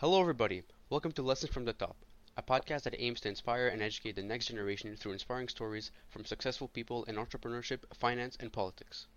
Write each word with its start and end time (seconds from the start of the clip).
Hello, 0.00 0.20
everybody. 0.20 0.62
Welcome 0.90 1.10
to 1.10 1.22
Lessons 1.22 1.52
from 1.52 1.64
the 1.64 1.72
Top, 1.72 1.96
a 2.36 2.42
podcast 2.44 2.84
that 2.84 2.94
aims 3.00 3.18
to 3.22 3.28
inspire 3.28 3.66
and 3.66 3.82
educate 3.82 4.14
the 4.14 4.22
next 4.22 4.46
generation 4.46 4.94
through 4.94 5.10
inspiring 5.10 5.48
stories 5.48 5.90
from 6.08 6.24
successful 6.24 6.68
people 6.68 7.02
in 7.06 7.16
entrepreneurship, 7.16 7.80
finance, 7.92 8.36
and 8.38 8.52
politics. 8.52 9.08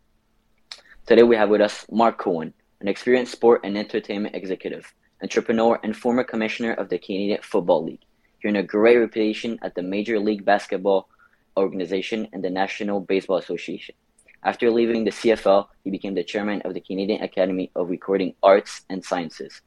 Today 1.05 1.21
we 1.21 1.35
have 1.35 1.49
with 1.49 1.61
us 1.61 1.85
Mark 1.91 2.19
Cohon, 2.19 2.51
an 2.79 2.87
experienced 2.87 3.31
sport 3.31 3.61
and 3.63 3.77
entertainment 3.77 4.33
executive, 4.33 4.91
entrepreneur, 5.21 5.79
and 5.83 5.95
former 5.95 6.23
commissioner 6.23 6.73
of 6.73 6.89
the 6.89 6.97
Canadian 6.97 7.43
Football 7.43 7.85
League. 7.85 8.01
He 8.39 8.47
earned 8.47 8.57
a 8.57 8.63
great 8.63 8.97
reputation 8.97 9.59
at 9.61 9.75
the 9.75 9.83
Major 9.83 10.19
League 10.19 10.45
Basketball 10.45 11.09
Organization 11.57 12.27
and 12.33 12.43
the 12.43 12.49
National 12.49 13.01
Baseball 13.01 13.37
Association. 13.37 13.93
After 14.41 14.71
leaving 14.71 15.03
the 15.03 15.11
CFL, 15.11 15.67
he 15.83 15.91
became 15.91 16.15
the 16.15 16.23
chairman 16.23 16.63
of 16.63 16.73
the 16.73 16.81
Canadian 16.81 17.21
Academy 17.21 17.69
of 17.75 17.91
Recording 17.91 18.33
Arts 18.41 18.81
and 18.89 19.05
Sciences, 19.05 19.61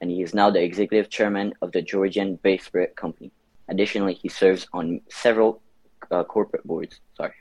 and 0.00 0.10
he 0.10 0.22
is 0.22 0.34
now 0.34 0.50
the 0.50 0.62
executive 0.62 1.10
chairman 1.10 1.52
of 1.62 1.72
the 1.72 1.82
Georgian 1.82 2.36
Bay 2.36 2.58
Spirit 2.58 2.96
Company. 2.96 3.30
Additionally, 3.68 4.14
he 4.14 4.28
serves 4.28 4.66
on 4.72 5.00
several 5.10 5.62
uh, 6.10 6.24
corporate 6.24 6.64
boards. 6.64 7.00
Sorry. 7.16 7.32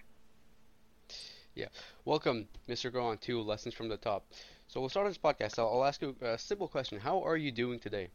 Yeah. 1.56 1.68
Welcome, 2.06 2.48
Mr. 2.68 2.92
Cohon, 2.92 3.20
to 3.22 3.42
Lessons 3.42 3.74
from 3.74 3.90
the 3.90 3.98
Top. 3.98 4.26
So 4.68 4.80
we'll 4.80 4.90
start 4.90 5.08
this 5.08 5.18
podcast. 5.18 5.58
I'll, 5.58 5.68
I'll 5.68 5.86
ask 5.86 6.02
you 6.02 6.16
a 6.22 6.38
simple 6.38 6.68
question. 6.68 7.00
How 7.00 7.24
are 7.26 7.38
you 7.38 7.52
doing 7.52 7.80
today? 7.80 8.10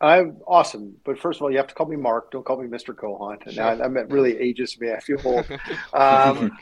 I'm 0.00 0.36
awesome, 0.46 0.94
but 1.04 1.18
first 1.18 1.38
of 1.38 1.42
all, 1.42 1.50
you 1.50 1.56
have 1.56 1.66
to 1.66 1.74
call 1.74 1.86
me 1.86 1.96
Mark. 1.96 2.30
Don't 2.30 2.44
call 2.44 2.62
me 2.62 2.68
Mr. 2.68 2.94
Cohon. 2.94 3.38
And 3.44 3.54
Sure. 3.54 3.76
that, 3.76 3.92
that 3.94 4.10
really 4.10 4.38
ages 4.38 4.78
me. 4.80 4.92
I 4.92 5.00
feel 5.00 5.18
old. 5.24 5.44
Um, 5.92 6.56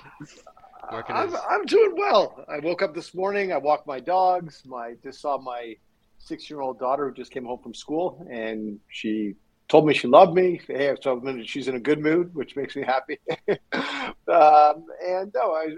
Mark 0.91 1.11
and 1.11 1.19
I'm, 1.19 1.37
I'm 1.51 1.65
doing 1.67 1.95
well. 1.99 2.45
I 2.49 2.61
woke 2.61 2.81
up 2.81 2.95
this 2.95 3.15
morning. 3.15 3.53
I 3.53 3.59
walked 3.59 3.87
my 3.87 4.01
dogs. 4.01 4.63
My 4.65 4.95
just 5.03 5.21
saw 5.21 5.37
my 5.37 5.77
six 6.19 6.51
year 6.51 6.61
old 6.61 6.79
daughter 6.79 7.09
who 7.09 7.15
just 7.15 7.31
came 7.31 7.45
home 7.45 7.61
from 7.63 7.75
school, 7.75 8.27
and 8.31 8.79
she 8.89 9.35
told 9.69 9.87
me 9.87 9.95
she 9.95 10.09
loved 10.09 10.35
me. 10.35 10.61
Hey, 10.67 10.95
so 11.01 11.21
she's 11.45 11.69
in 11.69 11.77
a 11.77 11.81
good 11.81 12.01
mood, 12.01 12.35
which 12.35 12.57
makes 12.57 12.77
me 12.77 12.83
happy. 12.83 13.19
um, 13.49 14.85
and 15.07 15.33
no, 15.35 15.53
I, 15.53 15.69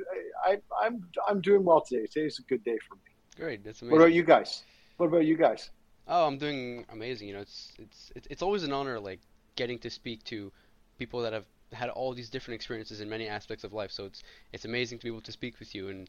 I, 0.45 0.51
I, 0.53 0.59
I'm 0.83 1.09
I'm 1.29 1.41
doing 1.41 1.65
well 1.65 1.81
today. 1.81 2.07
Today's 2.07 2.39
a 2.39 2.43
good 2.43 2.65
day 2.65 2.79
for 2.89 2.97
me. 2.97 3.01
Great. 3.37 3.65
That's 3.65 3.83
amazing. 3.83 3.99
What 3.99 4.05
about 4.05 4.15
you 4.15 4.23
guys? 4.23 4.63
What 4.97 5.07
about 5.07 5.25
you 5.25 5.37
guys? 5.37 5.71
Oh, 6.07 6.27
I'm 6.27 6.39
doing 6.39 6.85
amazing. 6.91 7.29
You 7.29 7.35
know, 7.35 7.41
it's 7.41 7.73
it's 7.79 8.13
it's 8.17 8.27
it's 8.31 8.43
always 8.43 8.63
an 8.63 8.73
honor, 8.73 8.99
like 8.99 9.21
getting 9.57 9.79
to 9.81 9.91
speak 9.91 10.25
to 10.25 10.53
people 10.99 11.21
that 11.23 11.33
have 11.33 11.45
had 11.73 11.91
all 11.91 12.15
these 12.15 12.31
different 12.31 12.55
experiences 12.55 13.01
in 13.01 13.09
many 13.09 13.29
aspects 13.29 13.65
of 13.65 13.73
life. 13.73 13.93
So 13.93 14.07
it's 14.07 14.23
it's 14.53 14.65
amazing 14.65 14.99
to 14.99 15.05
be 15.05 15.11
able 15.11 15.21
to 15.23 15.33
speak 15.33 15.59
with 15.59 15.75
you 15.75 15.89
and 15.89 16.09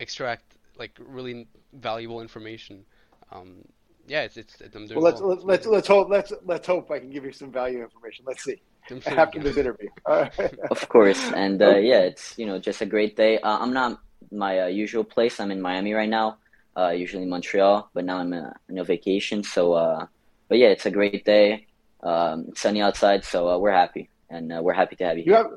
extract 0.00 0.56
like 0.76 0.98
really 0.98 1.46
valuable 1.72 2.20
information. 2.20 2.84
Um, 3.32 3.64
yeah, 4.06 4.22
it's 4.22 4.36
it's, 4.36 4.60
it's 4.60 4.74
I'm 4.74 4.86
doing 4.86 5.00
Well, 5.00 5.04
let's 5.04 5.20
well. 5.20 5.30
let's 5.30 5.44
let's, 5.44 5.66
let's 5.66 5.88
hope 5.88 6.08
let's 6.10 6.32
let's 6.44 6.66
hope 6.66 6.90
I 6.90 6.98
can 6.98 7.10
give 7.10 7.24
you 7.24 7.32
some 7.32 7.52
value 7.52 7.82
information. 7.82 8.24
Let's 8.26 8.44
see 8.44 8.60
sure 8.88 9.20
after 9.20 9.38
this 9.38 9.56
interview. 9.62 9.88
All 10.06 10.22
right. 10.22 10.58
Of 10.70 10.88
course, 10.88 11.30
and 11.32 11.62
uh, 11.62 11.76
yeah, 11.76 12.00
it's 12.00 12.36
you 12.38 12.46
know 12.46 12.58
just 12.58 12.80
a 12.80 12.86
great 12.86 13.16
day. 13.16 13.38
Uh, 13.38 13.58
I'm 13.58 13.72
not 13.72 14.00
my 14.32 14.60
uh, 14.60 14.66
usual 14.66 15.04
place. 15.04 15.38
I'm 15.38 15.50
in 15.50 15.60
Miami 15.60 15.92
right 15.92 16.08
now. 16.08 16.38
Uh, 16.76 16.90
usually 16.90 17.26
Montreal, 17.26 17.90
but 17.94 18.04
now 18.04 18.18
I'm 18.18 18.32
uh, 18.32 18.50
on 18.70 18.78
a 18.78 18.84
vacation. 18.84 19.42
So, 19.42 19.74
uh, 19.74 20.06
but 20.48 20.58
yeah, 20.58 20.68
it's 20.68 20.86
a 20.86 20.90
great 20.90 21.24
day. 21.24 21.66
Um, 22.02 22.46
it's 22.48 22.60
sunny 22.60 22.80
outside, 22.80 23.24
so 23.24 23.48
uh, 23.48 23.58
we're 23.58 23.72
happy, 23.72 24.08
and 24.30 24.52
uh, 24.52 24.60
we're 24.62 24.72
happy 24.72 24.96
to 24.96 25.04
have 25.04 25.18
you. 25.18 25.24
You 25.24 25.34
Here. 25.34 25.42
have 25.42 25.52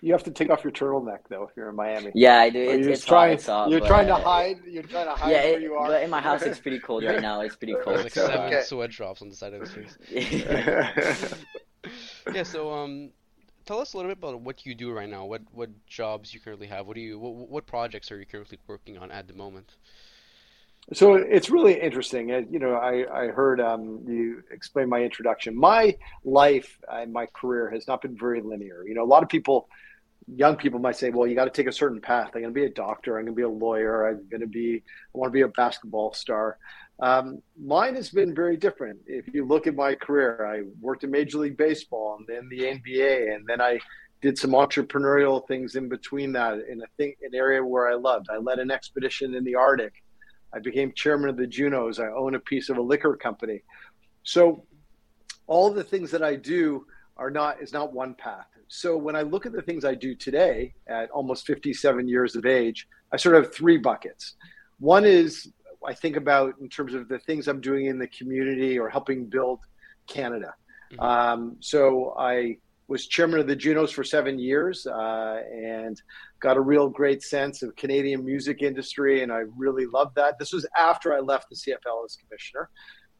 you 0.00 0.12
have 0.12 0.22
to 0.24 0.30
take 0.30 0.50
off 0.50 0.62
your 0.64 0.72
turtleneck 0.72 1.20
though 1.28 1.44
if 1.44 1.50
you're 1.56 1.68
in 1.70 1.76
Miami. 1.76 2.12
Yeah, 2.14 2.38
I 2.40 2.50
do. 2.50 2.60
It's, 2.60 2.86
you 2.86 2.92
it's 2.92 3.04
trying? 3.04 3.30
hot. 3.30 3.34
It's 3.34 3.46
hot, 3.46 3.70
you're 3.70 3.80
but, 3.80 3.88
trying 3.88 4.06
to 4.08 4.14
hide. 4.16 4.56
You're 4.66 4.82
trying 4.84 5.06
to 5.06 5.14
hide 5.14 5.30
Yeah, 5.30 5.42
where 5.44 5.60
you 5.60 5.74
are. 5.74 5.88
but 5.88 6.02
in 6.02 6.10
my 6.10 6.20
house 6.20 6.42
it's 6.42 6.60
pretty 6.60 6.78
cold 6.78 7.04
right 7.04 7.20
now. 7.28 7.40
It's 7.40 7.56
pretty 7.56 7.72
There's 7.74 7.84
cold. 7.84 8.00
like 8.02 8.12
so, 8.14 8.26
seven 8.26 8.46
Okay. 8.46 8.62
sweat 8.62 8.90
drops 8.90 9.22
on 9.22 9.28
the 9.28 9.36
side 9.36 9.54
of 9.54 9.60
his 9.62 9.72
face. 9.72 11.34
Yeah, 12.34 12.42
so 12.42 12.72
um, 12.74 13.10
tell 13.64 13.78
us 13.78 13.94
a 13.94 13.96
little 13.96 14.10
bit 14.10 14.18
about 14.18 14.40
what 14.40 14.66
you 14.66 14.74
do 14.74 14.90
right 14.92 15.08
now. 15.08 15.24
What 15.24 15.42
what 15.52 15.70
jobs 15.86 16.34
you 16.34 16.40
currently 16.40 16.66
have? 16.66 16.86
What 16.86 16.94
do 16.96 17.00
you 17.00 17.18
what 17.18 17.48
what 17.48 17.66
projects 17.66 18.10
are 18.12 18.18
you 18.18 18.26
currently 18.26 18.58
working 18.66 18.98
on 18.98 19.10
at 19.10 19.26
the 19.28 19.34
moment? 19.34 19.76
So 20.92 21.14
it's 21.14 21.50
really 21.50 21.80
interesting. 21.80 22.32
Uh, 22.32 22.42
You 22.50 22.58
know, 22.58 22.74
I, 22.74 23.24
I 23.24 23.26
heard 23.28 23.60
um, 23.60 24.04
you 24.06 24.42
explain 24.50 24.88
my 24.88 25.02
introduction. 25.02 25.54
My 25.54 25.96
life 26.24 26.78
and 26.90 27.12
my 27.12 27.26
career 27.26 27.70
has 27.70 27.86
not 27.86 28.00
been 28.02 28.16
very 28.16 28.40
linear. 28.40 28.84
You 28.86 28.94
know, 28.94 29.04
a 29.04 29.10
lot 29.14 29.22
of 29.22 29.28
people, 29.28 29.68
young 30.34 30.56
people 30.56 30.78
might 30.78 30.96
say, 30.96 31.10
well, 31.10 31.26
you 31.26 31.34
got 31.34 31.44
to 31.44 31.50
take 31.50 31.66
a 31.66 31.72
certain 31.72 32.00
path. 32.00 32.30
I'm 32.34 32.42
going 32.42 32.54
to 32.54 32.60
be 32.60 32.66
a 32.66 32.70
doctor. 32.70 33.18
I'm 33.18 33.24
going 33.24 33.34
to 33.34 33.36
be 33.36 33.42
a 33.42 33.48
lawyer. 33.48 34.08
I'm 34.08 34.28
going 34.28 34.40
to 34.40 34.46
be, 34.46 34.82
I 35.14 35.18
want 35.18 35.30
to 35.30 35.34
be 35.34 35.42
a 35.42 35.48
basketball 35.48 36.12
star. 36.12 36.58
Um, 37.00 37.42
mine 37.60 37.94
has 37.94 38.10
been 38.10 38.34
very 38.34 38.56
different. 38.56 38.98
If 39.06 39.32
you 39.32 39.44
look 39.44 39.66
at 39.66 39.74
my 39.74 39.94
career, 39.94 40.46
I 40.46 40.68
worked 40.80 41.04
in 41.04 41.10
Major 41.10 41.38
League 41.38 41.56
Baseball 41.56 42.18
and 42.18 42.26
then 42.26 42.48
the 42.48 42.64
NBA, 42.64 43.34
and 43.34 43.46
then 43.46 43.60
I 43.60 43.78
did 44.20 44.36
some 44.36 44.50
entrepreneurial 44.50 45.46
things 45.46 45.76
in 45.76 45.88
between 45.88 46.32
that 46.32 46.58
in 46.68 46.82
a 46.82 46.86
thing, 46.96 47.14
an 47.22 47.34
area 47.34 47.64
where 47.64 47.88
I 47.88 47.94
loved. 47.94 48.26
I 48.30 48.38
led 48.38 48.58
an 48.58 48.70
expedition 48.70 49.34
in 49.34 49.44
the 49.44 49.54
Arctic. 49.54 49.92
I 50.52 50.58
became 50.58 50.92
chairman 50.92 51.30
of 51.30 51.36
the 51.36 51.46
Junos. 51.46 52.00
I 52.00 52.08
own 52.08 52.34
a 52.34 52.40
piece 52.40 52.68
of 52.68 52.78
a 52.78 52.82
liquor 52.82 53.16
company. 53.16 53.62
So 54.24 54.64
all 55.46 55.70
the 55.70 55.84
things 55.84 56.10
that 56.10 56.22
I 56.22 56.34
do 56.34 56.86
are 57.16 57.30
not 57.30 57.62
is 57.62 57.72
not 57.72 57.92
one 57.92 58.14
path. 58.14 58.46
So 58.68 58.96
when 58.96 59.16
I 59.16 59.22
look 59.22 59.46
at 59.46 59.52
the 59.52 59.62
things 59.62 59.84
I 59.84 59.94
do 59.94 60.14
today 60.14 60.74
at 60.86 61.10
almost 61.10 61.46
57 61.46 62.06
years 62.06 62.36
of 62.36 62.46
age, 62.46 62.86
I 63.12 63.16
sort 63.16 63.34
of 63.34 63.44
have 63.44 63.54
three 63.54 63.78
buckets. 63.78 64.34
One 64.78 65.04
is 65.04 65.50
I 65.86 65.94
think 65.94 66.16
about 66.16 66.54
in 66.60 66.68
terms 66.68 66.94
of 66.94 67.08
the 67.08 67.18
things 67.20 67.48
I'm 67.48 67.60
doing 67.60 67.86
in 67.86 67.98
the 67.98 68.08
community 68.08 68.78
or 68.78 68.88
helping 68.88 69.26
build 69.26 69.60
Canada. 70.06 70.54
Mhm. 70.92 71.02
Um, 71.02 71.56
so 71.60 72.14
I 72.18 72.58
was 72.88 73.06
chairman 73.06 73.38
of 73.38 73.46
the 73.46 73.54
Junos 73.54 73.92
for 73.92 74.02
seven 74.02 74.38
years 74.38 74.86
uh, 74.86 75.42
and 75.52 76.00
got 76.40 76.56
a 76.56 76.60
real 76.60 76.88
great 76.88 77.22
sense 77.22 77.62
of 77.62 77.76
Canadian 77.76 78.24
music 78.24 78.62
industry, 78.62 79.22
and 79.22 79.30
I 79.30 79.44
really 79.56 79.84
loved 79.86 80.14
that. 80.16 80.38
This 80.38 80.52
was 80.52 80.66
after 80.76 81.12
I 81.12 81.20
left 81.20 81.50
the 81.50 81.56
CFL 81.56 82.04
as 82.06 82.16
commissioner, 82.16 82.70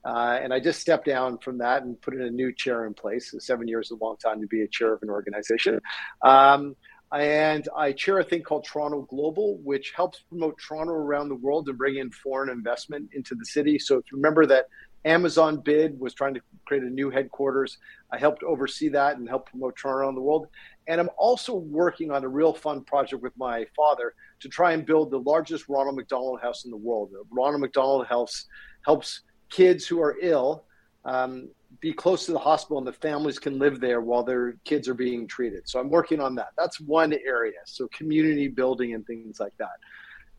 uh, 0.05 0.39
and 0.43 0.53
I 0.55 0.61
just 0.61 0.81
stepped 0.81 1.07
down 1.07 1.39
from 1.39 1.59
that 1.59 1.83
and 1.83 2.01
put 2.01 2.15
in 2.15 2.23
a 2.23 2.31
new 2.31 2.53
chair 2.53 2.87
in 2.87 2.95
place. 2.95 3.35
Seven 3.39 3.69
years 3.69 3.87
is 3.87 3.91
a 3.93 4.05
long 4.05 4.17
time 4.17 4.41
to 4.41 4.47
be 4.47 4.63
a 4.63 4.69
chair 4.69 4.93
of 4.93 5.03
an 5.03 5.11
organization. 5.11 5.81
Um, 6.23 6.77
and 7.13 7.67
I 7.77 7.93
chair 7.93 8.19
a 8.19 8.25
thing 8.25 8.43
called 8.43 8.65
Toronto 8.65 9.03
Global, 9.03 9.59
which 9.65 9.93
helps 9.97 10.21
promote 10.29 10.59
Toronto 10.59 10.93
around 10.93 11.31
the 11.31 11.37
world 11.37 11.69
and 11.69 11.79
bring 11.79 11.97
in 11.97 12.11
foreign 12.11 12.51
investment 12.51 13.11
into 13.13 13.35
the 13.35 13.47
city. 13.47 13.79
So 13.79 13.97
if 13.97 14.05
you 14.13 14.19
remember 14.19 14.45
that 14.47 14.67
Amazon 15.05 15.63
bid 15.65 15.99
was 15.99 16.13
trying 16.13 16.35
to 16.35 16.41
create 16.67 16.83
a 16.83 16.91
new 16.91 17.09
headquarters, 17.09 17.79
I 18.13 18.19
helped 18.19 18.43
oversee 18.43 18.89
that 18.91 19.17
and 19.17 19.27
help 19.29 19.49
promote 19.49 19.77
Toronto 19.77 20.01
around 20.01 20.15
the 20.17 20.21
world. 20.21 20.49
And 20.87 21.01
I'm 21.01 21.11
also 21.17 21.55
working 21.55 22.11
on 22.11 22.25
a 22.25 22.29
real 22.29 22.53
fun 22.53 22.85
project 22.85 23.23
with 23.23 23.33
my 23.39 23.65
father 23.75 24.15
to 24.41 24.49
try 24.49 24.73
and 24.73 24.85
build 24.85 25.11
the 25.11 25.21
largest 25.21 25.69
Ronald 25.69 25.97
McDonald 25.97 26.41
House 26.43 26.67
in 26.67 26.71
the 26.71 26.77
world. 26.77 27.11
The 27.13 27.25
Ronald 27.31 27.63
McDonald 27.63 28.07
House 28.07 28.47
helps 28.85 29.23
kids 29.51 29.87
who 29.87 30.01
are 30.01 30.17
ill 30.21 30.65
um, 31.05 31.49
be 31.81 31.93
close 31.93 32.27
to 32.27 32.33
the 32.33 32.39
hospital 32.39 32.79
and 32.79 32.87
the 32.87 32.93
families 32.93 33.39
can 33.39 33.59
live 33.59 33.81
there 33.81 34.01
while 34.01 34.23
their 34.23 34.55
kids 34.65 34.89
are 34.89 34.95
being 34.95 35.27
treated. 35.27 35.69
So 35.69 35.79
I'm 35.79 35.91
working 35.91 36.21
on 36.21 36.35
that. 36.37 36.49
That's 36.57 36.81
one 36.81 37.13
area. 37.13 37.59
So 37.67 37.89
community 37.89 38.49
building 38.49 38.95
and 38.95 39.07
things 39.07 39.39
like 39.39 39.57
that. 39.59 39.77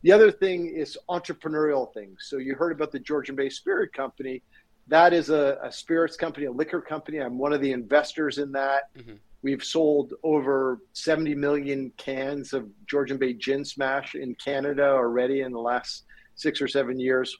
The 0.02 0.12
other 0.12 0.30
thing 0.30 0.74
is 0.74 0.98
entrepreneurial 1.08 1.92
things. 1.92 2.26
So 2.28 2.38
you 2.38 2.54
heard 2.54 2.72
about 2.72 2.90
the 2.90 2.98
Georgian 2.98 3.36
Bay 3.36 3.48
Spirit 3.48 3.92
Company. 3.92 4.42
That 4.88 5.12
is 5.12 5.30
a, 5.30 5.58
a 5.62 5.70
spirits 5.70 6.16
company, 6.16 6.46
a 6.46 6.50
liquor 6.50 6.80
company. 6.80 7.18
I'm 7.18 7.38
one 7.38 7.52
of 7.52 7.60
the 7.60 7.72
investors 7.72 8.38
in 8.38 8.52
that. 8.52 8.84
Mhm. 8.98 9.18
We've 9.42 9.64
sold 9.64 10.12
over 10.22 10.80
70 10.92 11.34
million 11.34 11.92
cans 11.96 12.52
of 12.52 12.68
Georgian 12.86 13.16
Bay 13.16 13.32
Gin 13.32 13.64
Smash 13.64 14.14
in 14.14 14.34
Canada 14.34 14.90
already 14.90 15.40
in 15.40 15.52
the 15.52 15.60
last 15.60 16.04
six 16.34 16.60
or 16.60 16.68
seven 16.68 16.98
years. 17.00 17.34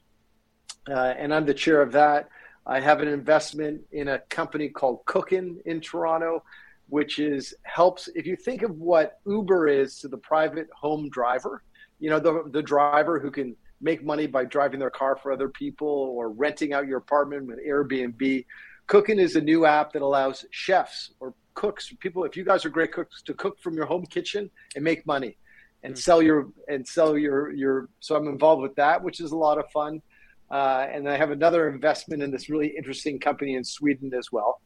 Uh, 0.88 1.14
and 1.16 1.34
I'm 1.34 1.46
the 1.46 1.54
chair 1.54 1.82
of 1.82 1.92
that. 1.92 2.28
I 2.66 2.80
have 2.80 3.00
an 3.00 3.08
investment 3.08 3.82
in 3.92 4.08
a 4.08 4.18
company 4.30 4.68
called 4.68 5.04
Cookin 5.06 5.58
in 5.66 5.80
Toronto, 5.80 6.42
which 6.88 7.18
is 7.18 7.54
helps. 7.62 8.08
If 8.14 8.26
you 8.26 8.36
think 8.36 8.62
of 8.62 8.72
what 8.78 9.18
Uber 9.26 9.68
is 9.68 9.98
to 10.00 10.08
the 10.08 10.18
private 10.18 10.68
home 10.74 11.08
driver, 11.10 11.62
you 11.98 12.10
know 12.10 12.18
the 12.18 12.44
the 12.50 12.62
driver 12.62 13.18
who 13.18 13.30
can 13.30 13.56
make 13.80 14.04
money 14.04 14.26
by 14.26 14.44
driving 14.44 14.78
their 14.78 14.90
car 14.90 15.16
for 15.16 15.32
other 15.32 15.48
people 15.48 15.88
or 15.88 16.30
renting 16.30 16.72
out 16.72 16.86
your 16.86 16.98
apartment 16.98 17.46
with 17.46 17.58
Airbnb. 17.66 18.44
Cookin 18.88 19.18
is 19.18 19.36
a 19.36 19.40
new 19.40 19.64
app 19.64 19.92
that 19.92 20.02
allows 20.02 20.44
chefs 20.50 21.12
or 21.20 21.34
cooks, 21.54 21.92
people. 22.00 22.24
If 22.24 22.36
you 22.36 22.44
guys 22.44 22.64
are 22.64 22.70
great 22.70 22.92
cooks, 22.92 23.22
to 23.22 23.34
cook 23.34 23.58
from 23.60 23.74
your 23.74 23.86
home 23.86 24.04
kitchen 24.06 24.50
and 24.74 24.84
make 24.84 25.06
money, 25.06 25.36
and 25.82 25.94
Mm. 25.94 25.98
sell 25.98 26.20
your 26.22 26.48
and 26.68 26.86
sell 26.86 27.16
your 27.16 27.52
your. 27.52 27.88
So 28.00 28.16
I'm 28.16 28.28
involved 28.28 28.62
with 28.62 28.74
that, 28.76 29.02
which 29.02 29.20
is 29.20 29.32
a 29.32 29.36
lot 29.36 29.58
of 29.58 29.70
fun. 29.70 30.02
Uh, 30.50 30.86
and 30.92 31.08
I 31.08 31.16
have 31.16 31.30
another 31.30 31.68
investment 31.68 32.22
in 32.22 32.30
this 32.30 32.48
really 32.48 32.74
interesting 32.76 33.18
company 33.18 33.54
in 33.54 33.64
Sweden 33.64 34.12
as 34.18 34.32
well. 34.32 34.60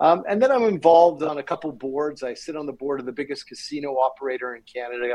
Um, 0.00 0.22
and 0.28 0.40
then 0.40 0.50
I'm 0.50 0.64
involved 0.64 1.22
on 1.22 1.38
a 1.38 1.42
couple 1.42 1.70
boards. 1.72 2.22
I 2.22 2.34
sit 2.34 2.56
on 2.56 2.66
the 2.66 2.72
board 2.72 3.00
of 3.00 3.06
the 3.06 3.12
biggest 3.12 3.48
casino 3.48 3.94
operator 3.94 4.54
in 4.54 4.62
Canada 4.62 5.14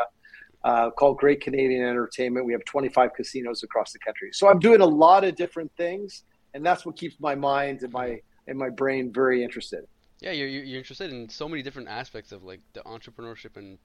uh, 0.64 0.90
called 0.92 1.18
Great 1.18 1.42
Canadian 1.42 1.86
Entertainment. 1.86 2.46
We 2.46 2.54
have 2.54 2.66
25 2.66 3.14
casinos 3.14 3.64
across 3.64 3.92
the 3.92 4.00
country. 4.00 4.30
So 4.34 4.50
I'm 4.50 4.60
doing 4.60 4.82
a 4.82 4.86
lot 4.86 5.24
of 5.24 5.36
different 5.36 5.72
things. 5.78 6.24
and 6.54 6.66
that's 6.66 6.86
what 6.86 6.96
keeps 6.96 7.20
my 7.20 7.36
mind 7.36 7.82
and 7.84 7.92
my 7.92 8.22
and 8.48 8.58
my 8.58 8.70
brain 8.70 9.12
very 9.12 9.44
interested. 9.44 9.86
Yeah, 10.20 10.32
you're 10.32 10.48
you're 10.48 10.78
interested 10.78 11.12
in 11.12 11.30
so 11.30 11.50
many 11.50 11.64
different 11.64 11.90
aspects 11.90 12.32
of 12.32 12.44
like 12.44 12.62
the 12.74 12.82
entrepreneurship 12.82 13.58
and 13.58 13.78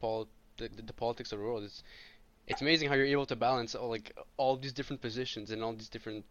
pol 0.00 0.28
the, 0.58 0.68
the 0.68 0.92
politics 0.92 1.32
of 1.32 1.38
the 1.38 1.44
world. 1.44 1.64
It's 1.64 1.82
it's 2.52 2.60
amazing 2.60 2.88
how 2.90 2.94
you're 2.94 3.06
able 3.06 3.24
to 3.24 3.34
balance 3.34 3.74
all 3.74 3.88
like 3.88 4.12
all 4.36 4.56
these 4.56 4.74
different 4.74 5.00
positions 5.00 5.50
and 5.50 5.62
all 5.64 5.72
these 5.72 5.88
different 5.88 6.24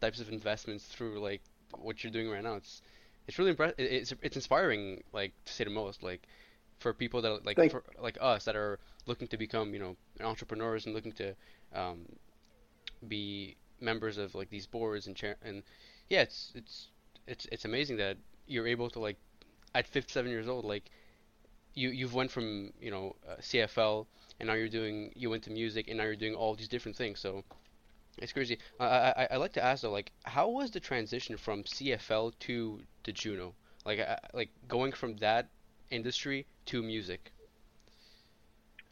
types 0.00 0.20
of 0.20 0.28
investments 0.28 0.84
through 0.84 1.18
like 1.18 1.42
what 1.76 2.04
you're 2.04 2.12
doing 2.12 2.30
right 2.30 2.42
now. 2.42 2.54
It's 2.54 2.82
it's 3.26 3.36
really 3.38 3.50
impressive. 3.50 3.74
It's 3.78 4.14
it's 4.22 4.36
inspiring, 4.36 5.02
like 5.12 5.32
to 5.44 5.52
say 5.52 5.64
the 5.64 5.70
most. 5.70 6.04
Like 6.04 6.22
for 6.78 6.92
people 6.92 7.20
that 7.22 7.44
like 7.44 7.58
for, 7.70 7.82
like 8.00 8.16
us 8.20 8.44
that 8.44 8.54
are 8.54 8.78
looking 9.06 9.26
to 9.28 9.36
become 9.36 9.74
you 9.74 9.80
know 9.80 9.96
entrepreneurs 10.20 10.86
and 10.86 10.94
looking 10.94 11.12
to 11.12 11.34
um, 11.74 12.06
be 13.08 13.56
members 13.80 14.18
of 14.18 14.36
like 14.36 14.48
these 14.50 14.66
boards 14.66 15.08
and 15.08 15.16
chair 15.16 15.36
and 15.42 15.64
yeah, 16.08 16.22
it's 16.22 16.52
it's 16.54 16.88
it's 17.26 17.46
it's 17.50 17.64
amazing 17.64 17.96
that 17.96 18.16
you're 18.46 18.68
able 18.68 18.88
to 18.90 19.00
like 19.00 19.16
at 19.74 19.86
57 19.88 20.30
years 20.30 20.48
old 20.48 20.64
like 20.64 20.84
you 21.74 21.90
you've 21.90 22.14
went 22.14 22.30
from 22.30 22.72
you 22.80 22.92
know 22.92 23.16
uh, 23.28 23.34
CFL 23.40 24.06
and 24.40 24.48
now 24.48 24.54
you're 24.54 24.68
doing 24.68 25.12
you 25.14 25.30
went 25.30 25.42
to 25.44 25.50
music 25.50 25.88
and 25.88 25.98
now 25.98 26.04
you're 26.04 26.16
doing 26.16 26.34
all 26.34 26.54
these 26.54 26.68
different 26.68 26.96
things 26.96 27.20
so 27.20 27.44
it's 28.18 28.32
crazy 28.32 28.58
I 28.80 28.86
I 28.86 29.28
I 29.32 29.36
like 29.36 29.52
to 29.54 29.64
ask 29.64 29.82
though 29.82 29.92
like 29.92 30.12
how 30.24 30.48
was 30.48 30.70
the 30.70 30.80
transition 30.80 31.36
from 31.36 31.64
CFL 31.64 32.32
to 32.40 32.80
to 33.04 33.12
Juno 33.12 33.54
like 33.84 34.00
uh, 34.00 34.16
like 34.34 34.50
going 34.68 34.92
from 34.92 35.16
that 35.18 35.48
industry 35.90 36.46
to 36.66 36.82
music 36.82 37.32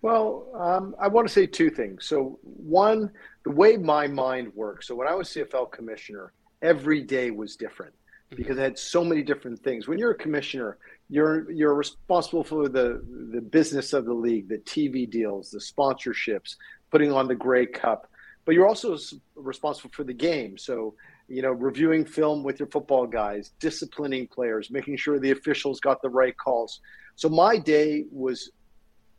Well, 0.02 0.48
um, 0.54 0.94
I 1.00 1.08
want 1.08 1.26
to 1.26 1.32
say 1.32 1.46
two 1.46 1.70
things. 1.70 2.04
So, 2.06 2.38
one, 2.42 3.10
the 3.44 3.50
way 3.50 3.76
my 3.78 4.06
mind 4.06 4.52
works. 4.54 4.86
So, 4.86 4.94
when 4.94 5.08
I 5.08 5.14
was 5.14 5.28
CFL 5.30 5.72
commissioner, 5.72 6.32
every 6.62 7.00
day 7.02 7.30
was 7.30 7.56
different 7.56 7.94
because 8.36 8.58
I 8.58 8.62
had 8.62 8.78
so 8.78 9.04
many 9.04 9.22
different 9.22 9.60
things. 9.60 9.88
When 9.88 9.98
you're 9.98 10.10
a 10.10 10.16
commissioner, 10.16 10.78
you're 11.08 11.50
you're 11.50 11.74
responsible 11.74 12.44
for 12.44 12.68
the 12.68 13.04
the 13.32 13.40
business 13.40 13.92
of 13.92 14.04
the 14.04 14.14
league, 14.14 14.48
the 14.48 14.58
TV 14.58 15.08
deals, 15.08 15.50
the 15.50 15.58
sponsorships, 15.58 16.56
putting 16.90 17.12
on 17.12 17.28
the 17.28 17.34
Grey 17.34 17.66
Cup, 17.66 18.08
but 18.44 18.54
you're 18.54 18.68
also 18.68 18.96
responsible 19.34 19.90
for 19.92 20.04
the 20.04 20.14
game. 20.14 20.58
So, 20.58 20.94
you 21.28 21.42
know, 21.42 21.50
reviewing 21.50 22.04
film 22.04 22.42
with 22.42 22.58
your 22.58 22.68
football 22.68 23.06
guys, 23.06 23.52
disciplining 23.60 24.26
players, 24.26 24.70
making 24.70 24.96
sure 24.96 25.18
the 25.18 25.30
officials 25.30 25.80
got 25.80 26.02
the 26.02 26.10
right 26.10 26.36
calls. 26.36 26.80
So 27.16 27.28
my 27.28 27.58
day 27.58 28.04
was 28.10 28.50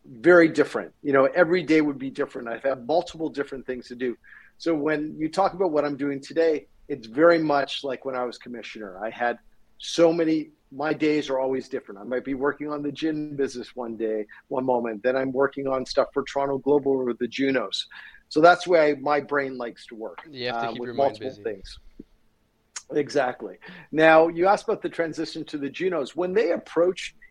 very 0.06 0.48
different. 0.48 0.94
You 1.02 1.14
know, 1.14 1.26
every 1.26 1.64
day 1.64 1.82
would 1.82 1.98
be 1.98 2.10
different. 2.10 2.48
I've 2.48 2.64
had 2.64 2.86
multiple 2.86 3.30
different 3.30 3.66
things 3.66 3.88
to 3.88 3.96
do. 3.96 4.16
So 4.58 4.74
when 4.76 5.16
you 5.18 5.30
talk 5.30 5.54
about 5.54 5.72
what 5.72 5.86
I'm 5.86 5.98
doing 5.98 6.22
today, 6.22 6.68
it's 6.88 7.08
very 7.08 7.40
much 7.40 7.84
like 7.84 8.06
when 8.06 8.16
I 8.16 8.24
was 8.24 8.38
commissioner. 8.38 9.04
I 9.04 9.10
had 9.10 9.40
so 9.80 10.14
many 10.14 10.52
my 10.76 10.94
days 10.94 11.30
are 11.30 11.40
always 11.40 11.70
different. 11.70 12.02
I 12.02 12.04
might 12.04 12.26
be 12.26 12.34
working 12.34 12.70
on 12.70 12.84
the 12.84 12.92
gin 12.92 13.36
business 13.36 13.76
one 13.76 13.96
day, 13.96 14.26
one 14.50 14.66
moment, 14.66 15.02
then 15.04 15.16
I'm 15.16 15.32
working 15.32 15.68
on 15.68 15.86
stuff 15.86 16.08
for 16.14 16.24
Toronto 16.24 16.58
Global 16.58 16.92
or 16.92 17.14
the 17.14 17.28
Junos. 17.28 17.88
So 18.28 18.42
that's 18.42 18.68
why 18.68 18.96
my 19.00 19.22
brain 19.22 19.58
likes 19.58 19.86
to 19.88 19.96
work 19.96 20.20
you 20.30 20.48
have 20.48 20.56
to 20.56 20.60
uh, 20.60 20.72
keep 20.72 20.80
with 20.82 20.88
your 20.88 20.96
mind 20.96 21.20
multiple 21.20 21.30
busy 21.30 21.44
things. 21.44 21.80
Exactly. 22.92 23.58
Now, 23.92 24.28
you 24.28 24.48
asked 24.48 24.66
about 24.66 24.82
the 24.82 24.90
transition 24.90 25.46
to 25.46 25.58
the 25.58 25.70
Junos. 25.70 26.16
When 26.16 26.34
they 26.34 26.52
approached 26.52 27.16
me 27.16 27.28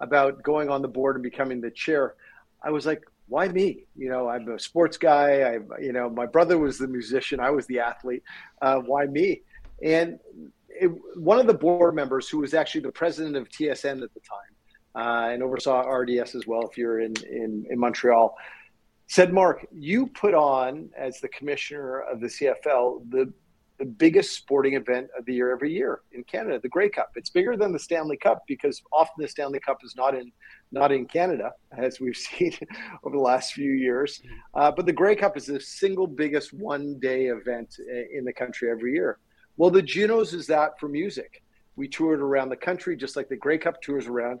about 0.00 0.42
going 0.42 0.68
on 0.70 0.82
the 0.82 0.88
board 0.88 1.16
and 1.16 1.22
becoming 1.22 1.60
the 1.60 1.70
chair, 1.70 2.14
I 2.62 2.70
was 2.70 2.86
like, 2.86 3.02
why 3.28 3.48
me? 3.48 3.84
You 3.96 4.08
know, 4.08 4.28
I'm 4.28 4.48
a 4.48 4.58
sports 4.58 4.96
guy. 4.96 5.42
I, 5.42 5.58
you 5.80 5.92
know, 5.92 6.08
my 6.08 6.26
brother 6.26 6.58
was 6.58 6.78
the 6.78 6.88
musician. 6.88 7.40
I 7.40 7.50
was 7.50 7.66
the 7.66 7.80
athlete. 7.80 8.22
Uh, 8.62 8.78
why 8.78 9.06
me? 9.06 9.42
And 9.82 10.18
it, 10.80 10.90
one 11.16 11.38
of 11.38 11.46
the 11.46 11.54
board 11.54 11.94
members, 11.94 12.28
who 12.28 12.38
was 12.38 12.54
actually 12.54 12.82
the 12.82 12.92
president 12.92 13.36
of 13.36 13.48
TSN 13.48 14.02
at 14.02 14.12
the 14.14 14.20
time, 14.20 14.54
uh, 14.94 15.30
and 15.30 15.42
oversaw 15.42 15.82
RDS 15.82 16.34
as 16.34 16.46
well, 16.46 16.62
if 16.70 16.78
you're 16.78 17.00
in, 17.00 17.14
in, 17.30 17.66
in 17.70 17.78
Montreal, 17.78 18.36
said, 19.08 19.32
Mark, 19.32 19.66
you 19.72 20.06
put 20.06 20.34
on 20.34 20.90
as 20.96 21.20
the 21.20 21.28
commissioner 21.28 22.00
of 22.00 22.20
the 22.20 22.26
CFL 22.26 23.10
the 23.10 23.32
the 23.78 23.84
biggest 23.84 24.34
sporting 24.34 24.74
event 24.74 25.08
of 25.18 25.24
the 25.26 25.34
year 25.34 25.52
every 25.52 25.72
year 25.72 26.00
in 26.12 26.24
Canada, 26.24 26.58
the 26.62 26.68
Grey 26.68 26.88
Cup. 26.88 27.10
It's 27.14 27.30
bigger 27.30 27.56
than 27.56 27.72
the 27.72 27.78
Stanley 27.78 28.16
Cup 28.16 28.42
because 28.48 28.80
often 28.92 29.22
the 29.22 29.28
Stanley 29.28 29.60
Cup 29.60 29.78
is 29.84 29.94
not 29.96 30.14
in 30.14 30.32
not 30.72 30.92
in 30.92 31.06
Canada, 31.06 31.52
as 31.76 32.00
we've 32.00 32.16
seen 32.16 32.52
over 33.04 33.16
the 33.16 33.22
last 33.22 33.52
few 33.52 33.72
years. 33.72 34.22
Uh, 34.54 34.70
but 34.70 34.86
the 34.86 34.92
Grey 34.92 35.14
Cup 35.14 35.36
is 35.36 35.46
the 35.46 35.60
single 35.60 36.06
biggest 36.06 36.52
one 36.52 36.98
day 37.00 37.26
event 37.26 37.76
in 38.12 38.24
the 38.24 38.32
country 38.32 38.70
every 38.70 38.92
year. 38.92 39.18
Well, 39.56 39.70
the 39.70 39.82
Junos 39.82 40.32
is 40.32 40.46
that 40.48 40.78
for 40.78 40.88
music. 40.88 41.42
We 41.76 41.88
toured 41.88 42.20
around 42.20 42.48
the 42.48 42.56
country 42.56 42.96
just 42.96 43.16
like 43.16 43.28
the 43.28 43.36
Grey 43.36 43.58
Cup 43.58 43.80
tours 43.82 44.06
around. 44.06 44.40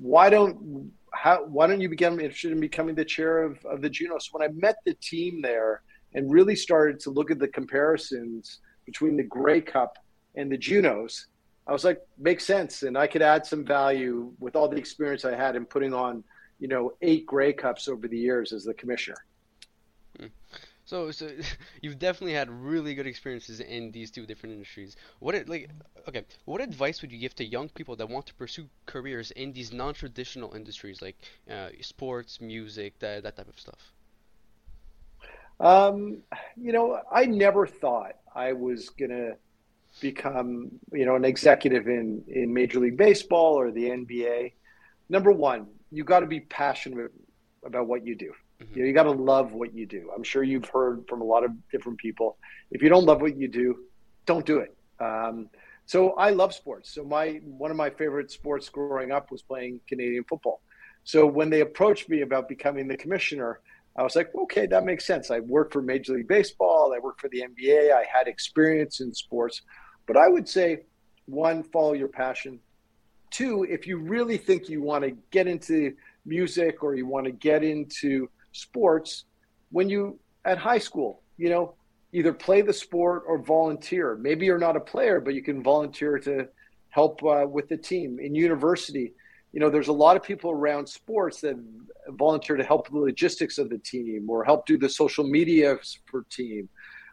Why 0.00 0.30
don't 0.30 0.92
how 1.12 1.44
why 1.44 1.66
don't 1.66 1.80
you 1.80 1.88
become 1.88 2.20
interested 2.20 2.52
in 2.52 2.60
becoming 2.60 2.94
the 2.94 3.04
chair 3.04 3.42
of, 3.42 3.64
of 3.64 3.80
the 3.80 3.90
Junos? 3.90 4.28
When 4.32 4.42
I 4.42 4.52
met 4.52 4.76
the 4.84 4.94
team 4.94 5.42
there 5.42 5.82
and 6.14 6.30
really 6.30 6.56
started 6.56 7.00
to 7.00 7.10
look 7.10 7.30
at 7.30 7.38
the 7.38 7.48
comparisons 7.48 8.60
between 8.86 9.16
the 9.16 9.22
Grey 9.22 9.60
Cup 9.60 9.98
and 10.34 10.50
the 10.50 10.58
Junos, 10.58 11.26
I 11.66 11.72
was 11.72 11.84
like, 11.84 12.00
makes 12.18 12.44
sense, 12.44 12.82
and 12.82 12.96
I 12.98 13.06
could 13.06 13.22
add 13.22 13.46
some 13.46 13.64
value 13.64 14.32
with 14.38 14.56
all 14.56 14.68
the 14.68 14.76
experience 14.76 15.24
I 15.24 15.34
had 15.34 15.56
in 15.56 15.64
putting 15.64 15.94
on, 15.94 16.22
you 16.58 16.68
know, 16.68 16.92
eight 17.00 17.24
Grey 17.24 17.52
Cups 17.52 17.88
over 17.88 18.06
the 18.06 18.18
years 18.18 18.52
as 18.52 18.64
the 18.64 18.74
commissioner. 18.74 19.16
So, 20.94 21.10
so 21.10 21.28
you've 21.82 21.98
definitely 21.98 22.34
had 22.34 22.48
really 22.48 22.94
good 22.94 23.08
experiences 23.08 23.58
in 23.58 23.90
these 23.90 24.12
two 24.12 24.26
different 24.26 24.52
industries. 24.52 24.94
What 25.18 25.34
like? 25.48 25.68
Okay, 26.06 26.24
what 26.44 26.60
advice 26.60 27.02
would 27.02 27.10
you 27.10 27.18
give 27.18 27.34
to 27.34 27.44
young 27.44 27.68
people 27.68 27.96
that 27.96 28.08
want 28.08 28.26
to 28.26 28.34
pursue 28.34 28.68
careers 28.86 29.32
in 29.32 29.52
these 29.52 29.72
non-traditional 29.72 30.54
industries 30.54 31.02
like 31.02 31.16
uh, 31.50 31.70
sports, 31.80 32.40
music, 32.40 33.00
that 33.00 33.24
that 33.24 33.34
type 33.36 33.48
of 33.48 33.58
stuff? 33.58 33.92
Um, 35.58 36.22
you 36.56 36.72
know, 36.72 37.00
I 37.10 37.24
never 37.26 37.66
thought 37.66 38.12
I 38.32 38.52
was 38.52 38.90
gonna 38.90 39.32
become, 40.00 40.70
you 40.92 41.06
know, 41.06 41.16
an 41.16 41.24
executive 41.24 41.88
in 41.88 42.22
in 42.28 42.54
Major 42.54 42.78
League 42.78 42.96
Baseball 42.96 43.58
or 43.58 43.72
the 43.72 43.90
NBA. 43.90 44.52
Number 45.08 45.32
one, 45.32 45.66
you 45.90 46.04
got 46.04 46.20
to 46.20 46.26
be 46.26 46.38
passionate 46.38 47.10
about 47.64 47.88
what 47.88 48.06
you 48.06 48.14
do. 48.14 48.32
Mhm. 48.60 48.76
You 48.76 48.82
know, 48.82 48.86
you 48.88 48.92
got 48.92 49.04
to 49.04 49.10
love 49.10 49.52
what 49.52 49.74
you 49.74 49.86
do. 49.86 50.10
I'm 50.14 50.22
sure 50.22 50.42
you've 50.42 50.68
heard 50.68 51.06
from 51.08 51.20
a 51.20 51.24
lot 51.24 51.44
of 51.44 51.50
different 51.70 51.98
people. 51.98 52.38
If 52.70 52.82
you 52.82 52.88
don't 52.88 53.04
love 53.04 53.20
what 53.20 53.36
you 53.36 53.48
do, 53.48 53.84
don't 54.26 54.46
do 54.46 54.58
it. 54.58 54.76
Um, 55.00 55.50
so 55.86 56.12
I 56.12 56.30
love 56.30 56.54
sports. 56.54 56.94
So 56.94 57.04
my 57.04 57.40
one 57.44 57.70
of 57.70 57.76
my 57.76 57.90
favorite 57.90 58.30
sports 58.30 58.68
growing 58.68 59.12
up 59.12 59.30
was 59.30 59.42
playing 59.42 59.80
Canadian 59.86 60.24
football. 60.24 60.62
So 61.04 61.26
when 61.26 61.50
they 61.50 61.60
approached 61.60 62.08
me 62.08 62.22
about 62.22 62.48
becoming 62.48 62.88
the 62.88 62.96
commissioner, 62.96 63.60
I 63.96 64.02
was 64.02 64.16
like, 64.16 64.34
okay, 64.34 64.66
that 64.66 64.84
makes 64.84 65.04
sense. 65.06 65.30
I 65.30 65.40
worked 65.40 65.72
for 65.74 65.82
Major 65.82 66.14
League 66.14 66.28
Baseball. 66.28 66.94
I 66.96 66.98
worked 67.00 67.20
for 67.20 67.28
the 67.28 67.42
NBA. 67.42 67.92
I 67.92 68.04
had 68.10 68.26
experience 68.26 69.00
in 69.00 69.12
sports. 69.12 69.62
But 70.06 70.16
I 70.16 70.28
would 70.28 70.48
say, 70.48 70.84
one, 71.26 71.62
follow 71.62 71.92
your 71.92 72.08
passion. 72.08 72.60
Two, 73.30 73.64
if 73.64 73.86
you 73.86 73.98
really 73.98 74.38
think 74.38 74.68
you 74.68 74.80
want 74.80 75.04
to 75.04 75.10
get 75.30 75.46
into 75.46 75.94
music 76.24 76.82
or 76.82 76.94
you 76.94 77.06
want 77.06 77.26
to 77.26 77.32
get 77.32 77.62
into 77.62 78.28
sports, 78.54 79.24
when 79.70 79.88
you 79.88 80.18
at 80.44 80.58
high 80.58 80.78
school, 80.78 81.22
you 81.36 81.50
know, 81.50 81.74
either 82.12 82.32
play 82.32 82.62
the 82.62 82.72
sport 82.72 83.24
or 83.26 83.38
volunteer. 83.38 84.16
Maybe 84.16 84.46
you're 84.46 84.58
not 84.58 84.76
a 84.76 84.80
player, 84.80 85.20
but 85.20 85.34
you 85.34 85.42
can 85.42 85.62
volunteer 85.62 86.18
to 86.20 86.48
help 86.90 87.22
uh, 87.24 87.44
with 87.46 87.68
the 87.68 87.76
team. 87.76 88.18
In 88.20 88.34
university, 88.34 89.12
you 89.52 89.60
know, 89.60 89.68
there's 89.68 89.88
a 89.88 89.92
lot 89.92 90.16
of 90.16 90.22
people 90.22 90.50
around 90.50 90.88
sports 90.88 91.40
that 91.40 91.56
volunteer 92.10 92.56
to 92.56 92.64
help 92.64 92.88
the 92.88 92.98
logistics 92.98 93.58
of 93.58 93.68
the 93.68 93.78
team 93.78 94.30
or 94.30 94.44
help 94.44 94.66
do 94.66 94.78
the 94.78 94.88
social 94.88 95.24
media 95.24 95.76
for 96.06 96.24
team 96.30 96.68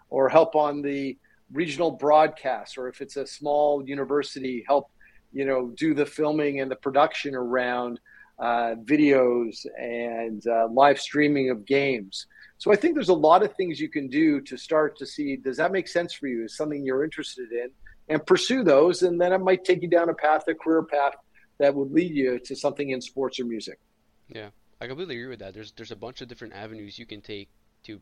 or 0.10 0.30
help 0.30 0.56
on 0.56 0.82
the 0.82 1.18
regional 1.52 1.92
broadcast 1.92 2.78
or 2.78 2.88
if 2.88 3.02
it's 3.02 3.18
a 3.18 3.28
small 3.28 3.84
university 3.86 4.64
help 4.68 4.90
you 5.34 5.46
know 5.46 5.74
do 5.76 5.94
the 5.94 6.06
filming 6.06 6.62
and 6.62 6.72
the 6.72 6.76
production 6.76 7.36
around 7.36 8.00
uh, 8.42 8.76
videos 8.84 9.66
and 9.80 10.46
uh, 10.48 10.68
live 10.72 11.00
streaming 11.00 11.50
of 11.50 11.66
games 11.66 12.26
so 12.58 12.72
i 12.72 12.76
think 12.76 12.96
there's 12.96 13.10
a 13.10 13.14
lot 13.30 13.44
of 13.44 13.54
things 13.56 13.80
you 13.80 13.90
can 13.90 14.08
do 14.08 14.42
to 14.42 14.58
start 14.58 14.98
to 14.98 15.06
see 15.06 15.38
does 15.38 15.58
that 15.58 15.72
make 15.72 15.88
sense 15.88 16.14
for 16.14 16.28
you 16.28 16.44
is 16.46 16.58
something 16.58 16.84
you're 16.84 17.04
interested 17.04 17.52
in 17.52 17.70
and 18.10 18.26
pursue 18.26 18.64
those 18.64 19.04
and 19.04 19.22
then 19.22 19.32
it 19.32 19.40
might 19.40 19.64
take 19.64 19.82
you 19.82 19.88
down 19.88 20.10
a 20.10 20.14
path 20.14 20.44
a 20.48 20.56
career 20.56 20.84
path 20.84 21.14
that 21.62 21.74
would 21.74 21.92
lead 21.92 22.14
you 22.14 22.40
to 22.40 22.56
something 22.56 22.90
in 22.90 23.00
sports 23.00 23.40
or 23.40 23.46
music 23.46 23.80
Yeah, 24.30 24.50
I 24.82 24.88
completely 24.88 25.16
agree 25.16 25.28
with 25.28 25.40
that. 25.40 25.54
There's 25.54 25.72
there's 25.74 25.92
a 25.92 25.96
bunch 25.96 26.22
of 26.22 26.28
different 26.28 26.54
avenues 26.54 26.98
you 26.98 27.06
can 27.06 27.22
take 27.22 27.50
to 27.84 28.02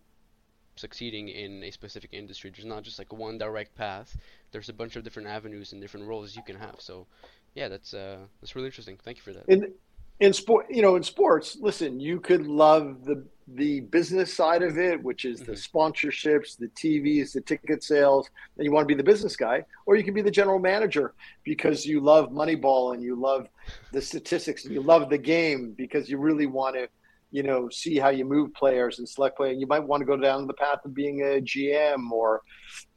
succeeding 0.76 1.28
in 1.28 1.64
a 1.64 1.72
specific 1.72 2.12
industry. 2.14 2.52
There's 2.52 2.66
not 2.66 2.84
just 2.84 3.00
like 3.00 3.12
one 3.12 3.38
direct 3.38 3.76
path. 3.76 4.16
There's 4.52 4.70
a 4.70 4.74
bunch 4.74 4.96
of 4.96 5.04
different 5.04 5.28
avenues 5.28 5.74
and 5.74 5.82
different 5.82 6.08
roles 6.08 6.36
you 6.36 6.44
can 6.44 6.56
have. 6.56 6.76
So, 6.80 7.06
yeah, 7.54 7.68
that's 7.68 7.94
uh 7.94 8.20
that's 8.40 8.56
really 8.56 8.68
interesting. 8.68 8.98
Thank 9.04 9.18
you 9.18 9.24
for 9.24 9.34
that. 9.34 9.46
in 9.48 9.74
in 10.20 10.34
sport 10.34 10.66
you 10.70 10.82
know 10.82 10.96
in 10.96 11.04
sports 11.04 11.58
listen 11.62 12.00
you 12.00 12.20
could 12.20 12.46
love 12.48 13.06
the 13.06 13.26
the 13.56 13.82
business 13.82 14.34
side 14.34 14.62
of 14.62 14.78
it, 14.78 15.02
which 15.02 15.26
is 15.26 15.42
the 15.42 15.54
Mm-hmm. 15.54 15.78
sponsorships, 15.78 16.58
the 16.58 16.68
TVs, 16.68 17.34
the 17.34 17.42
ticket 17.42 17.84
sales, 17.84 18.30
and 18.58 18.66
you 18.66 18.72
want 18.72 18.84
to 18.88 18.94
be 18.94 18.98
the 18.98 19.04
business 19.04 19.36
guy, 19.36 19.64
or 19.86 19.96
you 19.96 20.04
can 20.04 20.14
be 20.14 20.22
the 20.22 20.32
general 20.32 20.60
manager 20.60 21.14
because 21.44 21.86
you 21.86 22.00
love 22.00 22.30
Moneyball 22.30 22.94
and 22.94 23.04
you 23.04 23.16
love 23.20 23.48
the 23.92 24.02
statistics 24.02 24.66
and 24.66 24.74
you 24.74 24.82
love 24.82 25.10
the 25.10 25.18
game 25.18 25.74
because 25.78 26.10
you 26.10 26.18
really 26.18 26.46
want 26.46 26.76
to, 26.76 26.88
you 27.32 27.42
know, 27.44 27.70
see 27.70 27.98
how 27.98 28.10
you 28.10 28.26
move 28.26 28.54
players 28.54 29.00
and 29.00 29.10
select 29.10 29.38
players. 29.38 29.58
You 29.60 29.68
might 29.68 29.80
want 29.84 30.02
to 30.02 30.06
go 30.06 30.18
down 30.18 30.46
the 30.46 30.54
path 30.54 30.80
of 30.86 30.94
being 30.94 31.22
a 31.22 31.42
GM 31.42 32.12
or, 32.12 32.42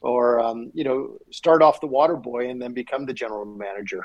or 0.00 0.41
um, 0.41 0.71
you 0.75 0.85
know, 0.85 1.17
start 1.31 1.62
off 1.62 1.81
the 1.81 1.87
water 1.87 2.17
boy 2.17 2.50
and 2.50 2.61
then 2.61 2.75
become 2.75 3.07
the 3.07 3.14
general 3.14 3.47
manager. 3.47 4.02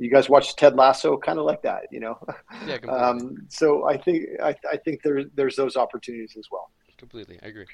You 0.00 0.10
guys 0.10 0.28
watch 0.28 0.56
Ted 0.56 0.76
Lasso, 0.76 1.16
kind 1.18 1.38
of 1.38 1.44
like 1.44 1.62
that, 1.62 1.82
you 1.90 2.00
know. 2.00 2.18
Yeah, 2.66 2.78
completely. 2.82 2.90
Um, 2.90 3.46
so 3.48 3.86
I 3.86 3.96
think 3.98 4.26
I, 4.42 4.54
I 4.70 4.76
think 4.78 5.02
there, 5.02 5.24
there's 5.34 5.56
those 5.56 5.76
opportunities 5.76 6.36
as 6.38 6.46
well. 6.50 6.70
completely. 6.98 7.38
I 7.42 7.48
agree. 7.48 7.66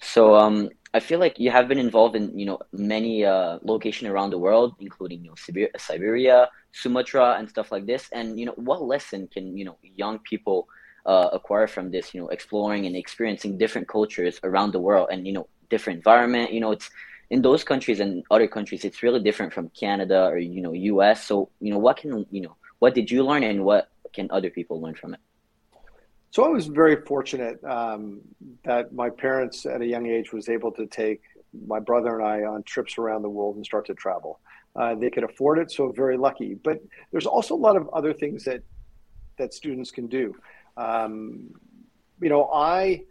So 0.00 0.34
um, 0.34 0.68
I 0.92 1.00
feel 1.00 1.18
like 1.18 1.38
you 1.38 1.50
have 1.50 1.66
been 1.66 1.78
involved 1.78 2.14
in 2.14 2.38
you 2.38 2.46
know 2.46 2.58
many 2.72 3.24
uh, 3.24 3.58
locations 3.62 4.10
around 4.10 4.30
the 4.30 4.38
world, 4.38 4.74
including 4.80 5.22
you 5.24 5.30
know 5.30 5.36
Siberia, 5.36 5.70
Siberia, 5.78 6.48
Sumatra, 6.72 7.36
and 7.38 7.48
stuff 7.48 7.72
like 7.72 7.86
this. 7.86 8.08
And 8.12 8.38
you 8.38 8.46
know, 8.46 8.54
what 8.56 8.82
lesson 8.82 9.28
can 9.28 9.56
you 9.56 9.64
know 9.64 9.76
young 9.96 10.18
people 10.20 10.68
uh, 11.06 11.30
acquire 11.32 11.66
from 11.66 11.90
this? 11.90 12.12
You 12.12 12.20
know, 12.20 12.28
exploring 12.28 12.86
and 12.86 12.96
experiencing 12.96 13.56
different 13.56 13.88
cultures 13.88 14.38
around 14.42 14.72
the 14.72 14.80
world, 14.80 15.08
and 15.10 15.26
you 15.26 15.32
know, 15.32 15.48
different 15.70 15.98
environment. 15.98 16.52
You 16.52 16.60
know, 16.60 16.72
it's 16.72 16.90
in 17.34 17.42
those 17.42 17.64
countries 17.64 17.98
and 17.98 18.22
other 18.30 18.46
countries, 18.46 18.84
it's 18.84 19.02
really 19.02 19.20
different 19.28 19.52
from 19.52 19.68
Canada 19.70 20.20
or 20.30 20.38
you 20.38 20.62
know 20.64 20.72
U.S. 20.92 21.26
So 21.26 21.50
you 21.60 21.72
know, 21.72 21.80
what 21.86 21.96
can 21.96 22.24
you 22.30 22.42
know, 22.42 22.54
what 22.78 22.94
did 22.94 23.10
you 23.10 23.24
learn, 23.24 23.42
and 23.42 23.64
what 23.64 23.90
can 24.12 24.28
other 24.30 24.50
people 24.50 24.80
learn 24.80 24.94
from 24.94 25.14
it? 25.14 25.20
So 26.30 26.44
I 26.44 26.48
was 26.48 26.66
very 26.66 26.96
fortunate 27.12 27.56
um, 27.64 28.20
that 28.64 28.92
my 28.92 29.10
parents 29.10 29.66
at 29.66 29.80
a 29.86 29.86
young 29.94 30.06
age 30.06 30.32
was 30.32 30.48
able 30.48 30.70
to 30.80 30.86
take 30.86 31.22
my 31.74 31.80
brother 31.80 32.12
and 32.18 32.26
I 32.34 32.36
on 32.52 32.62
trips 32.62 32.98
around 32.98 33.22
the 33.22 33.34
world 33.38 33.56
and 33.56 33.64
start 33.66 33.84
to 33.86 33.94
travel. 33.94 34.40
Uh, 34.76 34.94
they 34.94 35.10
could 35.10 35.24
afford 35.24 35.58
it, 35.58 35.72
so 35.72 35.90
very 35.90 36.16
lucky. 36.16 36.54
But 36.54 36.78
there's 37.10 37.26
also 37.26 37.54
a 37.54 37.62
lot 37.68 37.76
of 37.76 37.88
other 37.98 38.12
things 38.12 38.44
that 38.44 38.62
that 39.38 39.52
students 39.52 39.90
can 39.90 40.06
do. 40.06 40.26
Um, 40.76 41.50
you 42.20 42.28
know, 42.28 42.44
I 42.54 43.02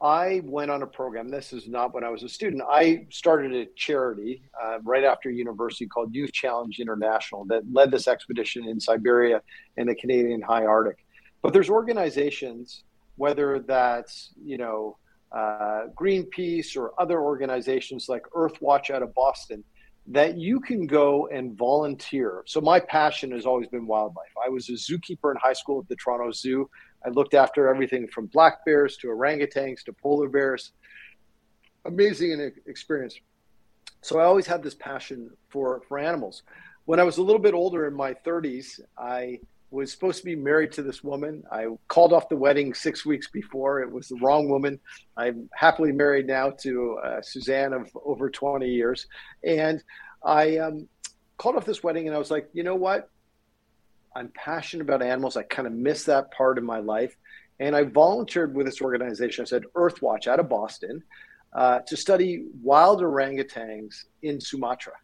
I 0.00 0.42
went 0.44 0.70
on 0.70 0.82
a 0.82 0.86
program. 0.86 1.30
This 1.30 1.52
is 1.52 1.68
not 1.68 1.94
when 1.94 2.04
I 2.04 2.10
was 2.10 2.22
a 2.22 2.28
student. 2.28 2.62
I 2.70 3.06
started 3.10 3.54
a 3.54 3.66
charity 3.76 4.42
uh, 4.62 4.78
right 4.82 5.04
after 5.04 5.30
university 5.30 5.86
called 5.86 6.14
Youth 6.14 6.32
Challenge 6.32 6.78
International 6.80 7.46
that 7.46 7.62
led 7.72 7.90
this 7.90 8.06
expedition 8.06 8.68
in 8.68 8.78
Siberia 8.78 9.40
and 9.78 9.88
the 9.88 9.94
Canadian 9.94 10.42
High 10.42 10.66
Arctic. 10.66 10.98
But 11.40 11.54
there's 11.54 11.70
organizations, 11.70 12.82
whether 13.16 13.60
that's 13.60 14.34
you 14.44 14.58
know 14.58 14.98
uh, 15.32 15.86
Greenpeace 15.98 16.76
or 16.76 16.92
other 17.00 17.20
organizations 17.20 18.08
like 18.08 18.24
Earthwatch 18.34 18.90
out 18.90 19.02
of 19.02 19.14
Boston, 19.14 19.64
that 20.08 20.36
you 20.36 20.60
can 20.60 20.86
go 20.86 21.26
and 21.28 21.56
volunteer. 21.56 22.42
So 22.46 22.60
my 22.60 22.80
passion 22.80 23.32
has 23.32 23.46
always 23.46 23.68
been 23.68 23.86
wildlife. 23.86 24.30
I 24.44 24.48
was 24.50 24.68
a 24.68 24.72
zookeeper 24.72 25.30
in 25.32 25.36
high 25.42 25.54
school 25.54 25.80
at 25.80 25.88
the 25.88 25.96
Toronto 25.96 26.30
Zoo. 26.32 26.68
I 27.06 27.10
looked 27.10 27.34
after 27.34 27.68
everything 27.68 28.08
from 28.08 28.26
black 28.26 28.64
bears 28.64 28.96
to 28.98 29.06
orangutans 29.08 29.84
to 29.84 29.92
polar 29.92 30.28
bears. 30.28 30.72
Amazing 31.84 32.52
experience. 32.66 33.20
So 34.02 34.18
I 34.18 34.24
always 34.24 34.46
had 34.46 34.62
this 34.62 34.74
passion 34.74 35.30
for 35.48 35.82
for 35.88 35.98
animals. 35.98 36.42
When 36.84 36.98
I 36.98 37.04
was 37.04 37.18
a 37.18 37.22
little 37.22 37.40
bit 37.40 37.54
older 37.54 37.86
in 37.86 37.94
my 37.94 38.14
30s, 38.14 38.80
I 38.98 39.40
was 39.70 39.90
supposed 39.90 40.18
to 40.18 40.24
be 40.24 40.36
married 40.36 40.72
to 40.72 40.82
this 40.82 41.02
woman. 41.02 41.42
I 41.50 41.66
called 41.88 42.12
off 42.12 42.28
the 42.28 42.36
wedding 42.36 42.74
six 42.74 43.04
weeks 43.04 43.28
before. 43.28 43.82
It 43.82 43.90
was 43.90 44.08
the 44.08 44.16
wrong 44.16 44.48
woman. 44.48 44.78
I'm 45.16 45.48
happily 45.52 45.92
married 45.92 46.26
now 46.26 46.50
to 46.50 46.98
uh, 47.04 47.22
Suzanne 47.22 47.72
of 47.72 47.90
over 48.04 48.30
20 48.30 48.68
years. 48.68 49.08
And 49.42 49.82
I 50.24 50.58
um, 50.58 50.88
called 51.36 51.56
off 51.56 51.64
this 51.64 51.82
wedding 51.82 52.06
and 52.06 52.14
I 52.14 52.18
was 52.18 52.30
like, 52.30 52.48
you 52.52 52.62
know 52.62 52.76
what? 52.76 53.10
I'm 54.16 54.30
passionate 54.34 54.82
about 54.82 55.02
animals. 55.02 55.36
I 55.36 55.42
kind 55.42 55.68
of 55.68 55.74
miss 55.74 56.04
that 56.04 56.30
part 56.30 56.56
of 56.56 56.64
my 56.64 56.78
life. 56.78 57.14
And 57.60 57.76
I 57.76 57.84
volunteered 57.84 58.54
with 58.54 58.64
this 58.64 58.80
organization. 58.80 59.42
I 59.42 59.46
said, 59.46 59.64
Earthwatch 59.74 60.26
out 60.26 60.40
of 60.40 60.48
Boston 60.48 61.02
uh, 61.52 61.80
to 61.80 61.96
study 61.96 62.46
wild 62.62 63.02
orangutans 63.02 64.04
in 64.22 64.40
Sumatra. 64.40 64.94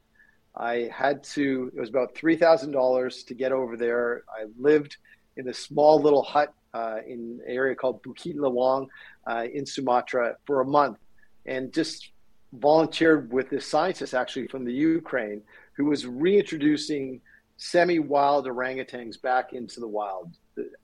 I 0.57 0.91
had 0.93 1.23
to, 1.25 1.71
it 1.77 1.81
was 1.81 1.91
about 1.91 2.15
$3,000 2.15 3.27
to 3.27 3.35
get 3.35 3.53
over 3.53 3.77
there. 3.77 4.25
I 4.31 4.47
lived 4.59 4.97
in 5.37 5.47
a 5.49 5.55
small 5.55 6.01
little 6.01 6.23
hut 6.23 6.55
uh, 6.73 6.99
in 7.07 7.39
an 7.39 7.41
area 7.47 7.75
called 7.75 8.03
Bukit 8.03 8.37
Lawang 8.37 8.87
uh, 9.27 9.45
in 9.53 9.67
Sumatra 9.67 10.37
for 10.47 10.63
a 10.63 10.65
month 10.65 10.99
and 11.45 11.73
just 11.73 12.13
volunteered 12.55 13.31
with 13.31 13.51
this 13.51 13.67
scientist 13.67 14.15
actually 14.15 14.47
from 14.47 14.65
the 14.65 14.73
Ukraine 14.73 15.43
who 15.75 15.87
was 15.87 16.07
reintroducing 16.07 17.21
semi 17.57 17.99
wild 17.99 18.47
orangutans 18.47 19.21
back 19.21 19.53
into 19.53 19.81
the 19.81 19.89
wild. 19.89 20.35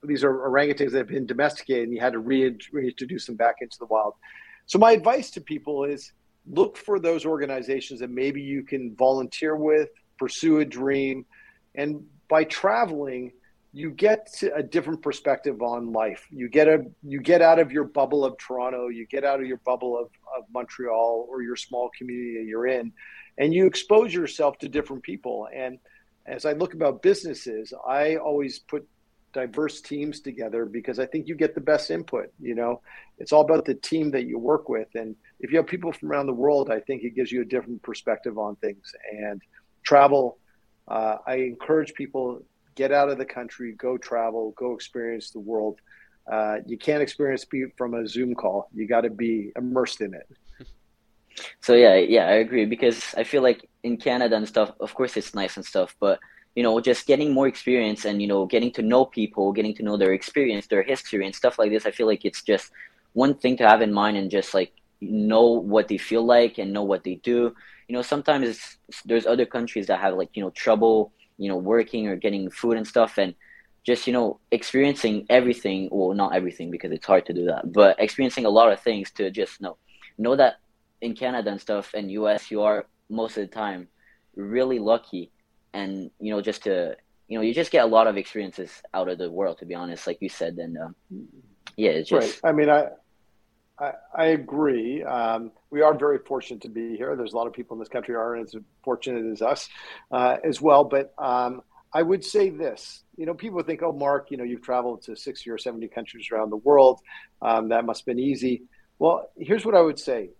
These 0.03 0.23
are 0.23 0.33
orangutans 0.33 0.91
that 0.91 0.99
have 0.99 1.07
been 1.07 1.25
domesticated 1.25 1.83
and 1.83 1.93
you 1.93 1.99
had 1.99 2.13
to 2.13 2.19
reintroduce 2.19 3.25
them 3.25 3.35
back 3.35 3.55
into 3.61 3.77
the 3.79 3.85
wild. 3.85 4.13
So, 4.65 4.79
my 4.79 4.91
advice 4.91 5.31
to 5.31 5.41
people 5.41 5.83
is 5.83 6.11
look 6.47 6.77
for 6.77 6.99
those 6.99 7.25
organizations 7.25 7.99
that 7.99 8.09
maybe 8.09 8.41
you 8.41 8.63
can 8.63 8.95
volunteer 8.95 9.55
with, 9.55 9.89
pursue 10.17 10.59
a 10.59 10.65
dream, 10.65 11.25
and 11.75 12.03
by 12.27 12.43
traveling, 12.43 13.31
you 13.71 13.91
get 13.91 14.29
a 14.55 14.63
different 14.63 15.01
perspective 15.01 15.61
on 15.61 15.91
life. 15.91 16.25
You 16.31 16.49
get 16.49 16.67
a 16.67 16.85
you 17.03 17.21
get 17.21 17.41
out 17.41 17.59
of 17.59 17.71
your 17.71 17.83
bubble 17.83 18.25
of 18.25 18.37
Toronto, 18.37 18.87
you 18.87 19.05
get 19.05 19.23
out 19.23 19.39
of 19.39 19.45
your 19.45 19.57
bubble 19.57 19.97
of, 19.97 20.07
of 20.35 20.45
Montreal 20.51 21.27
or 21.29 21.43
your 21.43 21.55
small 21.55 21.91
community 21.95 22.39
that 22.39 22.45
you're 22.45 22.67
in, 22.67 22.91
and 23.37 23.53
you 23.53 23.67
expose 23.67 24.13
yourself 24.13 24.57
to 24.59 24.69
different 24.69 25.03
people. 25.03 25.47
And 25.53 25.77
as 26.25 26.45
I 26.45 26.53
look 26.53 26.73
about 26.73 27.01
businesses, 27.01 27.73
I 27.87 28.17
always 28.17 28.59
put 28.59 28.87
diverse 29.33 29.81
teams 29.81 30.21
together 30.21 30.65
because 30.65 30.99
I 30.99 31.05
think 31.05 31.27
you 31.27 31.35
get 31.35 31.53
the 31.55 31.61
best 31.61 31.91
input. 31.91 32.31
You 32.39 32.55
know, 32.55 32.81
it's 33.17 33.31
all 33.31 33.41
about 33.41 33.65
the 33.65 33.75
team 33.75 34.11
that 34.11 34.25
you 34.25 34.39
work 34.39 34.69
with, 34.69 34.87
and 34.95 35.15
if 35.39 35.51
you 35.51 35.57
have 35.57 35.67
people 35.67 35.91
from 35.91 36.11
around 36.11 36.27
the 36.27 36.33
world, 36.33 36.71
I 36.71 36.79
think 36.79 37.03
it 37.03 37.15
gives 37.15 37.31
you 37.31 37.41
a 37.41 37.45
different 37.45 37.81
perspective 37.83 38.37
on 38.37 38.55
things. 38.57 38.91
And 39.11 39.41
travel, 39.83 40.37
uh, 40.87 41.17
I 41.25 41.35
encourage 41.35 41.93
people 41.93 42.43
get 42.75 42.91
out 42.91 43.09
of 43.09 43.17
the 43.17 43.25
country, 43.25 43.73
go 43.73 43.97
travel, 43.97 44.53
go 44.57 44.73
experience 44.73 45.31
the 45.31 45.39
world. 45.39 45.79
Uh, 46.31 46.57
you 46.65 46.77
can't 46.77 47.01
experience 47.01 47.45
from 47.77 47.93
a 47.93 48.07
Zoom 48.07 48.35
call. 48.35 48.69
You 48.73 48.87
got 48.87 49.01
to 49.01 49.09
be 49.09 49.51
immersed 49.55 50.01
in 50.01 50.13
it. 50.13 50.27
So 51.61 51.73
yeah, 51.73 51.95
yeah, 51.95 52.25
I 52.25 52.33
agree 52.33 52.65
because 52.65 53.13
I 53.15 53.23
feel 53.23 53.41
like 53.41 53.68
in 53.83 53.97
Canada 53.97 54.35
and 54.35 54.47
stuff, 54.47 54.71
of 54.79 54.93
course, 54.93 55.17
it's 55.17 55.33
nice 55.33 55.55
and 55.57 55.65
stuff, 55.65 55.95
but 55.99 56.19
you 56.55 56.63
know, 56.63 56.79
just 56.81 57.07
getting 57.07 57.31
more 57.33 57.47
experience 57.47 58.05
and 58.05 58.21
you 58.21 58.27
know, 58.27 58.45
getting 58.45 58.71
to 58.73 58.81
know 58.81 59.05
people, 59.05 59.51
getting 59.51 59.73
to 59.75 59.83
know 59.83 59.97
their 59.97 60.13
experience, 60.13 60.67
their 60.67 60.83
history, 60.83 61.25
and 61.25 61.35
stuff 61.35 61.59
like 61.59 61.71
this. 61.71 61.85
I 61.85 61.91
feel 61.91 62.07
like 62.07 62.25
it's 62.25 62.41
just 62.41 62.71
one 63.13 63.35
thing 63.35 63.57
to 63.57 63.67
have 63.67 63.81
in 63.81 63.93
mind 63.93 64.17
and 64.17 64.31
just 64.31 64.53
like 64.53 64.73
know 65.01 65.47
what 65.47 65.87
they 65.87 65.97
feel 65.97 66.25
like 66.25 66.57
and 66.57 66.73
know 66.73 66.83
what 66.83 67.03
they 67.03 67.15
do. 67.15 67.55
You 67.87 67.95
know, 67.95 68.01
sometimes 68.01 68.77
there's 69.05 69.25
other 69.25 69.45
countries 69.45 69.87
that 69.87 69.99
have 69.99 70.15
like 70.15 70.29
you 70.33 70.43
know 70.43 70.49
trouble, 70.49 71.13
you 71.37 71.49
know, 71.49 71.57
working 71.57 72.07
or 72.07 72.15
getting 72.15 72.49
food 72.49 72.77
and 72.77 72.87
stuff, 72.87 73.17
and 73.17 73.35
just 73.85 74.07
you 74.07 74.13
know 74.13 74.39
experiencing 74.51 75.25
everything. 75.29 75.87
Well, 75.91 76.13
not 76.13 76.35
everything 76.35 76.71
because 76.71 76.91
it's 76.91 77.05
hard 77.05 77.25
to 77.27 77.33
do 77.33 77.45
that, 77.45 77.71
but 77.71 77.95
experiencing 77.99 78.45
a 78.45 78.49
lot 78.49 78.71
of 78.71 78.81
things 78.81 79.11
to 79.11 79.31
just 79.31 79.61
know 79.61 79.77
know 80.17 80.35
that 80.35 80.59
in 81.01 81.15
Canada 81.15 81.51
and 81.51 81.61
stuff 81.61 81.93
and 81.93 82.11
US, 82.11 82.51
you 82.51 82.63
are 82.63 82.85
most 83.09 83.37
of 83.37 83.49
the 83.49 83.53
time 83.53 83.87
really 84.35 84.79
lucky, 84.79 85.31
and 85.73 86.11
you 86.19 86.31
know 86.31 86.41
just 86.41 86.63
to 86.63 86.95
you 87.27 87.37
know 87.37 87.43
you 87.43 87.53
just 87.53 87.71
get 87.71 87.83
a 87.83 87.87
lot 87.87 88.07
of 88.07 88.17
experiences 88.17 88.81
out 88.93 89.09
of 89.09 89.17
the 89.17 89.29
world. 89.29 89.59
To 89.59 89.65
be 89.65 89.75
honest, 89.75 90.07
like 90.07 90.21
you 90.21 90.29
said, 90.29 90.55
and 90.57 90.77
um, 90.77 90.95
yeah, 91.77 91.91
it's 91.91 92.09
just 92.09 92.43
right. 92.43 92.49
I 92.49 92.53
mean, 92.53 92.69
I 92.69 92.89
I, 93.79 93.91
I 94.13 94.25
agree. 94.27 95.03
Um, 95.03 95.51
we 95.69 95.81
are 95.81 95.97
very 95.97 96.19
fortunate 96.19 96.61
to 96.61 96.69
be 96.69 96.97
here. 96.97 97.15
There's 97.15 97.33
a 97.33 97.37
lot 97.37 97.47
of 97.47 97.53
people 97.53 97.75
in 97.75 97.79
this 97.79 97.89
country 97.89 98.15
aren't 98.15 98.47
as 98.47 98.55
fortunate 98.83 99.31
as 99.31 99.41
us 99.41 99.69
uh, 100.11 100.37
as 100.43 100.61
well. 100.61 100.83
But 100.83 101.13
um, 101.17 101.61
I 101.93 102.01
would 102.01 102.23
say 102.23 102.49
this: 102.49 103.03
you 103.17 103.25
know, 103.25 103.33
people 103.33 103.61
think, 103.63 103.81
"Oh, 103.81 103.93
Mark, 103.93 104.31
you 104.31 104.37
know, 104.37 104.43
you've 104.43 104.61
traveled 104.61 105.03
to 105.03 105.15
60 105.15 105.49
or 105.49 105.57
70 105.57 105.87
countries 105.89 106.29
around 106.31 106.49
the 106.49 106.57
world. 106.57 106.99
Um, 107.41 107.69
that 107.69 107.85
must 107.85 108.01
have 108.01 108.05
been 108.05 108.19
easy." 108.19 108.63
Well, 108.97 109.29
here's 109.37 109.65
what 109.65 109.75
I 109.75 109.81
would 109.81 109.99
say: 109.99 110.31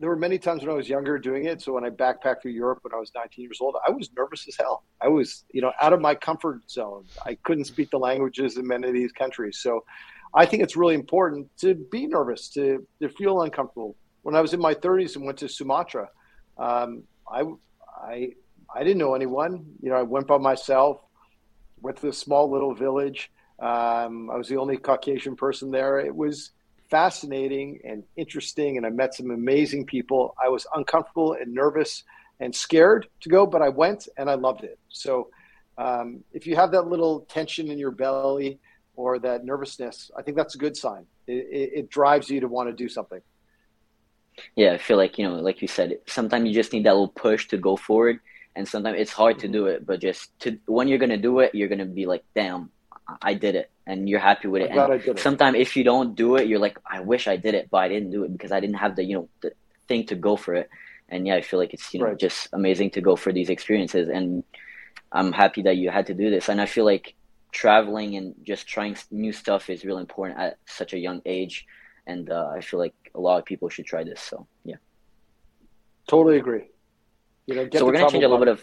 there 0.00 0.08
were 0.08 0.16
many 0.16 0.38
times 0.38 0.62
when 0.62 0.70
I 0.70 0.74
was 0.74 0.88
younger 0.88 1.18
doing 1.18 1.46
it. 1.46 1.60
So 1.60 1.72
when 1.72 1.84
I 1.84 1.90
backpacked 1.90 2.42
through 2.42 2.52
Europe 2.52 2.78
when 2.82 2.94
I 2.94 2.98
was 2.98 3.10
19 3.14 3.42
years 3.42 3.58
old, 3.60 3.76
I 3.86 3.90
was 3.90 4.10
nervous 4.16 4.46
as 4.46 4.56
hell. 4.56 4.84
I 5.00 5.08
was, 5.08 5.44
you 5.50 5.60
know, 5.60 5.72
out 5.80 5.92
of 5.92 6.00
my 6.00 6.14
comfort 6.14 6.70
zone. 6.70 7.04
I 7.26 7.34
couldn't 7.42 7.64
speak 7.64 7.90
the 7.90 7.98
languages 7.98 8.56
in 8.56 8.66
many 8.66 8.86
of 8.86 8.94
these 8.94 9.10
countries. 9.10 9.58
So 9.58 9.84
I 10.34 10.46
think 10.46 10.62
it's 10.62 10.76
really 10.76 10.94
important 10.94 11.48
to 11.58 11.74
be 11.74 12.06
nervous, 12.06 12.48
to, 12.50 12.86
to 13.00 13.08
feel 13.08 13.42
uncomfortable. 13.42 13.96
When 14.22 14.36
I 14.36 14.40
was 14.40 14.54
in 14.54 14.60
my 14.60 14.74
30s 14.74 15.16
and 15.16 15.24
went 15.24 15.38
to 15.38 15.48
Sumatra, 15.48 16.08
um, 16.58 17.02
I, 17.30 17.44
I, 18.00 18.32
I 18.74 18.84
didn't 18.84 18.98
know 18.98 19.14
anyone. 19.14 19.64
You 19.82 19.90
know, 19.90 19.96
I 19.96 20.02
went 20.02 20.28
by 20.28 20.38
myself, 20.38 21.00
went 21.80 21.96
to 21.96 22.06
this 22.06 22.18
small 22.18 22.50
little 22.50 22.74
village. 22.74 23.32
Um, 23.58 24.30
I 24.30 24.36
was 24.36 24.48
the 24.48 24.58
only 24.58 24.76
Caucasian 24.76 25.34
person 25.34 25.72
there. 25.72 25.98
It 25.98 26.14
was 26.14 26.52
fascinating 26.90 27.80
and 27.84 28.02
interesting, 28.16 28.76
and 28.76 28.86
I 28.86 28.90
met 28.90 29.14
some 29.14 29.30
amazing 29.30 29.86
people. 29.86 30.34
I 30.42 30.48
was 30.48 30.66
uncomfortable 30.74 31.34
and 31.34 31.52
nervous 31.52 32.04
and 32.40 32.54
scared 32.54 33.08
to 33.20 33.28
go, 33.28 33.46
but 33.46 33.62
I 33.62 33.68
went 33.68 34.08
and 34.16 34.30
I 34.30 34.34
loved 34.34 34.64
it. 34.64 34.78
So 34.88 35.28
um, 35.76 36.24
if 36.32 36.46
you 36.46 36.56
have 36.56 36.70
that 36.72 36.88
little 36.88 37.20
tension 37.20 37.70
in 37.70 37.78
your 37.78 37.90
belly 37.90 38.58
or 38.96 39.18
that 39.20 39.44
nervousness, 39.44 40.10
I 40.16 40.22
think 40.22 40.36
that's 40.36 40.54
a 40.54 40.58
good 40.58 40.76
sign. 40.76 41.06
It, 41.26 41.46
it, 41.50 41.70
it 41.74 41.90
drives 41.90 42.30
you 42.30 42.40
to 42.40 42.48
want 42.48 42.68
to 42.68 42.74
do 42.74 42.88
something. 42.88 43.20
Yeah, 44.56 44.72
I 44.72 44.78
feel 44.78 44.96
like 44.96 45.18
you 45.18 45.28
know, 45.28 45.34
like 45.36 45.62
you 45.62 45.68
said, 45.68 45.98
sometimes 46.06 46.46
you 46.48 46.54
just 46.54 46.72
need 46.72 46.84
that 46.84 46.92
little 46.92 47.08
push 47.08 47.48
to 47.48 47.58
go 47.58 47.76
forward, 47.76 48.20
and 48.54 48.66
sometimes 48.66 48.96
it's 49.00 49.12
hard 49.12 49.38
to 49.40 49.46
mm-hmm. 49.46 49.52
do 49.52 49.66
it. 49.66 49.84
But 49.86 50.00
just 50.00 50.38
to 50.40 50.58
when 50.66 50.86
you're 50.88 50.98
gonna 50.98 51.18
do 51.18 51.40
it, 51.40 51.54
you're 51.54 51.68
gonna 51.68 51.84
be 51.84 52.06
like, 52.06 52.24
"Damn, 52.36 52.70
I 53.20 53.34
did 53.34 53.56
it," 53.56 53.70
and 53.88 54.06
you're 54.06 54.20
happy 54.20 54.48
with 54.48 54.62
it. 54.62 54.70
And 54.70 55.18
sometimes 55.18 55.56
if 55.58 55.74
you 55.74 55.82
don't 55.82 56.14
do 56.14 56.36
it, 56.36 56.46
you're 56.46 56.58
like, 56.58 56.78
"I 56.86 57.00
wish 57.00 57.26
I 57.26 57.36
did 57.36 57.54
it, 57.54 57.68
but 57.70 57.78
I 57.78 57.88
didn't 57.88 58.10
do 58.10 58.22
it 58.22 58.32
because 58.32 58.52
I 58.52 58.60
didn't 58.60 58.76
have 58.76 58.94
the 58.94 59.02
you 59.02 59.14
know 59.16 59.28
the 59.40 59.52
thing 59.88 60.04
to 60.06 60.14
go 60.14 60.36
for 60.36 60.54
it." 60.54 60.68
And 61.08 61.26
yeah, 61.26 61.36
I 61.36 61.40
feel 61.40 61.58
like 61.58 61.72
it's 61.72 61.92
you 61.94 62.00
know 62.00 62.06
right. 62.06 62.18
just 62.18 62.48
amazing 62.52 62.90
to 62.90 63.00
go 63.00 63.16
for 63.16 63.32
these 63.32 63.48
experiences, 63.48 64.08
and 64.08 64.44
I'm 65.10 65.32
happy 65.32 65.62
that 65.62 65.78
you 65.78 65.90
had 65.90 66.06
to 66.08 66.14
do 66.14 66.28
this. 66.30 66.50
And 66.50 66.60
I 66.60 66.66
feel 66.66 66.84
like 66.84 67.14
traveling 67.50 68.14
and 68.16 68.34
just 68.42 68.68
trying 68.68 68.94
new 69.10 69.32
stuff 69.32 69.70
is 69.70 69.86
really 69.86 70.02
important 70.02 70.38
at 70.38 70.58
such 70.66 70.92
a 70.92 70.98
young 70.98 71.22
age, 71.24 71.66
and 72.06 72.30
uh, 72.30 72.48
I 72.54 72.60
feel 72.60 72.78
like 72.78 72.94
a 73.14 73.20
lot 73.20 73.38
of 73.38 73.46
people 73.46 73.70
should 73.70 73.86
try 73.86 74.04
this. 74.04 74.20
So 74.20 74.46
yeah, 74.64 74.76
totally 76.06 76.36
agree. 76.36 76.66
You 77.46 77.54
know, 77.54 77.68
so 77.72 77.86
we're 77.86 77.92
gonna 77.92 78.10
change 78.10 78.24
a 78.24 78.28
little 78.28 78.44
bit 78.44 78.52
of 78.52 78.60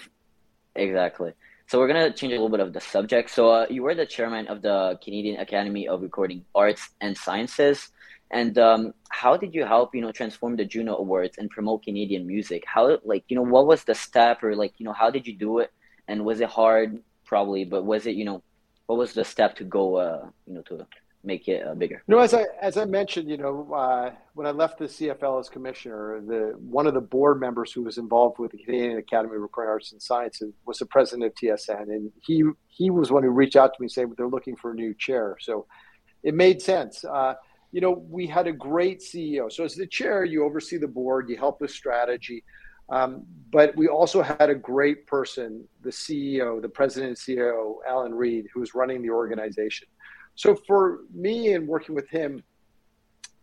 exactly. 0.76 1.34
So 1.68 1.80
we're 1.80 1.88
gonna 1.88 2.14
change 2.14 2.32
a 2.32 2.36
little 2.36 2.50
bit 2.50 2.60
of 2.60 2.74
the 2.74 2.80
subject. 2.80 3.32
So 3.32 3.50
uh, 3.50 3.66
you 3.70 3.82
were 3.82 3.96
the 3.96 4.06
chairman 4.06 4.48
of 4.48 4.62
the 4.62 5.00
Canadian 5.04 5.40
Academy 5.40 5.88
of 5.88 6.02
Recording 6.04 6.46
Arts 6.54 6.90
and 7.02 7.18
Sciences, 7.18 7.90
and 8.30 8.58
um, 8.60 8.94
how 9.10 9.36
did 9.36 9.56
you 9.56 9.66
help 9.66 9.96
you 9.96 10.02
know 10.02 10.12
transform 10.12 10.58
the 10.58 10.66
Juno 10.66 10.96
Awards 10.96 11.40
and 11.40 11.50
promote 11.50 11.84
Canadian 11.84 12.28
music? 12.28 12.64
How 12.68 13.00
like 13.04 13.24
you 13.30 13.36
know 13.36 13.42
what 13.42 13.66
was 13.66 13.84
the 13.84 13.96
step 13.96 14.44
or 14.44 14.56
like 14.56 14.74
you 14.78 14.86
know 14.86 14.94
how 14.94 15.10
did 15.10 15.26
you 15.26 15.36
do 15.36 15.58
it? 15.58 15.72
And 16.08 16.24
was 16.24 16.40
it 16.40 16.50
hard? 16.50 17.02
Probably, 17.26 17.66
but 17.66 17.84
was 17.84 18.06
it 18.06 18.14
you 18.16 18.26
know 18.26 18.44
what 18.86 19.00
was 19.00 19.14
the 19.14 19.26
step 19.26 19.56
to 19.56 19.64
go 19.64 19.96
uh, 19.96 20.30
you 20.46 20.54
know 20.54 20.62
to 20.64 20.86
make 21.26 21.48
it 21.48 21.66
uh, 21.66 21.74
bigger? 21.74 22.04
You 22.08 22.16
know, 22.16 22.22
as 22.22 22.34
I 22.34 22.46
as 22.62 22.78
I 22.78 22.86
mentioned, 22.86 23.30
you 23.30 23.38
know, 23.38 23.74
uh, 23.74 24.12
when 24.34 24.48
I 24.48 24.52
left 24.52 24.80
the 24.80 24.86
CFL 24.86 25.40
as 25.40 25.50
commissioner, 25.50 26.22
the 26.26 26.56
one 26.58 26.88
of 26.88 26.94
the 26.94 27.02
board 27.02 27.40
members 27.40 27.72
who 27.72 27.84
was 27.84 27.98
involved 27.98 28.40
with 28.40 28.52
the 28.52 28.58
Canadian 28.58 28.98
Academy 28.98 29.36
of 29.36 29.42
Recording 29.42 29.70
Arts 29.70 29.92
and 29.92 30.02
Sciences 30.02 30.54
was 30.66 30.80
the 30.80 30.86
president 30.86 31.26
of 31.26 31.34
TSN, 31.36 31.84
and 31.84 32.12
he 32.22 32.44
he 32.68 32.90
was 32.90 33.12
one 33.12 33.24
who 33.24 33.30
reached 33.30 33.56
out 33.56 33.74
to 33.74 33.82
me 33.82 33.88
saying 33.88 34.14
they're 34.18 34.28
looking 34.28 34.56
for 34.56 34.72
a 34.72 34.76
new 34.76 34.94
chair. 34.94 35.38
So 35.40 35.66
it 36.24 36.34
made 36.34 36.62
sense. 36.62 37.04
Uh, 37.06 37.36
you 37.72 37.82
know, 37.82 37.92
we 38.10 38.26
had 38.26 38.48
a 38.48 38.54
great 38.54 39.02
CEO. 39.02 39.52
So 39.52 39.64
as 39.64 39.76
the 39.76 39.86
chair, 39.88 40.24
you 40.24 40.46
oversee 40.46 40.78
the 40.78 40.88
board, 40.88 41.30
you 41.30 41.38
help 41.38 41.60
with 41.62 41.72
strategy. 41.72 42.44
Um, 42.90 43.26
but 43.52 43.76
we 43.76 43.88
also 43.88 44.22
had 44.22 44.50
a 44.50 44.56
great 44.56 45.08
person, 45.08 45.68
the 45.82 45.90
CEO, 45.90 46.62
the 46.62 46.70
president 46.70 47.10
and 47.10 47.18
CEO, 47.18 47.78
Allan 47.88 48.14
Reid, 48.14 48.46
who 48.54 48.60
was 48.60 48.76
running 48.76 49.02
the 49.02 49.10
organization. 49.10 49.88
So 50.36 50.56
for 50.56 51.00
me 51.14 51.54
and 51.54 51.68
working 51.68 51.96
with 51.96 52.10
him, 52.10 52.44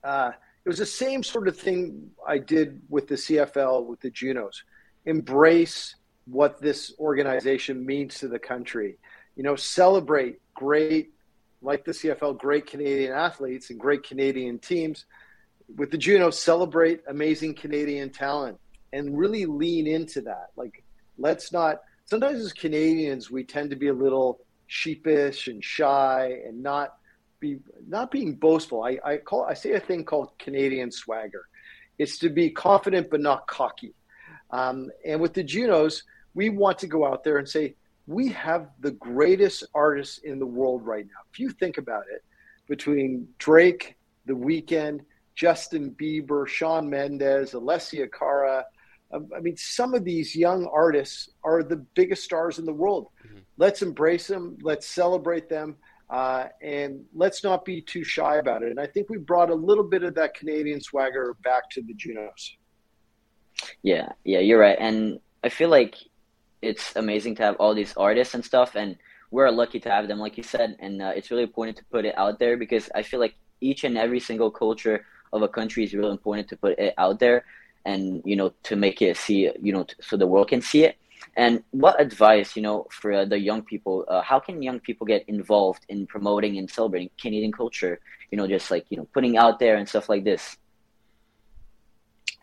uh, 0.05 0.33
it 0.65 0.69
was 0.69 0.79
the 0.79 0.87
same 0.87 1.23
sort 1.23 1.49
of 1.49 1.57
thing 1.57 2.11
I 2.27 2.39
did 2.39 2.81
with 2.89 3.09
the 3.09 3.17
CFL, 3.17 3.87
with 3.87 4.01
the 4.01 4.11
Junos. 4.11 4.63
Embrace 5.07 5.97
what 6.27 6.61
this 6.61 6.95
organization 7.01 7.85
means 7.85 8.19
to 8.21 8.29
the 8.29 8.39
country. 8.39 8.99
You 9.37 9.43
know, 9.43 9.57
celebrate 9.57 10.41
great, 10.55 11.13
like 11.63 11.85
the 11.85 11.93
CFL, 11.93 12.39
great 12.39 12.67
Canadian 12.67 13.13
athletes 13.13 13.71
and 13.71 13.81
great 13.81 14.05
Canadian 14.05 14.59
teams. 14.59 15.07
With 15.77 15.91
the 15.91 15.99
Junos, 15.99 16.39
celebrate 16.39 17.01
amazing 17.09 17.55
Canadian 17.55 18.11
talent 18.11 18.59
and 18.93 19.19
really 19.19 19.47
lean 19.47 19.87
into 19.87 20.21
that. 20.23 20.51
Like, 20.55 20.85
let's 21.19 21.51
not, 21.51 21.81
sometimes 22.05 22.41
as 22.41 22.53
Canadians, 22.53 23.31
we 23.31 23.43
tend 23.43 23.71
to 23.71 23.77
be 23.77 23.89
a 23.89 23.95
little 23.95 24.41
sheepish 24.73 25.49
and 25.49 25.63
shy 25.63 26.41
and 26.47 26.63
not 26.63 26.95
be 27.41 27.59
not 27.87 28.11
being 28.11 28.35
boastful. 28.35 28.83
I, 28.83 28.99
I 29.05 29.17
call 29.19 29.45
I 29.45 29.53
say 29.53 29.73
a 29.73 29.81
thing 29.81 30.03
called 30.05 30.31
Canadian 30.39 30.91
swagger. 30.91 31.47
It's 31.99 32.19
to 32.19 32.31
be 32.31 32.49
confident 32.49 33.11
but 33.11 33.21
not 33.21 33.47
cocky. 33.47 33.95
Um, 34.51 34.91
and 35.05 35.21
with 35.21 35.35
the 35.35 35.43
Junos, 35.43 36.05
we 36.35 36.49
want 36.49 36.79
to 36.79 36.87
go 36.87 37.07
out 37.07 37.23
there 37.23 37.37
and 37.37 37.47
say 37.47 37.75
we 38.07 38.29
have 38.29 38.71
the 38.81 38.93
greatest 38.93 39.65
artists 39.75 40.19
in 40.19 40.39
the 40.39 40.47
world 40.47 40.87
right 40.87 41.05
now. 41.05 41.21
If 41.31 41.39
you 41.39 41.51
think 41.51 41.77
about 41.77 42.05
it, 42.11 42.25
between 42.67 43.29
Drake, 43.39 43.97
The 44.25 44.33
Weeknd, 44.33 45.01
Justin 45.35 45.95
Bieber, 46.01 46.47
Shawn 46.47 46.89
Mendes, 46.89 47.53
Alessia 47.53 48.09
Cara, 48.11 48.65
um, 49.13 49.29
I 49.37 49.41
mean, 49.41 49.57
some 49.59 49.93
of 49.95 50.05
these 50.05 50.35
young 50.35 50.67
artists 50.67 51.29
are 51.45 51.63
the 51.63 51.77
biggest 51.77 52.25
stars 52.25 52.59
in 52.59 52.65
the 52.65 52.73
world. 52.73 53.09
Let's 53.63 53.81
embrace 53.81 54.27
them. 54.27 54.59
Let's 54.61 54.89
celebrate 54.89 55.49
them. 55.49 55.77
Uh, 56.11 56.49
and 56.61 57.05
let's 57.15 57.45
not 57.45 57.65
be 57.65 57.81
too 57.81 58.03
shy 58.03 58.39
about 58.39 58.65
it. 58.65 58.71
And 58.71 58.81
I 58.81 58.89
think 58.89 59.09
we 59.09 59.19
brought 59.19 59.51
a 59.51 59.55
little 59.55 59.85
bit 59.85 60.03
of 60.03 60.17
that 60.17 60.35
Canadian 60.35 60.81
swagger 60.81 61.37
back 61.45 61.71
to 61.71 61.81
the 61.81 61.95
Junos. 61.95 62.57
Yeah, 63.85 64.09
yeah, 64.25 64.41
you're 64.41 64.59
right. 64.59 64.77
And 64.81 65.21
I 65.45 65.49
feel 65.49 65.69
like 65.69 65.95
it's 66.61 66.97
amazing 66.97 67.37
to 67.37 67.45
have 67.45 67.57
all 67.61 67.73
these 67.73 67.95
artists 67.97 68.35
and 68.35 68.45
stuff. 68.45 68.75
And 68.75 68.97
we're 69.31 69.49
lucky 69.51 69.79
to 69.79 69.91
have 69.91 70.09
them, 70.09 70.19
like 70.19 70.37
you 70.37 70.43
said. 70.43 70.77
And 70.81 71.01
uh, 71.01 71.13
it's 71.15 71.31
really 71.31 71.45
important 71.45 71.77
to 71.77 71.85
put 71.85 72.05
it 72.05 72.19
out 72.19 72.41
there 72.41 72.57
because 72.57 72.91
I 72.97 73.03
feel 73.03 73.21
like 73.21 73.37
each 73.61 73.85
and 73.85 73.97
every 73.97 74.19
single 74.19 74.51
culture 74.51 75.07
of 75.33 75.43
a 75.43 75.49
country 75.49 75.85
is 75.85 75.95
really 75.95 76.11
important 76.11 76.49
to 76.49 76.57
put 76.57 76.77
it 76.81 76.95
out 76.99 77.21
there 77.21 77.45
and 77.85 78.23
you 78.25 78.37
know 78.37 78.53
to 78.63 78.77
make 78.77 79.03
it 79.03 79.17
see 79.17 79.51
you 79.61 79.73
know 79.73 79.85
so 80.01 80.17
the 80.17 80.27
world 80.27 80.49
can 80.49 80.63
see 80.63 80.85
it 80.85 80.97
and 81.37 81.63
what 81.71 82.01
advice 82.01 82.57
you 82.57 82.63
know 82.63 82.87
for 82.91 83.13
uh, 83.13 83.25
the 83.25 83.39
young 83.39 83.63
people 83.63 84.05
uh, 84.09 84.23
how 84.23 84.39
can 84.39 84.63
young 84.63 84.81
people 84.81 85.07
get 85.07 85.25
involved 85.29 85.85
in 85.89 86.07
promoting 86.07 86.59
and 86.59 86.71
celebrating 86.71 87.11
canadian 87.21 87.53
culture 87.53 88.01
you 88.31 88.39
know 88.39 88.47
just 88.47 88.71
like 88.71 88.85
you 88.91 88.97
know 88.97 89.07
putting 89.15 89.37
out 89.37 89.59
there 89.59 89.77
and 89.77 89.89
stuff 89.89 90.09
like 90.09 90.25
this 90.25 90.57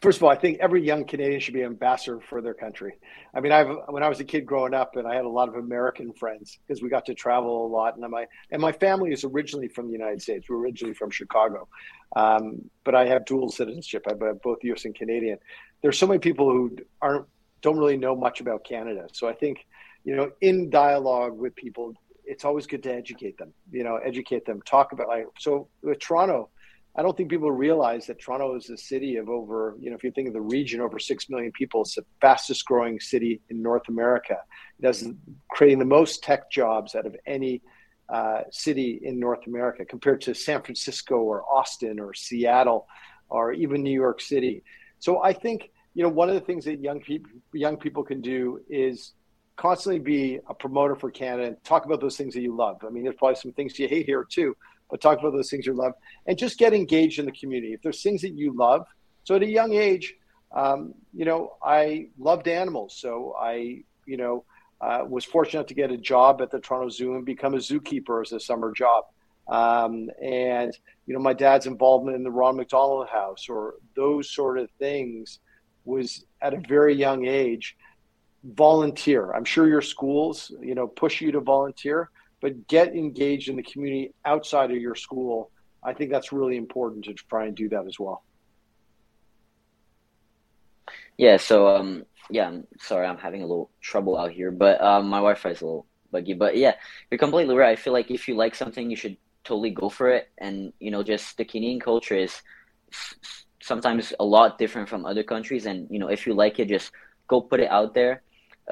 First 0.02 0.20
of 0.20 0.24
all, 0.24 0.30
I 0.30 0.36
think 0.36 0.60
every 0.60 0.82
young 0.82 1.04
Canadian 1.04 1.42
should 1.42 1.54
be 1.54 1.62
an 1.62 1.68
ambassador 1.68 2.22
for 2.22 2.42
their 2.42 2.54
country. 2.54 2.94
I 3.34 3.42
mean, 3.42 3.52
I've 3.52 3.68
when 3.90 4.02
I 4.02 4.08
was 4.08 4.22
a 4.22 4.24
kid 4.24 4.46
growing 4.46 4.74
up, 4.74 4.96
and 4.96 5.06
I 5.06 5.14
had 5.14 5.26
a 5.26 5.30
lot 5.30 5.50
of 5.50 5.56
American 5.56 6.14
friends 6.14 6.58
because 6.66 6.82
we 6.82 6.88
got 6.88 7.06
to 7.08 7.14
travel 7.14 7.66
a 7.66 7.68
lot, 7.68 7.98
and 7.98 8.10
my 8.10 8.26
and 8.52 8.62
my 8.62 8.72
family 8.72 9.12
is 9.12 9.26
originally 9.26 9.68
from 9.68 9.88
the 9.88 9.92
United 9.92 10.22
States. 10.22 10.48
We're 10.48 10.58
originally 10.58 10.94
from 10.94 11.12
Chicago, 11.12 11.68
um, 12.16 12.70
but 12.86 12.96
I 12.96 13.08
have 13.08 13.26
dual 13.26 13.50
citizenship. 13.50 14.06
I 14.08 14.12
have 14.26 14.42
both 14.42 14.60
U.S. 14.64 14.86
and 14.86 14.96
Canadian. 14.96 15.38
There's 15.82 15.98
so 15.98 16.08
many 16.08 16.20
people 16.20 16.50
who 16.50 16.78
aren't 17.02 17.26
don't 17.62 17.78
really 17.78 17.98
know 17.98 18.16
much 18.16 18.42
about 18.42 18.64
Canada. 18.64 19.08
So 19.14 19.28
I 19.28 19.34
think, 19.34 19.66
you 20.04 20.16
know, 20.16 20.32
in 20.42 20.70
dialogue 20.70 21.38
with 21.38 21.56
people, 21.56 21.94
it's 22.26 22.46
always 22.46 22.68
good 22.68 22.84
to 22.84 22.94
educate 22.94 23.38
them. 23.38 23.54
You 23.72 23.84
know, 23.84 23.98
educate 23.98 24.46
them, 24.46 24.62
talk 24.62 24.92
about 24.92 25.08
like 25.08 25.26
so 25.38 25.68
with 25.82 26.00
Toronto 26.00 26.50
I 26.96 27.02
don't 27.02 27.16
think 27.16 27.30
people 27.30 27.52
realize 27.52 28.08
that 28.08 28.20
Toronto 28.20 28.56
is 28.56 28.70
a 28.70 28.78
city 28.78 29.18
of 29.18 29.30
over, 29.30 29.76
you 29.80 29.90
know, 29.90 29.96
if 29.96 30.04
you 30.04 30.12
think 30.12 30.28
of 30.28 30.34
the 30.34 30.42
region, 30.42 30.82
over 30.82 30.98
6 31.00 31.30
million 31.30 31.52
people. 31.52 31.82
It's 31.82 31.96
the 31.96 32.06
fastest 32.20 32.66
growing 32.66 33.00
city 33.00 33.42
in 33.50 33.62
North 33.62 33.88
America. 33.88 34.38
It 34.80 34.86
has 34.86 35.08
creating 35.50 35.80
the 35.80 35.86
most 35.86 36.24
tech 36.24 36.52
jobs 36.52 36.96
out 36.96 37.06
of 37.06 37.16
any 37.26 37.62
uh, 38.10 38.42
city 38.52 39.00
in 39.04 39.20
North 39.20 39.46
America 39.46 39.86
compared 39.86 40.20
to 40.22 40.34
San 40.34 40.62
Francisco 40.64 41.18
or 41.18 41.44
Austin 41.44 42.00
or 42.00 42.14
Seattle 42.14 42.88
or 43.30 43.54
even 43.54 43.84
New 43.84 43.94
York 43.94 44.20
City. 44.20 44.64
So 44.98 45.24
I 45.24 45.32
think, 45.32 45.70
you 46.00 46.04
know, 46.04 46.10
one 46.10 46.30
of 46.30 46.36
the 46.36 46.40
things 46.40 46.64
that 46.64 46.80
young 46.80 47.02
people, 47.02 47.30
young 47.52 47.76
people 47.76 48.04
can 48.04 48.22
do 48.22 48.62
is 48.70 49.16
constantly 49.58 50.00
be 50.00 50.40
a 50.48 50.54
promoter 50.54 50.96
for 50.96 51.12
Canada 51.12 51.50
and 51.50 51.64
talk 51.66 51.84
about 51.84 52.00
those 52.00 52.16
things 52.16 52.34
that 52.36 52.40
you 52.40 52.56
love. 52.56 52.78
I 52.88 52.90
mean, 52.90 53.04
there's 53.04 53.18
probably 53.18 53.36
some 53.36 53.52
things 53.52 53.78
you 53.78 53.86
hate 53.90 54.06
here 54.06 54.24
too, 54.24 54.56
but 54.90 55.02
talk 55.02 55.20
about 55.20 55.34
those 55.34 55.50
things 55.50 55.66
you 55.66 55.74
love 55.74 55.92
and 56.26 56.38
just 56.38 56.58
get 56.58 56.74
engaged 56.74 57.20
in 57.20 57.26
the 57.26 57.34
community. 57.34 57.74
If 57.74 57.82
there's 57.82 58.02
things 58.02 58.22
that 58.22 58.32
you 58.32 58.56
love, 58.56 58.86
so 59.26 59.36
at 59.36 59.44
a 59.44 59.46
young 59.46 59.74
age, 59.74 60.16
um, 60.56 60.94
you 61.14 61.26
know, 61.26 61.58
I 61.62 62.08
loved 62.18 62.48
animals, 62.48 62.96
so 62.98 63.36
I, 63.38 63.84
you 64.06 64.16
know, 64.16 64.46
uh, 64.80 65.04
was 65.06 65.26
fortunate 65.26 65.68
to 65.68 65.74
get 65.74 65.92
a 65.92 65.98
job 65.98 66.42
at 66.42 66.50
the 66.50 66.60
Toronto 66.60 66.88
Zoo 66.88 67.16
and 67.16 67.26
become 67.26 67.56
a 67.56 67.58
zookeeper 67.58 68.22
as 68.26 68.32
a 68.32 68.40
summer 68.40 68.72
job. 68.72 69.04
Um, 69.50 70.10
and 70.24 70.72
you 71.08 71.14
know, 71.14 71.20
my 71.20 71.34
dad's 71.34 71.66
involvement 71.66 72.16
in 72.16 72.24
the 72.24 72.32
Ron 72.32 72.56
McDonald 72.56 73.10
House 73.10 73.50
or 73.50 73.74
those 73.98 74.32
sort 74.32 74.60
of 74.60 74.70
things 74.80 75.40
was 75.86 76.26
at 76.42 76.54
a 76.54 76.62
very 76.68 76.96
young 76.96 77.26
age. 77.26 77.78
Volunteer. 78.44 79.32
I'm 79.32 79.46
sure 79.46 79.68
your 79.68 79.82
schools, 79.82 80.52
you 80.62 80.76
know, 80.76 80.88
push 80.88 81.20
you 81.22 81.32
to 81.34 81.42
volunteer 81.42 82.10
but 82.42 82.68
get 82.68 82.96
engaged 82.96 83.50
in 83.50 83.56
the 83.56 83.64
community 83.64 84.14
outside 84.26 84.72
of 84.72 84.78
your 84.78 84.96
school. 84.96 85.52
I 85.84 85.94
think 85.94 86.12
that's 86.12 86.32
really 86.32 86.58
important 86.58 87.06
to 87.06 87.14
try 87.14 87.46
and 87.46 87.56
do 87.56 87.70
that 87.70 87.86
as 87.86 88.00
well. 88.00 88.24
Yeah. 91.18 91.38
So, 91.38 91.76
um, 91.76 92.06
yeah, 92.30 92.48
I'm 92.48 92.68
sorry, 92.80 93.08
I'm 93.08 93.18
having 93.18 93.44
a 93.44 93.48
little 93.48 93.70
trouble 93.82 94.18
out 94.18 94.32
here, 94.32 94.52
but 94.52 94.82
um, 94.82 95.08
my 95.08 95.18
Wi-Fi 95.18 95.50
is 95.50 95.62
a 95.62 95.66
little 95.66 95.86
buggy. 96.12 96.34
But 96.34 96.58
yeah, 96.58 96.76
you're 97.10 97.18
completely 97.18 97.56
right. 97.56 97.72
I 97.72 97.76
feel 97.76 97.94
like 97.94 98.12
if 98.12 98.28
you 98.28 98.36
like 98.36 98.56
something, 98.56 98.90
you 98.90 98.96
should 98.96 99.18
totally 99.44 99.72
go 99.72 99.90
for 99.90 100.10
it. 100.10 100.30
And 100.38 100.72
you 100.80 100.92
know, 100.92 101.04
just 101.04 101.38
the 101.38 101.46
Canadian 101.46 101.80
culture 101.80 102.16
is 102.16 102.42
sometimes 103.72 104.04
a 104.20 104.28
lot 104.38 104.58
different 104.62 104.88
from 104.92 105.02
other 105.12 105.24
countries. 105.34 105.64
And 105.70 105.78
you 105.94 106.00
know, 106.02 106.10
if 106.18 106.22
you 106.26 106.34
like 106.44 106.56
it, 106.62 106.68
just 106.78 106.92
go 107.32 107.38
put 107.52 107.60
it 107.66 107.72
out 107.80 107.92
there. 108.00 108.14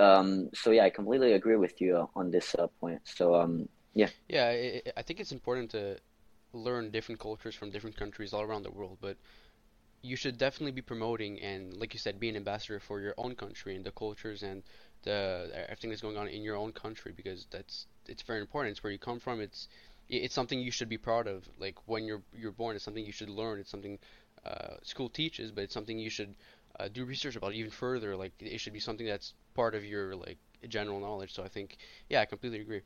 Um, 0.06 0.50
so 0.62 0.68
yeah, 0.76 0.86
I 0.90 0.92
completely 1.00 1.32
agree 1.40 1.60
with 1.66 1.76
you 1.84 2.10
on 2.20 2.26
this 2.36 2.48
uh, 2.60 2.68
point. 2.82 3.02
So 3.18 3.24
um, 3.42 3.54
yeah. 4.02 4.12
Yeah, 4.36 4.46
I, 4.48 4.82
I 5.00 5.02
think 5.06 5.20
it's 5.22 5.36
important 5.40 5.68
to 5.78 5.84
learn 6.54 6.92
different 6.98 7.20
cultures 7.28 7.56
from 7.60 7.68
different 7.76 7.98
countries 8.04 8.34
all 8.34 8.44
around 8.50 8.64
the 8.64 8.76
world, 8.80 8.98
but 9.08 9.18
you 10.02 10.16
should 10.16 10.38
definitely 10.38 10.76
be 10.82 10.86
promoting 10.94 11.34
and, 11.50 11.62
like 11.82 11.94
you 11.96 12.00
said, 12.00 12.20
be 12.20 12.30
an 12.30 12.36
ambassador 12.36 12.80
for 12.80 12.98
your 13.06 13.16
own 13.18 13.34
country 13.36 13.76
and 13.76 13.84
the 13.86 13.92
cultures 13.92 14.44
and 14.44 14.64
the 15.04 15.50
everything 15.72 15.90
that's 15.90 16.02
going 16.08 16.18
on 16.18 16.28
in 16.28 16.42
your 16.42 16.58
own 16.64 16.72
country 16.72 17.12
because 17.20 17.48
that's 17.56 17.88
it's 18.14 18.24
very 18.32 18.42
important. 18.46 18.72
It's 18.74 18.84
where 18.84 18.94
you 18.98 19.00
come 19.00 19.20
from. 19.20 19.42
It's 19.42 19.68
it's 20.10 20.36
something 20.40 20.60
you 20.60 20.72
should 20.72 20.90
be 20.90 21.02
proud 21.10 21.28
of. 21.28 21.40
Like 21.60 21.78
when 21.92 22.06
you're 22.06 22.24
you're 22.42 22.58
born, 22.62 22.76
it's 22.76 22.86
something 22.86 23.06
you 23.06 23.18
should 23.20 23.34
learn. 23.42 23.60
It's 23.60 23.72
something 23.76 23.98
uh, 24.48 24.76
school 24.84 25.10
teaches, 25.10 25.52
but 25.52 25.64
it's 25.64 25.74
something 25.74 25.98
you 25.98 26.10
should 26.10 26.36
uh, 26.80 26.88
do 26.88 27.06
research 27.06 27.36
about 27.36 27.54
even 27.54 27.72
further. 27.72 28.16
Like 28.16 28.34
it 28.40 28.60
should 28.60 28.74
be 28.74 28.80
something 28.80 29.06
that's 29.06 29.34
part 29.54 29.76
of 29.76 29.84
your 29.84 30.16
like 30.16 30.38
general 30.68 31.00
knowledge. 31.00 31.34
So 31.34 31.44
I 31.44 31.48
think, 31.48 31.78
yeah, 32.10 32.22
I 32.22 32.26
completely 32.26 32.62
agree. 32.62 32.82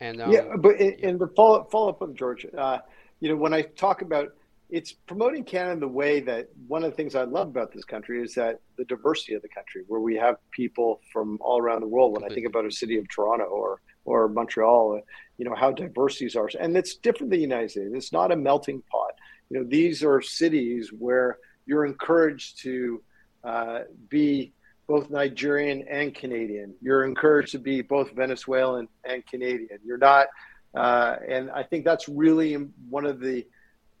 And 0.00 0.20
um, 0.20 0.32
yeah, 0.32 0.56
but 0.58 0.80
in, 0.80 0.96
yeah. 0.98 1.08
in 1.08 1.18
the 1.18 1.28
follow 1.28 1.64
follow 1.70 1.90
up 1.90 2.00
with 2.00 2.16
George, 2.16 2.46
uh, 2.56 2.78
you 3.20 3.28
know, 3.28 3.36
when 3.36 3.54
I 3.54 3.62
talk 3.62 4.02
about 4.02 4.30
it's 4.72 4.90
promoting 4.90 5.44
Canada 5.44 5.80
the 5.80 5.88
way 5.88 6.20
that 6.20 6.48
one 6.66 6.82
of 6.82 6.90
the 6.90 6.96
things 6.96 7.14
I 7.14 7.24
love 7.24 7.48
about 7.48 7.72
this 7.72 7.84
country 7.84 8.22
is 8.22 8.34
that 8.34 8.60
the 8.78 8.86
diversity 8.86 9.34
of 9.34 9.42
the 9.42 9.48
country, 9.48 9.82
where 9.86 10.00
we 10.00 10.16
have 10.16 10.36
people 10.50 11.02
from 11.12 11.38
all 11.42 11.60
around 11.60 11.82
the 11.82 11.88
world. 11.88 12.12
When 12.12 12.24
I 12.24 12.34
think 12.34 12.46
about 12.46 12.64
a 12.64 12.70
city 12.70 12.96
of 12.96 13.06
Toronto 13.08 13.44
or 13.44 13.82
or 14.04 14.28
Montreal, 14.28 15.02
you 15.36 15.44
know 15.44 15.54
how 15.54 15.70
diverse 15.70 16.18
these 16.18 16.34
are, 16.36 16.48
and 16.58 16.76
it's 16.76 16.96
different 16.96 17.30
than 17.30 17.38
the 17.38 17.42
United 17.42 17.70
States. 17.70 17.90
It's 17.92 18.12
not 18.12 18.32
a 18.32 18.36
melting 18.36 18.82
pot. 18.90 19.11
You 19.52 19.58
know, 19.58 19.68
these 19.68 20.02
are 20.02 20.22
cities 20.22 20.94
where 20.98 21.36
you're 21.66 21.84
encouraged 21.84 22.60
to 22.60 23.02
uh, 23.44 23.80
be 24.08 24.54
both 24.86 25.10
Nigerian 25.10 25.86
and 25.90 26.14
Canadian. 26.14 26.72
You're 26.80 27.04
encouraged 27.04 27.52
to 27.52 27.58
be 27.58 27.82
both 27.82 28.12
Venezuelan 28.12 28.88
and 29.04 29.26
Canadian. 29.26 29.78
You're 29.84 29.98
not, 29.98 30.28
uh, 30.74 31.16
and 31.28 31.50
I 31.50 31.64
think 31.64 31.84
that's 31.84 32.08
really 32.08 32.54
one 32.88 33.04
of 33.04 33.20
the 33.20 33.46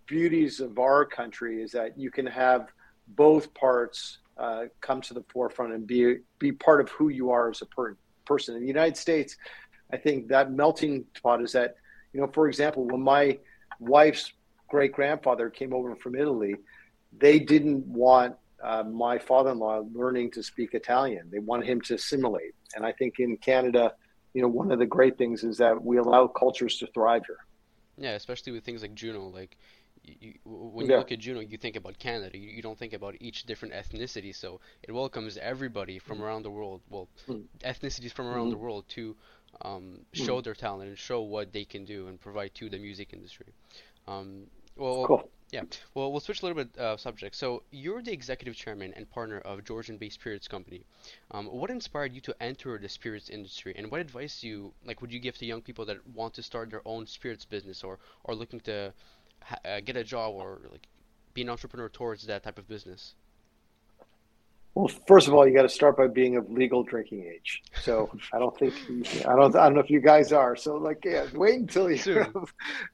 beauties 0.06 0.58
of 0.58 0.78
our 0.78 1.04
country 1.04 1.62
is 1.62 1.72
that 1.72 1.98
you 1.98 2.10
can 2.10 2.24
have 2.24 2.68
both 3.08 3.52
parts 3.52 4.20
uh, 4.38 4.64
come 4.80 5.02
to 5.02 5.12
the 5.12 5.24
forefront 5.30 5.74
and 5.74 5.86
be 5.86 6.16
be 6.38 6.50
part 6.50 6.80
of 6.80 6.88
who 6.88 7.10
you 7.10 7.30
are 7.30 7.50
as 7.50 7.60
a 7.60 7.66
per- 7.66 7.98
person. 8.24 8.54
In 8.54 8.62
the 8.62 8.68
United 8.68 8.96
States, 8.96 9.36
I 9.92 9.98
think 9.98 10.28
that 10.28 10.50
melting 10.50 11.04
pot 11.22 11.42
is 11.42 11.52
that, 11.52 11.74
you 12.14 12.22
know, 12.22 12.28
for 12.28 12.48
example, 12.48 12.86
when 12.86 13.02
my 13.02 13.38
wife's 13.78 14.32
great 14.72 14.92
grandfather 14.92 15.50
came 15.50 15.74
over 15.74 15.94
from 15.94 16.14
Italy, 16.16 16.56
they 17.16 17.38
didn't 17.38 17.86
want 17.86 18.34
uh, 18.64 18.82
my 18.82 19.18
father-in-law 19.18 19.82
learning 19.92 20.30
to 20.30 20.42
speak 20.42 20.72
Italian. 20.72 21.28
They 21.30 21.40
wanted 21.40 21.66
him 21.68 21.82
to 21.82 21.94
assimilate. 21.94 22.54
And 22.74 22.86
I 22.86 22.92
think 22.92 23.18
in 23.18 23.36
Canada, 23.36 23.92
you 24.32 24.40
know, 24.40 24.48
one 24.48 24.72
of 24.72 24.78
the 24.78 24.86
great 24.86 25.18
things 25.18 25.44
is 25.44 25.58
that 25.58 25.84
we 25.84 25.98
allow 25.98 26.26
cultures 26.26 26.78
to 26.78 26.86
thrive 26.94 27.24
here. 27.26 27.44
Yeah, 27.98 28.12
especially 28.12 28.52
with 28.52 28.64
things 28.64 28.80
like 28.80 28.94
Juno. 28.94 29.28
Like 29.28 29.58
you, 30.02 30.32
when 30.46 30.86
you 30.86 30.92
yeah. 30.92 30.98
look 31.00 31.12
at 31.12 31.18
Juno, 31.18 31.40
you 31.40 31.58
think 31.58 31.76
about 31.76 31.98
Canada. 31.98 32.38
You, 32.38 32.48
you, 32.48 32.62
don't 32.62 32.78
think 32.78 32.94
about 32.94 33.14
each 33.20 33.44
different 33.44 33.74
ethnicity. 33.74 34.34
So 34.34 34.60
it 34.82 34.92
welcomes 34.92 35.36
everybody 35.36 35.98
from 35.98 36.18
mm 36.18 36.22
around 36.22 36.44
the 36.44 36.50
world. 36.50 36.80
Well, 36.88 37.08
mm 37.28 37.44
ethnicities 37.60 38.12
from 38.12 38.26
around 38.26 38.46
mm 38.46 38.52
the 38.52 38.62
world 38.66 38.84
to 38.96 39.14
um, 39.60 39.82
mm. 40.14 40.24
show 40.26 40.40
their 40.40 40.54
talent 40.54 40.88
and 40.88 40.98
show 40.98 41.20
what 41.20 41.52
they 41.52 41.66
can 41.66 41.84
do 41.84 42.06
and 42.08 42.18
provide 42.18 42.54
to 42.54 42.70
the 42.70 42.78
music 42.78 43.08
industry. 43.12 43.52
Um, 44.08 44.46
well, 44.76 45.06
cool. 45.06 45.30
yeah. 45.50 45.62
Well, 45.94 46.10
we'll 46.12 46.20
switch 46.20 46.42
a 46.42 46.46
little 46.46 46.64
bit 46.64 46.78
uh, 46.78 46.96
subject. 46.96 47.34
So 47.36 47.62
you're 47.70 48.02
the 48.02 48.12
executive 48.12 48.56
chairman 48.56 48.92
and 48.96 49.08
partner 49.10 49.38
of 49.40 49.64
Georgian 49.64 49.98
Bay 49.98 50.08
Spirits 50.08 50.48
Company. 50.48 50.84
Um, 51.30 51.46
what 51.46 51.70
inspired 51.70 52.12
you 52.12 52.20
to 52.22 52.36
enter 52.42 52.78
the 52.78 52.88
spirits 52.88 53.28
industry, 53.30 53.74
and 53.76 53.90
what 53.90 54.00
advice 54.00 54.40
do 54.40 54.48
you 54.48 54.72
like 54.84 55.00
would 55.00 55.12
you 55.12 55.20
give 55.20 55.36
to 55.38 55.46
young 55.46 55.62
people 55.62 55.84
that 55.86 56.06
want 56.14 56.34
to 56.34 56.42
start 56.42 56.70
their 56.70 56.82
own 56.86 57.06
spirits 57.06 57.44
business 57.44 57.84
or 57.84 57.98
or 58.24 58.34
looking 58.34 58.60
to 58.60 58.92
ha- 59.42 59.58
uh, 59.64 59.80
get 59.80 59.96
a 59.96 60.04
job 60.04 60.34
or 60.34 60.60
like 60.70 60.86
be 61.34 61.42
an 61.42 61.50
entrepreneur 61.50 61.88
towards 61.88 62.26
that 62.26 62.42
type 62.42 62.58
of 62.58 62.68
business? 62.68 63.14
Well, 64.74 64.88
first 65.06 65.28
of 65.28 65.34
all, 65.34 65.46
you 65.46 65.54
got 65.54 65.62
to 65.62 65.68
start 65.68 65.98
by 65.98 66.06
being 66.06 66.36
of 66.36 66.50
legal 66.50 66.82
drinking 66.82 67.30
age. 67.30 67.62
So 67.82 68.10
I 68.32 68.38
don't 68.38 68.56
think 68.58 68.74
I 69.26 69.36
don't 69.36 69.54
I 69.54 69.64
don't 69.64 69.74
know 69.74 69.80
if 69.80 69.90
you 69.90 70.00
guys 70.00 70.32
are. 70.32 70.56
So 70.56 70.76
like, 70.76 71.04
yeah, 71.04 71.26
wait 71.34 71.60
until 71.60 71.90
you 71.90 72.14
have, 72.14 72.32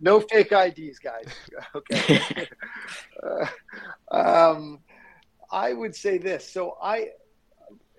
no 0.00 0.20
fake 0.20 0.50
IDs, 0.50 0.98
guys. 0.98 1.28
Okay. 1.74 2.48
uh, 3.22 3.46
um, 4.10 4.80
I 5.52 5.72
would 5.72 5.94
say 5.94 6.18
this. 6.18 6.50
So 6.50 6.76
I, 6.82 7.10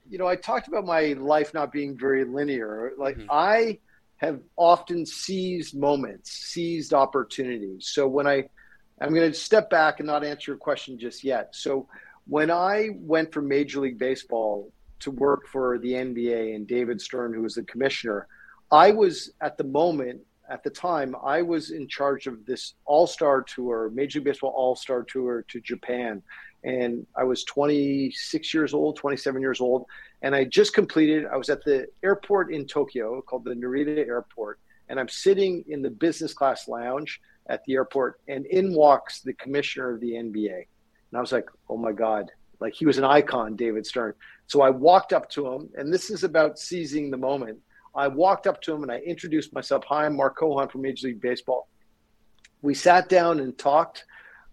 you 0.10 0.18
know, 0.18 0.28
I 0.28 0.36
talked 0.36 0.68
about 0.68 0.86
my 0.86 1.14
life 1.14 1.54
not 1.54 1.72
being 1.72 1.98
very 1.98 2.26
linear. 2.26 2.92
Like 2.98 3.18
mm-hmm. 3.18 3.32
I 3.32 3.80
have 4.18 4.42
often 4.58 5.06
seized 5.06 5.78
moments, 5.78 6.32
seized 6.32 6.94
opportunities. 6.94 7.88
So 7.88 8.08
when 8.08 8.28
I, 8.28 8.50
I'm 9.00 9.14
going 9.14 9.32
to 9.32 9.38
step 9.38 9.70
back 9.70 10.00
and 10.00 10.08
not 10.08 10.26
answer 10.26 10.52
your 10.52 10.58
question 10.58 11.00
just 11.00 11.24
yet. 11.24 11.56
So 11.56 11.88
when 12.30 12.52
I 12.52 12.90
went 12.94 13.34
from 13.34 13.48
Major 13.48 13.80
League 13.80 13.98
Baseball 13.98 14.72
to 15.00 15.10
work 15.10 15.48
for 15.48 15.80
the 15.80 15.94
NBA 15.94 16.56
and 16.56 16.68
David 16.68 17.02
Stern, 17.02 17.34
who 17.34 17.42
was 17.42 17.56
the 17.56 17.64
commissioner, 17.64 18.28
I 18.72 18.92
was 18.92 19.32
at 19.42 19.58
the 19.58 19.64
moment, 19.64 20.22
at 20.48 20.64
the 20.64 20.70
time, 20.70 21.16
I 21.24 21.42
was 21.42 21.72
in 21.72 21.88
charge 21.88 22.28
of 22.28 22.46
this 22.46 22.76
All 22.86 23.08
Star 23.08 23.42
tour, 23.42 23.92
Major 23.96 24.20
League 24.20 24.26
Baseball 24.26 24.54
All 24.56 24.76
Star 24.76 25.04
tour 25.04 25.44
to 25.48 25.60
Japan. 25.62 26.22
And 26.64 27.08
I 27.16 27.24
was 27.24 27.44
26 27.46 28.54
years 28.54 28.74
old, 28.76 28.98
27 28.98 29.42
years 29.42 29.60
old. 29.60 29.86
And 30.22 30.36
I 30.36 30.44
just 30.44 30.76
completed, 30.76 31.26
I 31.32 31.38
was 31.38 31.50
at 31.50 31.64
the 31.64 31.88
airport 32.04 32.54
in 32.54 32.68
Tokyo 32.68 33.22
called 33.22 33.46
the 33.46 33.56
Narita 33.56 34.06
Airport. 34.06 34.60
And 34.90 35.00
I'm 35.00 35.10
sitting 35.10 35.64
in 35.68 35.82
the 35.82 35.90
business 35.90 36.34
class 36.34 36.68
lounge 36.68 37.22
at 37.48 37.64
the 37.64 37.74
airport. 37.74 38.20
And 38.28 38.46
in 38.48 38.74
walks 38.74 39.22
the 39.22 39.34
commissioner 39.34 39.92
of 39.92 40.00
the 40.00 40.12
NBA 40.12 40.66
and 41.12 41.18
I 41.18 41.22
was 41.22 41.32
like, 41.32 41.50
oh 41.70 41.78
my 41.78 41.92
God, 41.92 42.32
like 42.60 42.74
he 42.74 42.86
was 42.86 42.98
an 42.98 43.04
icon, 43.04 43.56
David 43.56 43.86
Stern. 43.86 44.14
So 44.48 44.62
I 44.62 44.70
walked 44.70 45.14
up 45.14 45.30
to 45.32 45.48
him, 45.48 45.70
and 45.76 45.94
this 45.94 46.10
is 46.10 46.24
about 46.24 46.60
seizing 46.60 47.12
the 47.12 47.18
moment. 47.18 47.60
I 47.96 48.08
walked 48.08 48.48
up 48.48 48.62
to 48.64 48.74
him 48.74 48.84
and 48.84 48.92
I 48.92 49.00
introduced 49.00 49.54
myself. 49.54 49.84
Hi, 49.88 50.06
I'm 50.06 50.16
Mark 50.16 50.38
Cohon 50.38 50.72
from 50.72 50.82
Major 50.82 51.08
League 51.08 51.22
Baseball. 51.22 51.68
We 52.62 52.74
sat 52.74 53.10
down 53.10 53.40
and 53.40 53.58
talked. 53.58 54.06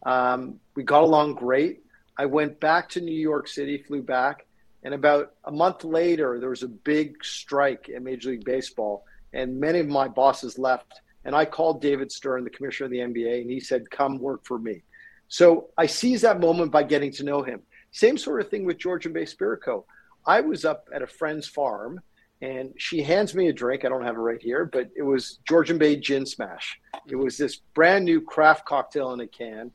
Um, 0.05 0.59
we 0.75 0.85
got 0.85 1.03
along 1.03 1.35
great. 1.35 1.83
I 2.17 2.27
went 2.27 2.61
back 2.61 2.89
to 2.91 3.01
New 3.01 3.19
York 3.19 3.47
City, 3.47 3.83
flew 3.83 4.03
back, 4.03 4.47
and 4.85 4.95
about 4.95 5.33
a 5.45 5.53
month 5.53 5.85
later, 5.85 6.39
there 6.39 6.51
was 6.51 6.63
a 6.63 6.69
big 6.69 7.23
strike 7.25 7.91
at 7.95 8.03
Major 8.03 8.31
League 8.31 8.45
Baseball, 8.45 9.05
and 9.33 9.61
many 9.61 9.81
of 9.81 9.89
my 9.89 10.09
bosses 10.09 10.59
left. 10.59 11.01
And 11.25 11.35
I 11.35 11.45
called 11.45 11.83
David 11.83 12.13
Stern, 12.13 12.45
the 12.45 12.51
commissioner 12.51 12.87
of 12.87 12.93
the 12.93 12.99
NBA, 12.99 13.43
and 13.43 13.51
he 13.51 13.59
said, 13.59 13.91
"Come 13.91 14.19
work 14.19 14.45
for 14.45 14.59
me." 14.59 14.83
So 15.29 15.71
I 15.77 15.87
seized 15.87 16.23
that 16.25 16.41
moment 16.41 16.71
by 16.71 16.83
getting 16.83 17.13
to 17.13 17.25
know 17.25 17.43
him. 17.43 17.63
Same 17.93 18.19
sort 18.19 18.41
of 18.41 18.49
thing 18.51 18.65
with 18.65 18.79
Georgian 18.79 19.13
Bay 19.13 19.25
Spirit 19.25 19.63
Co. 19.65 19.87
I 20.27 20.41
was 20.41 20.65
up 20.65 20.89
at 20.95 21.03
a 21.03 21.07
friend's 21.07 21.47
farm 21.47 22.01
and 22.43 22.73
she 22.77 23.03
hands 23.03 23.35
me 23.35 23.49
a 23.49 23.53
drink. 23.53 23.85
I 23.85 23.89
don't 23.89 24.05
have 24.05 24.17
it 24.17 24.21
right 24.21 24.41
here, 24.41 24.67
but 24.67 24.91
it 24.95 25.03
was 25.03 25.39
Georgian 25.49 25.79
Bay 25.79 25.97
Gin 25.97 26.27
Smash. 26.27 26.79
It 27.09 27.17
was 27.17 27.39
this 27.39 27.57
brand 27.75 28.05
new 28.05 28.21
craft 28.21 28.67
cocktail 28.67 29.13
in 29.13 29.21
a 29.21 29.27
can. 29.27 29.71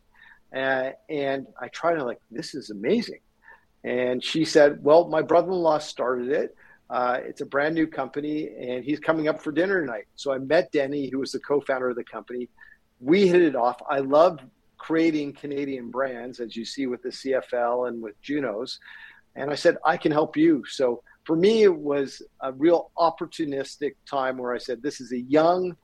Uh, 0.55 0.91
and 1.09 1.47
I 1.59 1.69
tried 1.69 1.97
it, 1.97 2.03
like, 2.03 2.19
this 2.29 2.53
is 2.53 2.69
amazing. 2.69 3.21
And 3.83 4.23
she 4.23 4.45
said, 4.45 4.83
Well, 4.83 5.07
my 5.07 5.21
brother 5.21 5.51
in 5.51 5.57
law 5.57 5.79
started 5.79 6.29
it. 6.29 6.55
Uh, 6.89 7.19
it's 7.23 7.41
a 7.41 7.45
brand 7.45 7.73
new 7.73 7.87
company 7.87 8.49
and 8.59 8.83
he's 8.83 8.99
coming 8.99 9.29
up 9.29 9.41
for 9.41 9.51
dinner 9.51 9.79
tonight. 9.79 10.07
So 10.15 10.33
I 10.33 10.37
met 10.39 10.71
Denny, 10.73 11.09
who 11.09 11.19
was 11.19 11.31
the 11.31 11.39
co 11.39 11.61
founder 11.61 11.89
of 11.89 11.95
the 11.95 12.03
company. 12.03 12.49
We 12.99 13.27
hit 13.27 13.41
it 13.41 13.55
off. 13.55 13.81
I 13.89 13.99
loved 13.99 14.41
creating 14.81 15.31
Canadian 15.31 15.91
brands, 15.91 16.39
as 16.39 16.55
you 16.55 16.65
see 16.65 16.87
with 16.87 17.03
the 17.03 17.09
CFL 17.09 17.87
and 17.87 18.01
with 18.01 18.19
Junos. 18.23 18.79
And 19.35 19.51
I 19.51 19.53
said, 19.53 19.77
I 19.85 19.95
can 19.95 20.11
help 20.11 20.35
you. 20.35 20.63
So 20.67 21.03
for 21.23 21.35
me, 21.35 21.61
it 21.61 21.75
was 21.75 22.23
a 22.41 22.51
real 22.51 22.89
opportunistic 22.97 23.93
time 24.09 24.39
where 24.39 24.55
I 24.55 24.57
said, 24.57 24.81
this 24.81 24.99
is 24.99 25.11
a 25.11 25.19
young, 25.19 25.77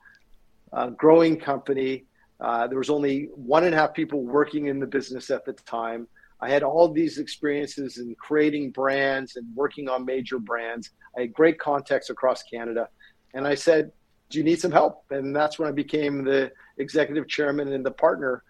uh, 0.72 0.90
growing 0.90 1.38
company. 1.38 2.06
Uh, 2.40 2.66
there 2.66 2.76
was 2.76 2.90
only 2.90 3.28
one 3.36 3.62
and 3.62 3.72
a 3.72 3.78
half 3.78 3.94
people 3.94 4.24
working 4.24 4.66
in 4.66 4.80
the 4.80 4.86
business 4.86 5.30
at 5.30 5.44
the 5.44 5.52
time. 5.52 6.08
I 6.40 6.50
had 6.50 6.64
all 6.64 6.92
these 6.92 7.18
experiences 7.18 7.98
in 7.98 8.16
creating 8.16 8.72
brands 8.72 9.36
and 9.36 9.46
working 9.54 9.88
on 9.88 10.04
major 10.04 10.40
brands. 10.40 10.90
I 11.16 11.20
had 11.20 11.32
great 11.32 11.60
contacts 11.60 12.10
across 12.10 12.42
Canada. 12.42 12.88
And 13.32 13.46
I 13.46 13.54
said, 13.54 13.92
Do 14.28 14.38
you 14.38 14.44
need 14.44 14.60
some 14.60 14.72
help? 14.72 15.04
And 15.10 15.36
that's 15.36 15.56
when 15.56 15.68
I 15.68 15.72
became 15.72 16.24
the 16.24 16.50
executive 16.78 17.28
chairman 17.28 17.72
and 17.72 17.86
the 17.86 17.92
partner 17.92 18.42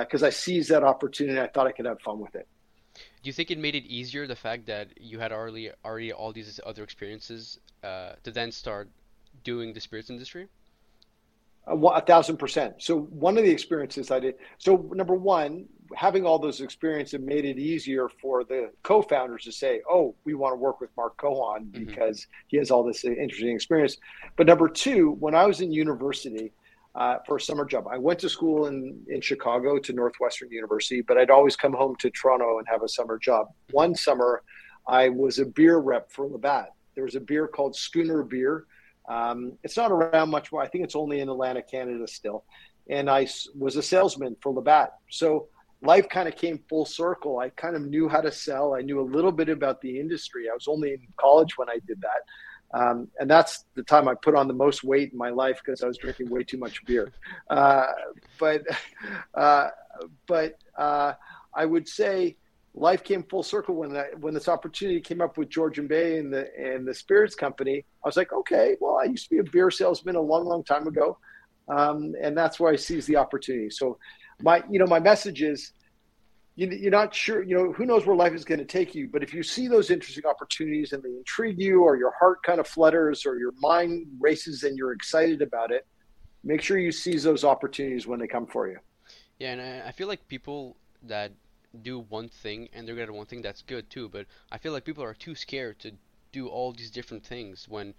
because 0.00 0.22
uh, 0.22 0.26
I 0.26 0.30
seized 0.30 0.70
that 0.70 0.82
opportunity. 0.82 1.38
I 1.40 1.46
thought 1.46 1.66
I 1.66 1.72
could 1.72 1.86
have 1.86 2.00
fun 2.00 2.18
with 2.18 2.34
it. 2.34 2.48
Do 2.94 3.28
you 3.28 3.32
think 3.32 3.50
it 3.50 3.58
made 3.58 3.74
it 3.74 3.84
easier 3.84 4.26
the 4.26 4.36
fact 4.36 4.66
that 4.66 4.88
you 5.00 5.18
had 5.18 5.32
already 5.32 5.70
already 5.84 6.12
all 6.12 6.32
these 6.32 6.60
other 6.64 6.82
experiences 6.82 7.60
uh, 7.84 8.12
to 8.24 8.30
then 8.30 8.50
start 8.50 8.90
doing 9.44 9.72
the 9.72 9.80
spirits 9.80 10.10
industry? 10.10 10.48
A, 11.66 11.76
a 11.76 12.00
thousand 12.00 12.38
percent. 12.38 12.74
So 12.78 13.00
one 13.00 13.36
of 13.36 13.44
the 13.44 13.50
experiences 13.50 14.10
I 14.10 14.20
did. 14.20 14.36
So 14.58 14.90
number 14.94 15.14
one, 15.14 15.66
having 15.94 16.24
all 16.24 16.38
those 16.38 16.60
experiences 16.60 17.20
made 17.20 17.44
it 17.44 17.58
easier 17.58 18.08
for 18.20 18.44
the 18.44 18.70
co-founders 18.82 19.44
to 19.44 19.52
say, 19.52 19.82
"Oh, 19.88 20.14
we 20.24 20.34
want 20.34 20.52
to 20.52 20.56
work 20.56 20.80
with 20.80 20.90
Mark 20.96 21.16
Cohon 21.18 21.66
mm-hmm. 21.66 21.84
because 21.84 22.20
mm-hmm. 22.20 22.46
he 22.48 22.56
has 22.58 22.70
all 22.70 22.82
this 22.82 23.04
interesting 23.04 23.54
experience." 23.54 23.98
But 24.36 24.46
number 24.46 24.68
two, 24.68 25.12
when 25.20 25.34
I 25.34 25.44
was 25.44 25.60
in 25.60 25.70
university 25.72 26.52
uh, 26.96 27.18
for 27.26 27.36
a 27.36 27.40
summer 27.40 27.64
job, 27.66 27.86
I 27.90 27.98
went 27.98 28.18
to 28.20 28.28
school 28.28 28.66
in 28.66 29.04
in 29.08 29.20
Chicago 29.20 29.78
to 29.78 29.92
Northwestern 29.92 30.50
University, 30.50 31.02
but 31.02 31.18
I'd 31.18 31.30
always 31.30 31.54
come 31.54 31.74
home 31.74 31.94
to 32.00 32.10
Toronto 32.10 32.58
and 32.58 32.66
have 32.68 32.82
a 32.82 32.88
summer 32.88 33.18
job. 33.18 33.48
One 33.70 33.94
summer, 33.94 34.42
I 34.88 35.10
was 35.10 35.38
a 35.38 35.44
beer 35.44 35.78
rep 35.78 36.10
for 36.10 36.26
Labatt. 36.26 36.72
There 36.94 37.04
was 37.04 37.14
a 37.14 37.20
beer 37.20 37.46
called 37.46 37.76
Schooner 37.76 38.22
Beer. 38.22 38.66
Um, 39.08 39.52
it's 39.62 39.76
not 39.76 39.92
around 39.92 40.30
much 40.30 40.50
more. 40.50 40.62
I 40.62 40.68
think 40.68 40.84
it's 40.84 40.96
only 40.96 41.20
in 41.20 41.28
Atlantic, 41.28 41.70
Canada 41.70 42.06
still. 42.08 42.44
And 42.88 43.10
I 43.10 43.28
was 43.54 43.76
a 43.76 43.82
salesman 43.82 44.36
for 44.40 44.52
Labatt. 44.52 44.94
So 45.10 45.48
life 45.82 46.08
kind 46.08 46.28
of 46.28 46.36
came 46.36 46.60
full 46.68 46.86
circle. 46.86 47.38
I 47.38 47.50
kind 47.50 47.76
of 47.76 47.82
knew 47.82 48.08
how 48.08 48.20
to 48.20 48.32
sell. 48.32 48.74
I 48.74 48.80
knew 48.80 49.00
a 49.00 49.02
little 49.02 49.32
bit 49.32 49.48
about 49.48 49.80
the 49.80 50.00
industry. 50.00 50.48
I 50.50 50.54
was 50.54 50.66
only 50.66 50.94
in 50.94 51.00
college 51.18 51.58
when 51.58 51.68
I 51.68 51.78
did 51.86 52.00
that. 52.00 52.22
Um, 52.76 53.08
and 53.18 53.30
that's 53.30 53.64
the 53.74 53.82
time 53.82 54.06
I 54.06 54.14
put 54.14 54.34
on 54.34 54.48
the 54.48 54.54
most 54.54 54.84
weight 54.84 55.12
in 55.12 55.18
my 55.18 55.30
life 55.30 55.60
because 55.64 55.82
I 55.82 55.86
was 55.86 55.96
drinking 55.96 56.28
way 56.28 56.44
too 56.44 56.58
much 56.58 56.84
beer. 56.84 57.10
Uh, 57.48 57.86
but 58.38 58.62
uh, 59.34 59.68
but 60.26 60.58
uh, 60.76 61.14
I 61.54 61.64
would 61.64 61.88
say 61.88 62.36
life 62.74 63.02
came 63.02 63.22
full 63.22 63.42
circle 63.42 63.76
when 63.76 63.94
that 63.94 64.18
when 64.20 64.34
this 64.34 64.48
opportunity 64.48 65.00
came 65.00 65.22
up 65.22 65.38
with 65.38 65.48
Georgian 65.48 65.86
Bay 65.86 66.18
and 66.18 66.30
the 66.30 66.48
and 66.58 66.86
the 66.86 66.92
spirits 66.92 67.34
company. 67.34 67.84
I 68.04 68.08
was 68.08 68.16
like, 68.16 68.32
okay, 68.32 68.76
well, 68.78 68.98
I 68.98 69.04
used 69.04 69.24
to 69.24 69.30
be 69.30 69.38
a 69.38 69.50
beer 69.50 69.70
salesman 69.70 70.16
a 70.16 70.20
long, 70.20 70.44
long 70.44 70.62
time 70.62 70.86
ago, 70.86 71.16
um, 71.68 72.14
and 72.20 72.36
that's 72.36 72.60
why 72.60 72.72
I 72.72 72.76
seized 72.76 73.08
the 73.08 73.16
opportunity. 73.16 73.70
So 73.70 73.98
my 74.42 74.62
you 74.70 74.78
know 74.78 74.86
my 74.86 75.00
message 75.00 75.40
is 75.40 75.72
you, 76.56 76.88
are 76.88 76.90
not 76.90 77.14
sure 77.14 77.42
you 77.42 77.54
know 77.54 77.72
who 77.72 77.84
knows 77.84 78.06
where 78.06 78.16
life 78.16 78.32
is 78.32 78.44
going 78.44 78.58
to 78.58 78.64
take 78.64 78.94
you 78.94 79.08
but 79.12 79.22
if 79.22 79.32
you 79.32 79.42
see 79.42 79.68
those 79.68 79.90
interesting 79.90 80.24
opportunities 80.24 80.92
and 80.92 81.02
they 81.02 81.10
intrigue 81.10 81.60
you 81.60 81.82
or 81.82 81.96
your 81.96 82.12
heart 82.18 82.42
kind 82.42 82.58
of 82.58 82.66
flutters 82.66 83.26
or 83.26 83.38
your 83.38 83.52
mind 83.60 84.06
races 84.18 84.62
and 84.64 84.76
you're 84.76 84.92
excited 84.92 85.42
about 85.42 85.70
it 85.70 85.86
make 86.42 86.62
sure 86.62 86.78
you 86.78 86.90
seize 86.90 87.22
those 87.22 87.44
opportunities 87.44 88.06
when 88.06 88.20
they 88.20 88.26
come 88.26 88.46
for 88.46 88.68
you. 88.68 88.78
Yeah 89.38 89.52
and 89.52 89.60
i, 89.60 89.88
I 89.88 89.92
feel 89.92 90.08
like 90.08 90.26
people 90.28 90.76
that 91.02 91.32
do 91.82 92.00
one 92.08 92.28
thing 92.28 92.68
and 92.72 92.88
they're 92.88 92.94
good 92.94 93.08
at 93.08 93.14
one 93.14 93.26
thing 93.26 93.42
that's 93.42 93.62
good 93.62 93.88
too 93.90 94.08
but 94.08 94.26
i 94.50 94.56
feel 94.56 94.72
like 94.72 94.84
people 94.84 95.04
are 95.04 95.14
too 95.14 95.34
scared 95.34 95.78
to 95.80 95.92
do 96.32 96.48
all 96.48 96.72
these 96.72 96.90
different 96.90 97.24
things 97.24 97.66
when 97.68 97.94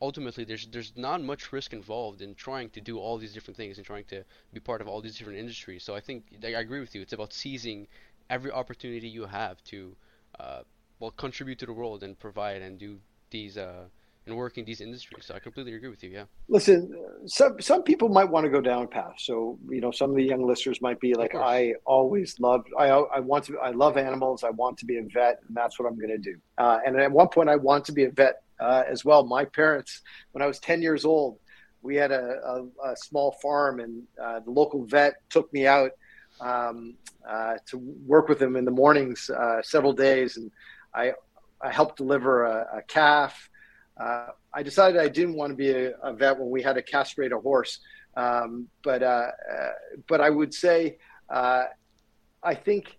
ultimately 0.00 0.44
there's 0.44 0.66
there's 0.66 0.92
not 0.96 1.22
much 1.22 1.52
risk 1.52 1.72
involved 1.72 2.20
in 2.20 2.34
trying 2.34 2.68
to 2.70 2.80
do 2.80 2.98
all 2.98 3.16
these 3.18 3.32
different 3.32 3.56
things 3.56 3.78
and 3.78 3.86
trying 3.86 4.04
to 4.04 4.24
be 4.52 4.60
part 4.60 4.80
of 4.80 4.88
all 4.88 5.00
these 5.00 5.16
different 5.16 5.38
industries. 5.38 5.82
So 5.82 5.94
I 5.94 6.00
think 6.00 6.24
I 6.42 6.48
agree 6.48 6.80
with 6.80 6.94
you. 6.94 7.02
It's 7.02 7.12
about 7.12 7.32
seizing 7.32 7.86
every 8.30 8.50
opportunity 8.50 9.08
you 9.08 9.26
have 9.26 9.62
to 9.64 9.96
uh, 10.40 10.62
well 11.00 11.10
contribute 11.12 11.58
to 11.60 11.66
the 11.66 11.72
world 11.72 12.02
and 12.02 12.18
provide 12.18 12.62
and 12.62 12.78
do 12.78 12.98
these 13.30 13.56
uh, 13.56 13.84
and 14.26 14.36
work 14.36 14.56
in 14.56 14.64
these 14.64 14.80
industries. 14.80 15.26
So 15.26 15.34
I 15.34 15.38
completely 15.38 15.74
agree 15.74 15.90
with 15.90 16.02
you. 16.02 16.10
Yeah. 16.10 16.24
Listen, 16.48 16.94
some 17.26 17.60
some 17.60 17.82
people 17.82 18.08
might 18.08 18.24
want 18.24 18.44
to 18.44 18.50
go 18.50 18.60
down 18.60 18.84
a 18.84 18.86
path. 18.86 19.14
So 19.18 19.58
you 19.68 19.80
know, 19.80 19.90
some 19.90 20.10
of 20.10 20.16
the 20.16 20.22
young 20.22 20.46
listeners 20.46 20.80
might 20.80 21.00
be 21.00 21.14
like, 21.14 21.34
I 21.34 21.74
always 21.84 22.40
loved, 22.40 22.68
I 22.78 22.88
I 22.88 23.20
want 23.20 23.44
to, 23.46 23.58
I 23.58 23.70
love 23.70 23.96
animals. 23.96 24.44
I 24.44 24.50
want 24.50 24.78
to 24.78 24.86
be 24.86 24.98
a 24.98 25.02
vet, 25.02 25.40
and 25.46 25.56
that's 25.56 25.78
what 25.78 25.86
I'm 25.86 25.96
going 25.96 26.10
to 26.10 26.18
do. 26.18 26.36
Uh, 26.58 26.78
and 26.86 26.98
at 26.98 27.10
one 27.10 27.28
point, 27.28 27.48
I 27.48 27.56
want 27.56 27.84
to 27.86 27.92
be 27.92 28.04
a 28.04 28.10
vet 28.10 28.42
uh, 28.60 28.82
as 28.88 29.04
well. 29.04 29.24
My 29.24 29.44
parents, 29.44 30.02
when 30.32 30.42
I 30.42 30.46
was 30.46 30.58
10 30.60 30.82
years 30.82 31.04
old, 31.04 31.38
we 31.82 31.96
had 31.96 32.12
a, 32.12 32.40
a, 32.44 32.90
a 32.92 32.96
small 32.96 33.32
farm, 33.42 33.80
and 33.80 34.02
uh, 34.22 34.40
the 34.40 34.50
local 34.50 34.84
vet 34.86 35.14
took 35.28 35.52
me 35.52 35.66
out 35.66 35.90
um, 36.40 36.94
uh, 37.28 37.56
to 37.66 37.78
work 38.06 38.28
with 38.28 38.40
him 38.40 38.56
in 38.56 38.64
the 38.64 38.70
mornings 38.70 39.30
uh, 39.30 39.62
several 39.62 39.92
days, 39.92 40.36
and 40.36 40.50
I 40.94 41.12
I 41.60 41.70
helped 41.70 41.96
deliver 41.96 42.44
a, 42.44 42.78
a 42.78 42.82
calf. 42.82 43.48
Uh, 43.98 44.28
I 44.52 44.62
decided 44.62 45.00
I 45.00 45.08
didn't 45.08 45.34
want 45.34 45.50
to 45.50 45.56
be 45.56 45.70
a, 45.70 46.12
vet 46.12 46.38
when 46.38 46.50
we 46.50 46.62
had 46.62 46.74
to 46.74 46.82
castrate 46.82 47.32
a 47.32 47.38
horse, 47.38 47.80
um, 48.16 48.68
but 48.82 49.02
uh, 49.02 49.30
but 50.08 50.20
I 50.20 50.30
would 50.30 50.52
say 50.52 50.96
I 51.30 52.54
think 52.54 52.98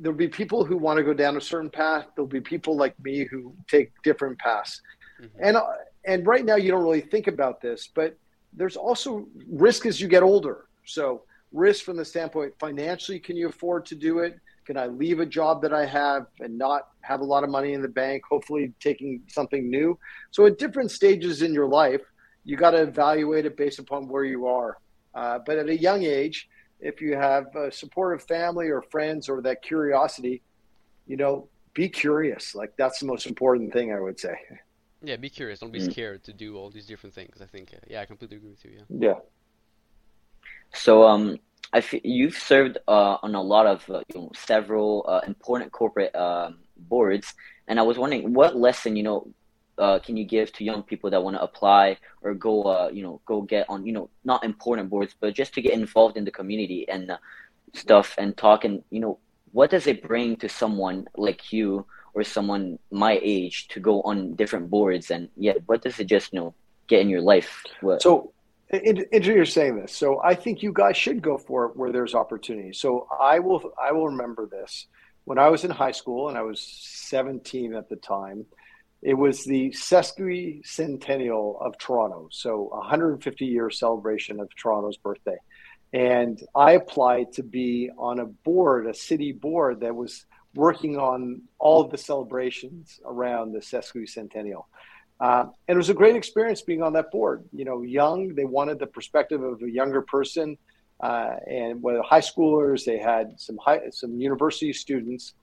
there'll 0.00 0.16
be 0.16 0.28
people 0.28 0.64
who 0.64 0.76
want 0.76 0.96
to 0.96 1.04
go 1.04 1.12
down 1.12 1.36
a 1.36 1.40
certain 1.40 1.70
path. 1.70 2.06
There'll 2.16 2.26
be 2.28 2.40
people 2.40 2.76
like 2.76 2.98
me 3.00 3.26
who 3.30 3.54
take 3.68 3.92
different 4.02 4.38
paths. 4.38 4.80
Mm-hmm. 5.20 5.44
And 5.44 5.56
and 6.06 6.26
right 6.26 6.44
now 6.44 6.56
you 6.56 6.70
don't 6.70 6.82
really 6.82 7.02
think 7.02 7.26
about 7.26 7.60
this, 7.60 7.90
but 7.94 8.16
there's 8.54 8.76
also 8.76 9.26
risk 9.50 9.84
as 9.86 10.00
you 10.00 10.08
get 10.08 10.22
older. 10.22 10.64
So 10.86 11.22
risk 11.52 11.84
from 11.84 11.98
the 11.98 12.04
standpoint 12.04 12.54
financially, 12.58 13.20
can 13.20 13.36
you 13.36 13.48
afford 13.48 13.84
to 13.86 13.94
do 13.94 14.20
it? 14.20 14.38
Can 14.64 14.76
I 14.76 14.86
leave 14.86 15.20
a 15.20 15.26
job 15.26 15.60
that 15.62 15.74
I 15.74 15.84
have 15.84 16.26
and 16.40 16.56
not 16.56 16.88
have 17.02 17.20
a 17.20 17.24
lot 17.24 17.44
of 17.44 17.50
money 17.50 17.74
in 17.74 17.82
the 17.82 17.88
bank? 17.88 18.22
Hopefully, 18.30 18.72
taking 18.80 19.22
something 19.28 19.68
new. 19.68 19.98
So 20.30 20.46
at 20.46 20.58
different 20.58 20.90
stages 20.90 21.42
in 21.42 21.52
your 21.52 21.68
life, 21.68 22.02
you 22.44 22.56
got 22.56 22.70
to 22.70 22.82
evaluate 22.82 23.46
it 23.46 23.56
based 23.56 23.78
upon 23.78 24.08
where 24.08 24.24
you 24.24 24.46
are. 24.46 24.78
Uh, 25.14 25.40
but 25.44 25.58
at 25.58 25.68
a 25.68 25.76
young 25.76 26.04
age, 26.04 26.48
if 26.80 27.00
you 27.00 27.16
have 27.16 27.54
a 27.54 27.70
supportive 27.70 28.26
family 28.26 28.68
or 28.68 28.82
friends 28.82 29.28
or 29.28 29.42
that 29.42 29.62
curiosity, 29.62 30.42
you 31.06 31.16
know, 31.16 31.48
be 31.74 31.88
curious. 31.88 32.54
Like 32.54 32.72
that's 32.76 33.00
the 33.00 33.06
most 33.06 33.26
important 33.26 33.72
thing 33.72 33.92
I 33.92 34.00
would 34.00 34.18
say. 34.18 34.34
Yeah, 35.02 35.16
be 35.16 35.30
curious. 35.30 35.60
Don't 35.60 35.72
be 35.72 35.78
mm-hmm. 35.78 35.90
scared 35.90 36.24
to 36.24 36.32
do 36.32 36.56
all 36.56 36.70
these 36.70 36.86
different 36.86 37.14
things. 37.14 37.40
I 37.40 37.46
think. 37.46 37.72
Uh, 37.74 37.78
yeah, 37.88 38.00
I 38.02 38.06
completely 38.06 38.36
agree 38.36 38.50
with 38.50 38.64
you. 38.64 38.72
Yeah. 38.76 39.08
Yeah. 39.08 39.14
So, 40.72 41.04
um, 41.04 41.38
I 41.72 41.78
f- 41.78 42.04
you've 42.04 42.36
served 42.36 42.78
uh, 42.86 43.16
on 43.22 43.34
a 43.34 43.42
lot 43.42 43.66
of 43.66 43.88
uh, 43.90 44.02
you 44.12 44.20
know, 44.20 44.30
several 44.34 45.04
uh, 45.08 45.20
important 45.26 45.72
corporate 45.72 46.14
uh, 46.14 46.50
boards, 46.76 47.34
and 47.66 47.78
I 47.78 47.82
was 47.82 47.98
wondering 47.98 48.34
what 48.34 48.56
lesson 48.56 48.96
you 48.96 49.02
know 49.02 49.32
uh, 49.80 49.98
can 49.98 50.16
you 50.16 50.24
give 50.24 50.52
to 50.52 50.64
young 50.64 50.82
people 50.82 51.10
that 51.10 51.22
want 51.22 51.36
to 51.36 51.42
apply 51.42 51.96
or 52.22 52.34
go, 52.34 52.62
uh, 52.64 52.90
you 52.92 53.02
know, 53.02 53.20
go 53.24 53.40
get 53.40 53.66
on, 53.68 53.86
you 53.86 53.92
know, 53.92 54.10
not 54.24 54.44
important 54.44 54.90
boards, 54.90 55.14
but 55.18 55.34
just 55.34 55.54
to 55.54 55.62
get 55.62 55.72
involved 55.72 56.16
in 56.16 56.24
the 56.24 56.30
community 56.30 56.86
and 56.88 57.10
uh, 57.10 57.16
stuff 57.74 58.14
and 58.18 58.36
talk 58.36 58.64
and, 58.64 58.82
you 58.90 59.00
know, 59.00 59.18
what 59.52 59.70
does 59.70 59.86
it 59.86 60.02
bring 60.02 60.36
to 60.36 60.48
someone 60.48 61.08
like 61.16 61.52
you 61.52 61.86
or 62.14 62.22
someone 62.22 62.78
my 62.90 63.18
age 63.22 63.68
to 63.68 63.80
go 63.80 64.02
on 64.02 64.34
different 64.34 64.70
boards 64.70 65.10
and 65.10 65.28
yeah, 65.36 65.54
what 65.66 65.82
does 65.82 65.98
it 65.98 66.06
just, 66.06 66.32
you 66.32 66.40
know, 66.40 66.54
get 66.86 67.00
in 67.00 67.08
your 67.08 67.22
life? 67.22 67.64
What? 67.80 68.02
So 68.02 68.32
interesting 68.72 69.34
you're 69.34 69.46
saying 69.46 69.80
this. 69.80 69.92
So 69.92 70.20
I 70.22 70.34
think 70.34 70.62
you 70.62 70.72
guys 70.72 70.96
should 70.96 71.22
go 71.22 71.38
for 71.38 71.66
it 71.66 71.76
where 71.76 71.90
there's 71.90 72.14
opportunity. 72.14 72.72
So 72.72 73.08
I 73.18 73.38
will, 73.38 73.72
I 73.82 73.92
will 73.92 74.08
remember 74.08 74.46
this 74.46 74.86
when 75.24 75.38
I 75.38 75.48
was 75.48 75.64
in 75.64 75.70
high 75.70 75.92
school 75.92 76.28
and 76.28 76.36
I 76.36 76.42
was 76.42 76.60
17 76.60 77.74
at 77.74 77.88
the 77.88 77.96
time 77.96 78.46
it 79.02 79.14
was 79.14 79.44
the 79.44 79.70
sesquicentennial 79.70 81.60
of 81.60 81.78
Toronto, 81.78 82.28
so 82.30 82.68
150 82.72 83.46
year 83.46 83.70
celebration 83.70 84.40
of 84.40 84.54
Toronto's 84.56 84.98
birthday. 84.98 85.38
And 85.92 86.40
I 86.54 86.72
applied 86.72 87.32
to 87.32 87.42
be 87.42 87.90
on 87.96 88.20
a 88.20 88.26
board, 88.26 88.86
a 88.86 88.94
city 88.94 89.32
board 89.32 89.80
that 89.80 89.94
was 89.94 90.26
working 90.54 90.98
on 90.98 91.42
all 91.58 91.80
of 91.80 91.90
the 91.90 91.98
celebrations 91.98 93.00
around 93.04 93.52
the 93.52 93.60
sesquicentennial. 93.60 94.64
Uh, 95.18 95.46
and 95.68 95.74
it 95.74 95.76
was 95.76 95.90
a 95.90 95.94
great 95.94 96.16
experience 96.16 96.62
being 96.62 96.82
on 96.82 96.92
that 96.94 97.10
board. 97.10 97.44
You 97.52 97.64
know, 97.64 97.82
young, 97.82 98.34
they 98.34 98.44
wanted 98.44 98.78
the 98.78 98.86
perspective 98.86 99.42
of 99.42 99.62
a 99.62 99.70
younger 99.70 100.02
person. 100.02 100.58
Uh, 101.00 101.36
and 101.46 101.82
with 101.82 102.02
high 102.04 102.20
schoolers, 102.20 102.84
they 102.84 102.98
had 102.98 103.38
some 103.38 103.58
high, 103.58 103.80
some 103.90 104.20
university 104.20 104.72
students 104.72 105.34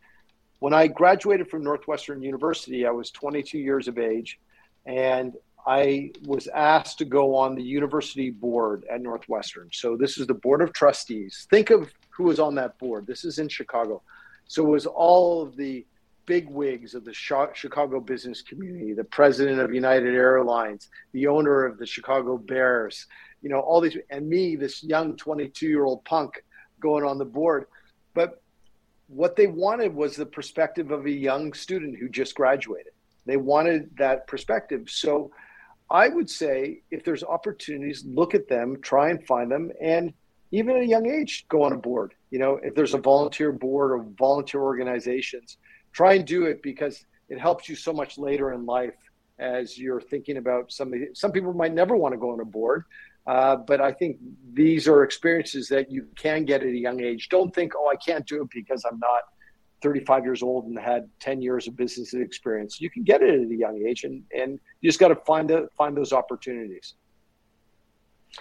when 0.59 0.73
I 0.73 0.87
graduated 0.87 1.49
from 1.49 1.63
Northwestern 1.63 2.21
University, 2.21 2.85
I 2.85 2.91
was 2.91 3.11
22 3.11 3.59
years 3.59 3.87
of 3.87 3.97
age, 3.97 4.39
and 4.85 5.33
I 5.65 6.11
was 6.25 6.47
asked 6.47 6.97
to 6.99 7.05
go 7.05 7.35
on 7.35 7.55
the 7.55 7.63
university 7.63 8.29
board 8.29 8.85
at 8.89 9.01
Northwestern. 9.01 9.69
So 9.73 9.97
this 9.97 10.17
is 10.17 10.25
the 10.25 10.33
board 10.33 10.61
of 10.61 10.71
trustees. 10.73 11.45
Think 11.49 11.69
of 11.69 11.93
who 12.09 12.23
was 12.23 12.39
on 12.39 12.55
that 12.55 12.79
board. 12.79 13.05
This 13.05 13.25
is 13.25 13.37
in 13.37 13.49
Chicago. 13.49 14.01
So 14.47 14.65
it 14.65 14.69
was 14.69 14.85
all 14.85 15.41
of 15.41 15.57
the 15.57 15.85
big 16.25 16.49
wigs 16.49 16.93
of 16.93 17.05
the 17.05 17.13
Chicago 17.13 17.99
business 17.99 18.41
community, 18.41 18.93
the 18.93 19.03
president 19.03 19.59
of 19.59 19.73
United 19.73 20.13
Airlines, 20.13 20.89
the 21.11 21.27
owner 21.27 21.65
of 21.65 21.77
the 21.77 21.85
Chicago 21.85 22.37
Bears, 22.37 23.05
you 23.41 23.49
know, 23.49 23.59
all 23.59 23.81
these, 23.81 23.97
and 24.09 24.27
me, 24.27 24.55
this 24.55 24.83
young 24.83 25.15
22 25.15 25.67
year 25.67 25.85
old 25.85 26.03
punk 26.05 26.43
going 26.79 27.03
on 27.03 27.17
the 27.17 27.25
board. 27.25 27.65
But 28.13 28.41
what 29.07 29.35
they 29.35 29.47
wanted 29.47 29.93
was 29.93 30.15
the 30.15 30.25
perspective 30.25 30.91
of 30.91 31.05
a 31.05 31.11
young 31.11 31.53
student 31.53 31.97
who 31.97 32.09
just 32.09 32.35
graduated. 32.35 32.93
They 33.25 33.37
wanted 33.37 33.95
that 33.97 34.27
perspective. 34.27 34.89
So 34.89 35.31
I 35.89 36.09
would 36.09 36.29
say 36.29 36.81
if 36.91 37.03
there's 37.03 37.23
opportunities, 37.23 38.03
look 38.05 38.35
at 38.35 38.47
them, 38.47 38.81
try 38.81 39.09
and 39.09 39.25
find 39.25 39.49
them, 39.51 39.71
and 39.81 40.13
even 40.51 40.77
at 40.77 40.83
a 40.83 40.87
young 40.87 41.09
age, 41.09 41.45
go 41.49 41.63
on 41.63 41.73
a 41.73 41.77
board. 41.77 42.13
You 42.31 42.39
know, 42.39 42.59
if 42.63 42.73
there's 42.75 42.93
a 42.93 42.99
volunteer 42.99 43.51
board 43.51 43.91
or 43.91 44.05
volunteer 44.17 44.61
organizations, 44.61 45.57
try 45.91 46.13
and 46.13 46.25
do 46.25 46.45
it 46.45 46.61
because 46.61 47.05
it 47.29 47.39
helps 47.39 47.67
you 47.67 47.75
so 47.75 47.91
much 47.91 48.17
later 48.17 48.53
in 48.53 48.65
life 48.65 48.95
as 49.39 49.77
you're 49.77 50.01
thinking 50.01 50.37
about 50.37 50.71
somebody. 50.71 51.07
Some 51.13 51.31
people 51.31 51.53
might 51.53 51.73
never 51.73 51.95
want 51.95 52.13
to 52.13 52.17
go 52.17 52.31
on 52.31 52.39
a 52.39 52.45
board, 52.45 52.85
Uh, 53.27 53.57
but 53.57 53.81
I 53.81 53.91
think 53.91 54.17
these 54.53 54.87
are 54.87 55.03
experiences 55.03 55.67
that 55.67 55.91
you 55.91 56.07
can 56.15 56.45
get 56.45 56.61
at 56.61 56.67
a 56.67 56.77
young 56.77 57.01
age. 57.01 57.27
Don't 57.29 57.53
think, 57.53 57.73
oh, 57.75 57.89
I 57.89 57.97
can't 57.97 58.25
do 58.25 58.41
it 58.41 58.49
because 58.53 58.85
I'm 58.89 58.97
not 58.99 59.21
35 59.81 60.23
years 60.23 60.41
old 60.41 60.65
and 60.65 60.79
had 60.79 61.09
10 61.19 61.41
years 61.41 61.67
of 61.67 61.75
business 61.75 62.13
experience. 62.13 62.79
You 62.79 62.89
can 62.89 63.03
get 63.03 63.21
it 63.21 63.41
at 63.41 63.47
a 63.47 63.55
young 63.55 63.83
age, 63.85 64.05
and, 64.05 64.23
and 64.35 64.59
you 64.81 64.89
just 64.89 64.99
got 64.99 65.09
to 65.09 65.15
find 65.15 65.49
the, 65.49 65.67
find 65.77 65.95
those 65.95 66.13
opportunities. 66.13 66.95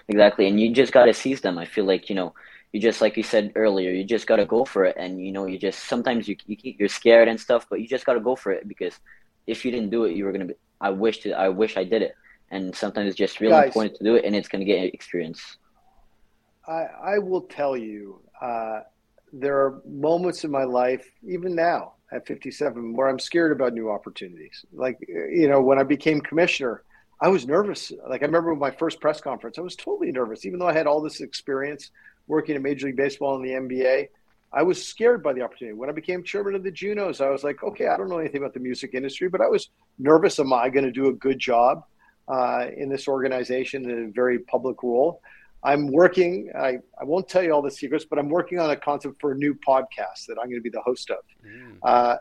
Exactly, 0.08 0.46
and 0.46 0.60
you 0.60 0.72
just 0.72 0.92
got 0.92 1.06
to 1.06 1.14
seize 1.14 1.40
them. 1.40 1.58
I 1.58 1.64
feel 1.64 1.84
like 1.84 2.08
you 2.08 2.14
know, 2.14 2.34
you 2.72 2.80
just 2.80 3.00
like 3.00 3.16
you 3.16 3.22
said 3.22 3.52
earlier, 3.56 3.90
you 3.90 4.04
just 4.04 4.26
got 4.26 4.36
to 4.36 4.46
go 4.46 4.64
for 4.64 4.84
it, 4.84 4.96
and 4.98 5.24
you 5.24 5.32
know, 5.32 5.46
you 5.46 5.58
just 5.58 5.84
sometimes 5.84 6.28
you, 6.28 6.36
you 6.46 6.74
you're 6.78 6.88
scared 6.88 7.28
and 7.28 7.40
stuff, 7.40 7.66
but 7.68 7.80
you 7.80 7.88
just 7.88 8.04
got 8.04 8.14
to 8.14 8.20
go 8.20 8.36
for 8.36 8.52
it 8.52 8.68
because 8.68 8.98
if 9.46 9.64
you 9.64 9.70
didn't 9.70 9.90
do 9.90 10.04
it, 10.04 10.16
you 10.16 10.24
were 10.24 10.32
gonna 10.32 10.46
be. 10.46 10.54
I 10.80 10.90
wish 10.90 11.20
to, 11.20 11.32
I 11.32 11.48
wish 11.48 11.76
I 11.76 11.84
did 11.84 12.02
it, 12.02 12.14
and 12.50 12.74
sometimes 12.74 13.08
it's 13.08 13.16
just 13.16 13.40
really 13.40 13.52
Guys, 13.52 13.66
important 13.66 13.96
to 13.96 14.04
do 14.04 14.14
it, 14.16 14.24
and 14.24 14.34
it's 14.34 14.48
gonna 14.48 14.64
get 14.64 14.92
experience. 14.94 15.58
I 16.66 16.86
I 17.02 17.18
will 17.18 17.42
tell 17.42 17.76
you, 17.76 18.20
uh, 18.40 18.80
there 19.32 19.56
are 19.58 19.80
moments 19.86 20.44
in 20.44 20.50
my 20.50 20.64
life, 20.64 21.10
even 21.26 21.54
now 21.54 21.94
at 22.12 22.26
57, 22.26 22.94
where 22.94 23.08
I'm 23.08 23.18
scared 23.18 23.50
about 23.50 23.72
new 23.72 23.90
opportunities. 23.90 24.64
Like 24.72 24.98
you 25.08 25.48
know, 25.48 25.60
when 25.60 25.78
I 25.78 25.82
became 25.82 26.20
commissioner 26.20 26.82
I 27.20 27.28
was 27.28 27.46
nervous. 27.46 27.92
Like 28.08 28.22
I 28.22 28.26
remember 28.26 28.54
my 28.54 28.70
first 28.70 29.00
press 29.00 29.20
conference, 29.20 29.58
I 29.58 29.62
was 29.62 29.76
totally 29.76 30.12
nervous, 30.12 30.44
even 30.44 30.58
though 30.58 30.68
I 30.68 30.74
had 30.74 30.86
all 30.86 31.00
this 31.00 31.20
experience 31.20 31.90
working 32.26 32.56
in 32.56 32.62
Major 32.62 32.86
League 32.86 32.96
Baseball 32.96 33.36
and 33.36 33.44
the 33.44 33.50
NBA. 33.52 34.08
I 34.52 34.62
was 34.62 34.86
scared 34.86 35.22
by 35.22 35.32
the 35.32 35.42
opportunity. 35.42 35.74
When 35.74 35.88
I 35.88 35.92
became 35.92 36.22
chairman 36.22 36.54
of 36.54 36.62
the 36.62 36.70
Junos, 36.70 37.20
I 37.20 37.30
was 37.30 37.42
like, 37.42 37.62
okay, 37.62 37.88
I 37.88 37.96
don't 37.96 38.08
know 38.08 38.18
anything 38.18 38.42
about 38.42 38.54
the 38.54 38.60
music 38.60 38.94
industry, 38.94 39.28
but 39.28 39.40
I 39.40 39.48
was 39.48 39.70
nervous. 39.98 40.38
Am 40.38 40.52
I 40.52 40.68
going 40.68 40.84
to 40.84 40.92
do 40.92 41.08
a 41.08 41.12
good 41.12 41.38
job 41.38 41.84
uh, 42.28 42.66
in 42.76 42.88
this 42.88 43.08
organization 43.08 43.88
in 43.88 44.04
a 44.06 44.10
very 44.10 44.38
public 44.38 44.82
role? 44.82 45.20
I'm 45.62 45.90
working, 45.90 46.50
I, 46.56 46.78
I 47.00 47.04
won't 47.04 47.28
tell 47.28 47.42
you 47.42 47.52
all 47.52 47.62
the 47.62 47.70
secrets, 47.70 48.04
but 48.04 48.18
I'm 48.18 48.28
working 48.28 48.60
on 48.60 48.70
a 48.70 48.76
concept 48.76 49.20
for 49.20 49.32
a 49.32 49.34
new 49.34 49.54
podcast 49.54 50.26
that 50.28 50.36
I'm 50.40 50.46
going 50.46 50.56
to 50.56 50.60
be 50.60 50.70
the 50.70 50.82
host 50.82 51.10
of. 51.10 51.18
Mm. 51.44 51.78
Uh, 51.82 52.16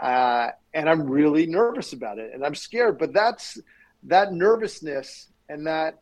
uh, 0.00 0.50
and 0.72 0.88
I'm 0.88 1.02
really 1.02 1.46
nervous 1.46 1.92
about 1.92 2.18
it 2.18 2.32
and 2.32 2.44
I'm 2.44 2.54
scared, 2.54 2.98
but 2.98 3.12
that's, 3.12 3.58
that 4.04 4.32
nervousness 4.32 5.28
and 5.48 5.66
that 5.66 5.98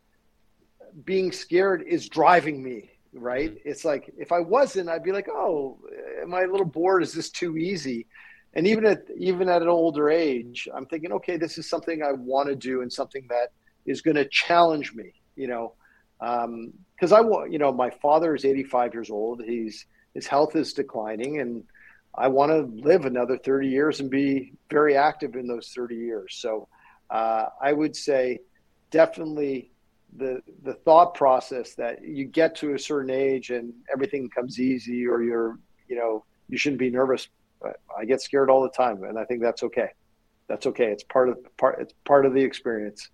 being 1.05 1.31
scared 1.31 1.83
is 1.87 2.07
driving 2.07 2.63
me 2.63 2.91
right 3.13 3.51
mm-hmm. 3.51 3.69
it's 3.69 3.83
like 3.83 4.11
if 4.17 4.31
i 4.31 4.39
wasn't 4.39 4.87
i'd 4.89 5.03
be 5.03 5.11
like 5.11 5.27
oh 5.29 5.77
am 6.21 6.33
i 6.33 6.41
a 6.41 6.47
little 6.47 6.65
bored 6.65 7.01
is 7.01 7.13
this 7.13 7.29
too 7.29 7.57
easy 7.57 8.05
and 8.53 8.67
even 8.67 8.85
at 8.85 9.03
even 9.17 9.47
at 9.49 9.61
an 9.61 9.67
older 9.67 10.09
age 10.09 10.67
i'm 10.73 10.85
thinking 10.85 11.11
okay 11.11 11.37
this 11.37 11.57
is 11.57 11.69
something 11.69 12.01
i 12.03 12.11
want 12.11 12.47
to 12.49 12.55
do 12.55 12.81
and 12.81 12.91
something 12.91 13.25
that 13.29 13.49
is 13.85 14.01
going 14.01 14.15
to 14.15 14.27
challenge 14.29 14.93
me 14.93 15.13
you 15.39 15.47
know? 15.47 15.73
Because 16.19 17.13
um, 17.13 17.17
i 17.17 17.21
want 17.21 17.51
you 17.51 17.57
know 17.57 17.71
my 17.71 17.89
father 17.89 18.35
is 18.35 18.45
85 18.45 18.93
years 18.93 19.09
old. 19.09 19.41
He's 19.41 19.85
his 20.13 20.27
health 20.27 20.55
is 20.55 20.73
declining 20.73 21.39
and 21.39 21.63
i 22.15 22.27
want 22.27 22.51
to 22.51 22.61
live 22.85 23.05
another 23.05 23.37
30 23.37 23.67
years 23.67 23.99
and 24.01 24.09
be 24.09 24.53
very 24.69 24.97
active 24.97 25.35
in 25.35 25.47
those 25.47 25.71
30 25.73 25.95
years. 25.95 26.35
So 26.39 26.67
uh, 27.09 27.45
I 27.61 27.71
would 27.71 27.95
say 27.95 28.39
definitely 28.91 29.71
the 30.17 30.41
the 30.63 30.73
thought 30.73 31.13
process 31.13 31.75
that 31.75 32.03
you 32.03 32.25
get 32.25 32.55
to 32.55 32.73
a 32.73 32.79
certain 32.79 33.11
age 33.11 33.51
and 33.51 33.73
everything 33.93 34.29
comes 34.29 34.59
easy 34.59 35.07
or 35.07 35.21
you're 35.21 35.57
you 35.87 35.95
know 35.95 36.25
you 36.49 36.57
shouldn't 36.57 36.79
be 36.79 36.89
nervous 36.89 37.29
i 37.97 38.05
get 38.05 38.21
scared 38.21 38.49
all 38.49 38.61
the 38.61 38.69
time 38.69 39.03
and 39.03 39.17
i 39.17 39.25
think 39.25 39.41
that's 39.41 39.63
okay. 39.63 39.89
That's 40.47 40.65
okay. 40.65 40.85
It's 40.85 41.03
part 41.03 41.29
of 41.29 41.37
part 41.57 41.79
it's 41.79 41.93
part 42.05 42.25
of 42.25 42.33
the 42.33 42.41
experience. 42.41 43.09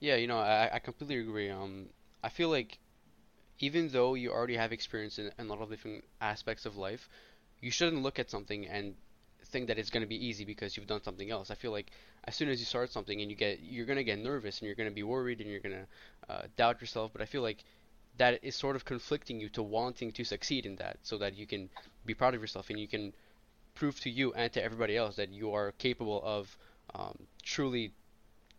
Yeah 0.00 0.16
you 0.16 0.26
know 0.26 0.38
i, 0.38 0.68
I 0.72 0.78
completely 0.78 1.18
agree. 1.18 1.50
Um 1.50 1.86
i 2.22 2.28
feel 2.28 2.50
like 2.50 2.78
even 3.58 3.88
though 3.88 4.12
you 4.14 4.30
already 4.30 4.56
have 4.56 4.70
experience 4.72 5.18
in, 5.18 5.30
in 5.38 5.46
a 5.46 5.48
lot 5.48 5.62
of 5.62 5.70
different 5.70 6.04
aspects 6.20 6.66
of 6.66 6.76
life 6.76 7.08
you 7.62 7.70
shouldn't 7.70 8.02
look 8.02 8.18
at 8.18 8.30
something 8.30 8.66
and 8.66 8.94
think 9.46 9.68
that 9.68 9.78
it's 9.78 9.90
going 9.90 10.02
to 10.02 10.08
be 10.08 10.26
easy 10.26 10.44
because 10.44 10.76
you've 10.76 10.86
done 10.86 11.02
something 11.02 11.30
else. 11.30 11.50
I 11.50 11.54
feel 11.54 11.70
like 11.70 11.90
as 12.24 12.34
soon 12.34 12.48
as 12.48 12.58
you 12.58 12.66
start 12.66 12.90
something 12.90 13.20
and 13.20 13.30
you 13.30 13.36
get 13.36 13.60
you're 13.60 13.86
going 13.86 13.96
to 13.96 14.04
get 14.04 14.18
nervous 14.18 14.58
and 14.58 14.66
you're 14.66 14.74
going 14.74 14.88
to 14.88 14.94
be 14.94 15.04
worried 15.04 15.40
and 15.40 15.48
you're 15.48 15.60
going 15.60 15.76
to 15.76 16.32
uh, 16.32 16.42
doubt 16.56 16.80
yourself, 16.80 17.12
but 17.12 17.22
I 17.22 17.26
feel 17.26 17.42
like 17.42 17.64
that 18.18 18.38
is 18.42 18.54
sort 18.54 18.76
of 18.76 18.84
conflicting 18.84 19.40
you 19.40 19.48
to 19.50 19.62
wanting 19.62 20.12
to 20.12 20.24
succeed 20.24 20.66
in 20.66 20.76
that 20.76 20.98
so 21.02 21.18
that 21.18 21.36
you 21.36 21.46
can 21.46 21.68
be 22.04 22.14
proud 22.14 22.34
of 22.34 22.40
yourself 22.40 22.70
and 22.70 22.80
you 22.80 22.88
can 22.88 23.12
prove 23.74 24.00
to 24.00 24.10
you 24.10 24.32
and 24.32 24.52
to 24.52 24.62
everybody 24.62 24.96
else 24.96 25.16
that 25.16 25.30
you 25.30 25.52
are 25.52 25.72
capable 25.72 26.22
of 26.24 26.56
um, 26.94 27.16
truly 27.42 27.92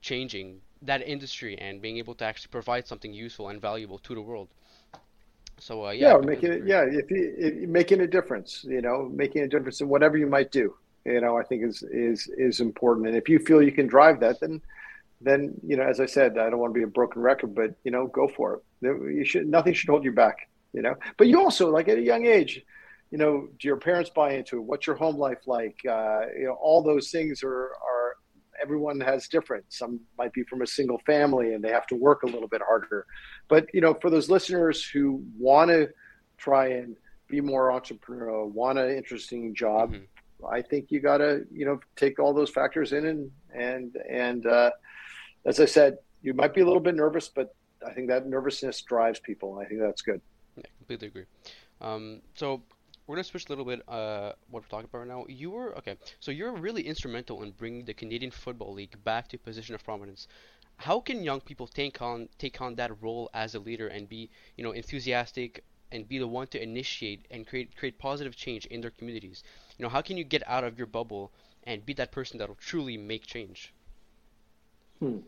changing 0.02 0.62
that 0.82 1.06
industry 1.08 1.58
and 1.58 1.82
being 1.82 1.98
able 1.98 2.14
to 2.14 2.24
actually 2.24 2.50
provide 2.52 2.88
something 2.88 3.14
useful 3.14 3.50
and 3.50 3.60
valuable 3.60 3.98
to 4.00 4.14
the 4.14 4.22
world. 4.22 4.48
So 5.60 5.88
uh, 5.88 5.92
yeah, 5.92 6.14
yeah, 6.14 6.18
making 6.18 6.52
it 6.54 6.66
yeah, 6.66 6.84
if, 6.88 7.10
you, 7.10 7.34
if 7.38 7.68
making 7.68 8.02
a 8.02 8.08
difference, 8.08 8.64
you 8.64 8.82
know, 8.82 9.10
making 9.12 9.42
a 9.42 9.48
difference 9.48 9.82
in 9.82 9.90
whatever 9.90 10.16
you 10.16 10.28
might 10.28 10.52
do, 10.52 10.76
you 11.04 11.20
know, 11.20 11.38
I 11.38 11.44
think 11.44 11.64
is 11.64 11.82
is 11.84 12.30
is 12.38 12.60
important. 12.60 13.08
And 13.08 13.16
if 13.16 13.28
you 13.28 13.40
feel 13.40 13.62
you 13.64 13.72
can 13.72 13.88
drive 13.88 14.20
that, 14.20 14.40
then 14.40 14.62
then 15.22 15.54
you 15.66 15.78
know, 15.78 15.84
as 15.84 16.00
I 16.00 16.06
said, 16.06 16.38
I 16.38 16.50
don't 16.50 16.60
want 16.60 16.74
to 16.74 16.78
be 16.80 16.84
a 16.84 16.88
broken 16.88 17.22
record, 17.22 17.56
but 17.56 17.76
you 17.84 17.92
know, 17.92 18.08
go 18.08 18.28
for 18.28 18.56
it. 18.56 18.62
You 18.82 19.26
should 19.26 19.48
nothing 19.48 19.74
should 19.74 19.90
hold 19.90 20.04
you 20.04 20.12
back, 20.12 20.50
you 20.74 20.82
know. 20.82 20.96
But 21.18 21.28
you 21.28 21.40
also 21.40 21.72
like 21.72 21.88
at 21.88 21.98
a 21.98 22.02
young 22.02 22.26
age, 22.26 22.64
you 23.10 23.18
know, 23.18 23.48
do 23.60 23.68
your 23.68 23.78
parents 23.78 24.10
buy 24.10 24.34
into 24.34 24.58
it? 24.58 24.64
What's 24.64 24.86
your 24.86 24.96
home 24.96 25.18
life 25.18 25.48
like? 25.48 25.78
Uh, 25.88 26.22
you 26.38 26.46
know, 26.46 26.58
all 26.62 26.84
those 26.84 27.10
things 27.10 27.44
are 27.44 27.72
are 27.72 28.16
everyone 28.62 29.00
has 29.00 29.28
different. 29.28 29.66
Some 29.70 30.00
might 30.18 30.34
be 30.34 30.44
from 30.44 30.62
a 30.62 30.68
single 30.68 31.00
family 31.06 31.54
and 31.54 31.64
they 31.64 31.70
have 31.70 31.88
to 31.88 31.96
work 31.96 32.24
a 32.24 32.28
little 32.28 32.48
bit 32.48 32.62
harder. 32.68 33.06
But 33.48 33.68
you 33.74 33.82
know, 33.82 33.94
for 33.96 34.10
those 34.10 34.30
listeners 34.30 34.84
who 34.84 35.24
want 35.38 35.70
to 35.70 35.90
try 36.38 36.68
and 36.70 36.96
be 37.28 37.42
more 37.42 37.70
entrepreneurial, 37.72 38.52
want 38.52 38.80
an 38.80 38.96
interesting 38.96 39.54
job, 39.56 39.94
mm-hmm. 39.94 40.46
I 40.46 40.62
think 40.62 40.92
you 40.92 41.00
got 41.00 41.18
to 41.18 41.46
you 41.52 41.66
know 41.66 41.80
take 41.96 42.20
all 42.20 42.34
those 42.34 42.50
factors 42.50 42.94
in 42.94 43.06
and 43.06 43.32
and 43.54 43.96
and 44.10 44.46
uh, 44.46 44.72
as 45.48 45.62
I 45.62 45.66
said, 45.66 45.98
you 46.22 46.34
might 46.34 46.54
be 46.54 46.62
a 46.62 46.66
little 46.66 46.82
bit 46.82 46.94
nervous, 46.94 47.30
but 47.30 47.56
I 47.86 47.94
think 47.94 48.10
that 48.10 48.28
nervousness 48.28 48.82
drives 48.82 49.20
people, 49.20 49.58
and 49.58 49.66
I 49.66 49.70
think 49.70 49.80
that's 49.80 50.02
good. 50.02 50.22
Yeah, 50.58 50.64
completely 50.78 51.08
agree. 51.08 51.24
Um, 51.80 52.22
so 52.36 52.62
we're 53.06 53.16
gonna 53.16 53.24
switch 53.24 53.46
a 53.46 53.50
little 53.50 53.64
bit 53.64 53.82
uh, 53.88 54.34
what 54.50 54.64
we're 54.64 54.68
talking 54.68 54.90
about 54.92 55.00
right 55.00 55.08
now. 55.08 55.26
You 55.30 55.52
were 55.52 55.78
okay, 55.78 55.96
so 56.20 56.32
you're 56.32 56.52
really 56.52 56.82
instrumental 56.82 57.44
in 57.44 57.52
bringing 57.52 57.86
the 57.86 57.94
Canadian 57.94 58.32
Football 58.32 58.74
League 58.74 59.02
back 59.06 59.30
to 59.30 59.38
a 59.38 59.40
position 59.40 59.74
of 59.74 59.84
prominence. 59.86 60.28
How 60.76 61.00
can 61.00 61.24
young 61.24 61.40
people 61.40 61.66
take 61.66 62.02
on 62.02 62.28
take 62.38 62.60
on 62.60 62.76
that 62.76 63.02
role 63.02 63.30
as 63.34 63.56
a 63.56 63.60
leader 63.60 63.88
and 63.88 64.10
be 64.10 64.30
you 64.58 64.64
know 64.66 64.72
enthusiastic 64.72 65.64
and 65.94 66.10
be 66.10 66.18
the 66.18 66.28
one 66.28 66.48
to 66.48 66.62
initiate 66.62 67.26
and 67.32 67.48
create 67.48 67.78
create 67.78 67.98
positive 67.98 68.36
change 68.36 68.66
in 68.66 68.82
their 68.82 68.92
communities? 68.92 69.44
You 69.78 69.84
know, 69.84 69.90
how 69.90 70.02
can 70.02 70.18
you 70.18 70.26
get 70.26 70.44
out 70.46 70.66
of 70.66 70.78
your 70.78 70.88
bubble 70.88 71.32
and 71.64 71.86
be 71.86 71.94
that 71.94 72.12
person 72.12 72.38
that 72.40 72.50
will 72.50 72.56
truly 72.56 72.98
make 72.98 73.26
change? 73.26 73.74
Hmm. 75.00 75.20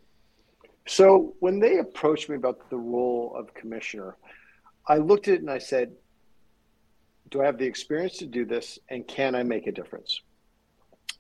So 0.90 1.36
when 1.40 1.60
they 1.60 1.78
approached 1.78 2.30
me 2.30 2.36
about 2.36 2.68
the 2.72 2.78
role 2.78 3.36
of 3.38 3.54
commissioner, 3.54 4.18
I 4.88 4.98
looked 4.98 5.28
at 5.28 5.36
it 5.36 5.42
and 5.42 5.50
I 5.52 5.60
said, 5.60 5.92
do 7.30 7.44
I 7.44 7.46
have 7.46 7.60
the 7.60 7.66
experience 7.66 8.18
to 8.18 8.26
do 8.26 8.44
this 8.44 8.80
and 8.90 9.08
can 9.08 9.36
I 9.36 9.44
make 9.44 9.68
a 9.68 9.72
difference? 9.72 10.20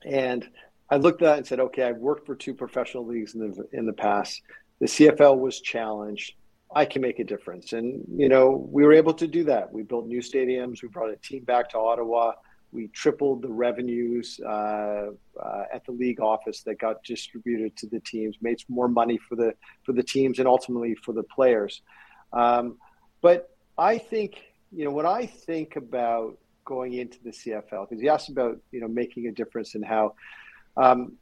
And 0.03 0.49
I 0.89 0.95
looked 0.95 1.21
at 1.21 1.25
that 1.25 1.37
and 1.37 1.45
said, 1.45 1.59
okay, 1.59 1.83
I've 1.83 1.97
worked 1.97 2.25
for 2.25 2.33
two 2.33 2.55
professional 2.55 3.05
leagues 3.05 3.35
in 3.35 3.41
the 3.41 3.67
in 3.71 3.85
the 3.85 3.93
past. 3.93 4.41
The 4.79 4.87
CFL 4.87 5.37
was 5.37 5.61
challenged. 5.61 6.33
I 6.75 6.85
can 6.85 7.03
make 7.03 7.19
a 7.19 7.23
difference. 7.23 7.73
And 7.73 8.03
you 8.11 8.27
know, 8.27 8.67
we 8.71 8.83
were 8.83 8.93
able 8.93 9.13
to 9.13 9.27
do 9.27 9.43
that. 9.43 9.71
We 9.71 9.83
built 9.83 10.07
new 10.07 10.21
stadiums, 10.21 10.81
we 10.81 10.89
brought 10.89 11.11
a 11.11 11.17
team 11.17 11.43
back 11.43 11.69
to 11.69 11.77
Ottawa. 11.77 12.31
We 12.71 12.87
tripled 12.89 13.41
the 13.41 13.49
revenues 13.49 14.39
uh, 14.45 15.11
uh, 15.41 15.63
at 15.73 15.85
the 15.85 15.91
league 15.91 16.19
office 16.19 16.61
that 16.63 16.79
got 16.79 17.03
distributed 17.03 17.75
to 17.77 17.87
the 17.87 17.99
teams, 17.99 18.37
made 18.41 18.63
more 18.69 18.87
money 18.87 19.17
for 19.17 19.35
the 19.35 19.53
for 19.83 19.93
the 19.93 20.03
teams 20.03 20.39
and 20.39 20.47
ultimately 20.47 20.95
for 20.95 21.13
the 21.13 21.23
players. 21.23 21.81
Um, 22.31 22.77
but 23.21 23.49
I 23.77 23.97
think 23.97 24.41
you 24.71 24.85
know, 24.85 24.91
when 24.91 25.05
I 25.05 25.25
think 25.25 25.75
about 25.75 26.37
going 26.65 26.93
into 26.93 27.17
the 27.23 27.31
CFL, 27.31 27.89
because 27.89 28.01
you 28.01 28.09
asked 28.09 28.29
about, 28.29 28.59
you 28.71 28.81
know, 28.81 28.87
making 28.87 29.27
a 29.27 29.31
difference 29.31 29.75
in 29.75 29.81
how, 29.81 30.13
um, 30.77 31.13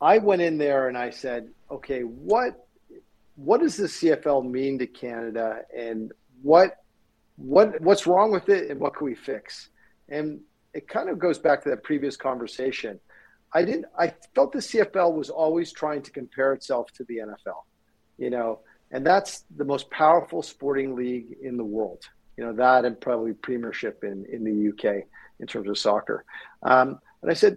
I 0.00 0.18
went 0.18 0.42
in 0.42 0.58
there 0.58 0.88
and 0.88 0.98
I 0.98 1.10
said, 1.10 1.50
okay, 1.70 2.00
what, 2.00 2.66
what 3.36 3.60
does 3.60 3.76
the 3.76 3.86
CFL 3.86 4.48
mean 4.50 4.78
to 4.78 4.86
Canada, 4.86 5.62
and 5.76 6.12
what, 6.42 6.82
what, 7.36 7.80
what's 7.80 8.06
wrong 8.06 8.32
with 8.32 8.48
it, 8.48 8.70
and 8.70 8.80
what 8.80 8.96
can 8.96 9.06
we 9.06 9.14
fix? 9.14 9.70
And 10.08 10.40
it 10.74 10.88
kind 10.88 11.08
of 11.08 11.18
goes 11.18 11.38
back 11.38 11.62
to 11.62 11.70
that 11.70 11.82
previous 11.82 12.16
conversation. 12.16 13.00
I 13.52 13.64
didn't. 13.64 13.86
I 13.98 14.12
felt 14.34 14.52
the 14.52 14.58
CFL 14.58 15.14
was 15.14 15.30
always 15.30 15.72
trying 15.72 16.02
to 16.02 16.10
compare 16.10 16.52
itself 16.52 16.92
to 16.94 17.04
the 17.04 17.18
NFL, 17.18 17.62
you 18.18 18.30
know, 18.30 18.60
and 18.90 19.06
that's 19.06 19.44
the 19.56 19.64
most 19.64 19.90
powerful 19.90 20.42
sporting 20.42 20.96
league 20.96 21.36
in 21.42 21.56
the 21.56 21.64
world 21.64 22.08
you 22.36 22.44
know 22.44 22.52
that 22.52 22.84
and 22.84 23.00
probably 23.00 23.32
premiership 23.32 24.04
in 24.04 24.24
in 24.26 24.44
the 24.44 24.68
UK 24.70 25.04
in 25.40 25.46
terms 25.46 25.68
of 25.68 25.78
soccer. 25.78 26.24
Um, 26.62 26.98
and 27.22 27.30
I 27.30 27.34
said, 27.34 27.56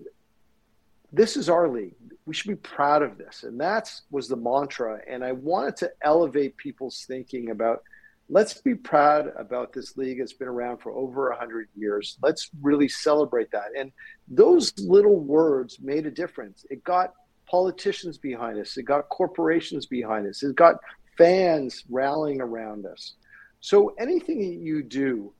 this 1.12 1.38
is 1.38 1.50
our 1.50 1.68
league. 1.68 1.96
We 2.26 2.34
should 2.34 2.50
be 2.50 2.56
proud 2.56 3.04
of 3.04 3.18
this. 3.18 3.44
And 3.44 3.60
that 3.60 3.92
was 4.10 4.28
the 4.28 4.36
mantra. 4.36 5.00
And 5.08 5.24
I 5.24 5.34
wanted 5.34 5.78
to 5.78 5.92
elevate 6.02 6.58
people's 6.58 7.06
thinking 7.08 7.52
about 7.52 7.84
let's 8.30 8.62
be 8.62 8.76
proud 8.76 9.32
about 9.38 9.74
this 9.74 9.98
league 9.98 10.20
It's 10.20 10.34
been 10.34 10.48
around 10.48 10.78
for 10.80 10.92
over 10.92 11.30
100 11.30 11.70
years. 11.76 12.18
Let's 12.22 12.50
really 12.62 12.90
celebrate 12.90 13.52
that. 13.52 13.70
And 13.78 13.92
those 14.28 14.74
little 14.80 15.20
words 15.20 15.80
made 15.80 16.06
a 16.06 16.12
difference. 16.12 16.66
It 16.70 16.84
got 16.84 17.14
politicians 17.50 18.18
behind 18.18 18.60
us, 18.60 18.76
it 18.76 18.84
got 18.84 19.08
corporations 19.10 19.86
behind 19.86 20.28
us, 20.28 20.44
it 20.44 20.56
got 20.56 20.76
fans 21.18 21.86
rallying 21.90 22.42
around 22.42 22.86
us. 22.86 23.14
So 23.62 23.96
anything 23.98 24.40
that 24.40 24.62
you 24.62 24.84
do, 24.84 25.34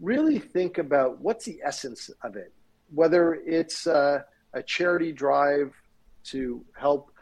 really 0.00 0.38
think 0.38 0.78
about 0.78 1.20
what's 1.20 1.46
the 1.46 1.60
essence 1.64 2.10
of 2.22 2.36
it, 2.36 2.52
whether 2.92 3.34
it's 3.34 3.86
uh, 3.86 4.20
a 4.52 4.62
charity 4.62 5.12
drive 5.12 5.72
to 6.24 6.64
help 6.76 7.13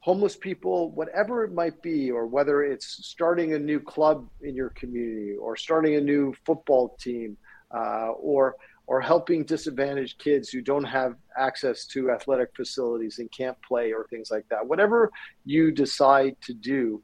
homeless 0.00 0.36
people, 0.36 0.90
whatever 0.92 1.44
it 1.44 1.52
might 1.52 1.80
be, 1.82 2.10
or 2.10 2.26
whether 2.26 2.62
it's 2.62 3.06
starting 3.06 3.54
a 3.54 3.58
new 3.58 3.78
club 3.78 4.28
in 4.42 4.54
your 4.54 4.70
community 4.70 5.36
or 5.36 5.56
starting 5.56 5.94
a 5.96 6.00
new 6.00 6.34
football 6.44 6.96
team 6.98 7.36
uh, 7.74 8.08
or 8.18 8.56
or 8.86 9.00
helping 9.00 9.44
disadvantaged 9.44 10.18
kids 10.18 10.48
who 10.48 10.60
don't 10.60 10.82
have 10.82 11.14
access 11.38 11.86
to 11.86 12.10
athletic 12.10 12.50
facilities 12.56 13.20
and 13.20 13.30
can't 13.30 13.56
play 13.62 13.92
or 13.92 14.04
things 14.10 14.32
like 14.32 14.44
that. 14.48 14.66
Whatever 14.66 15.12
you 15.44 15.70
decide 15.70 16.34
to 16.42 16.52
do, 16.52 17.00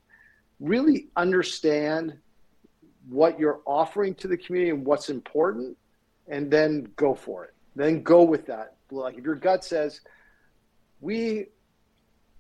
really 0.59 1.07
understand 1.15 2.19
what 3.09 3.39
you're 3.39 3.61
offering 3.67 4.17
to 4.17 4.27
the 4.27 4.37
community 4.37 4.71
and 4.71 4.85
what's 4.85 5.11
important, 5.11 5.77
and 6.27 6.51
then 6.51 6.89
go 6.97 7.15
for 7.15 7.45
it. 7.45 7.55
Then 7.77 8.03
go 8.03 8.25
with 8.25 8.47
that. 8.47 8.75
Like 8.91 9.17
if 9.17 9.23
your 9.23 9.37
gut 9.37 9.65
says, 9.65 10.01
we 11.01 11.47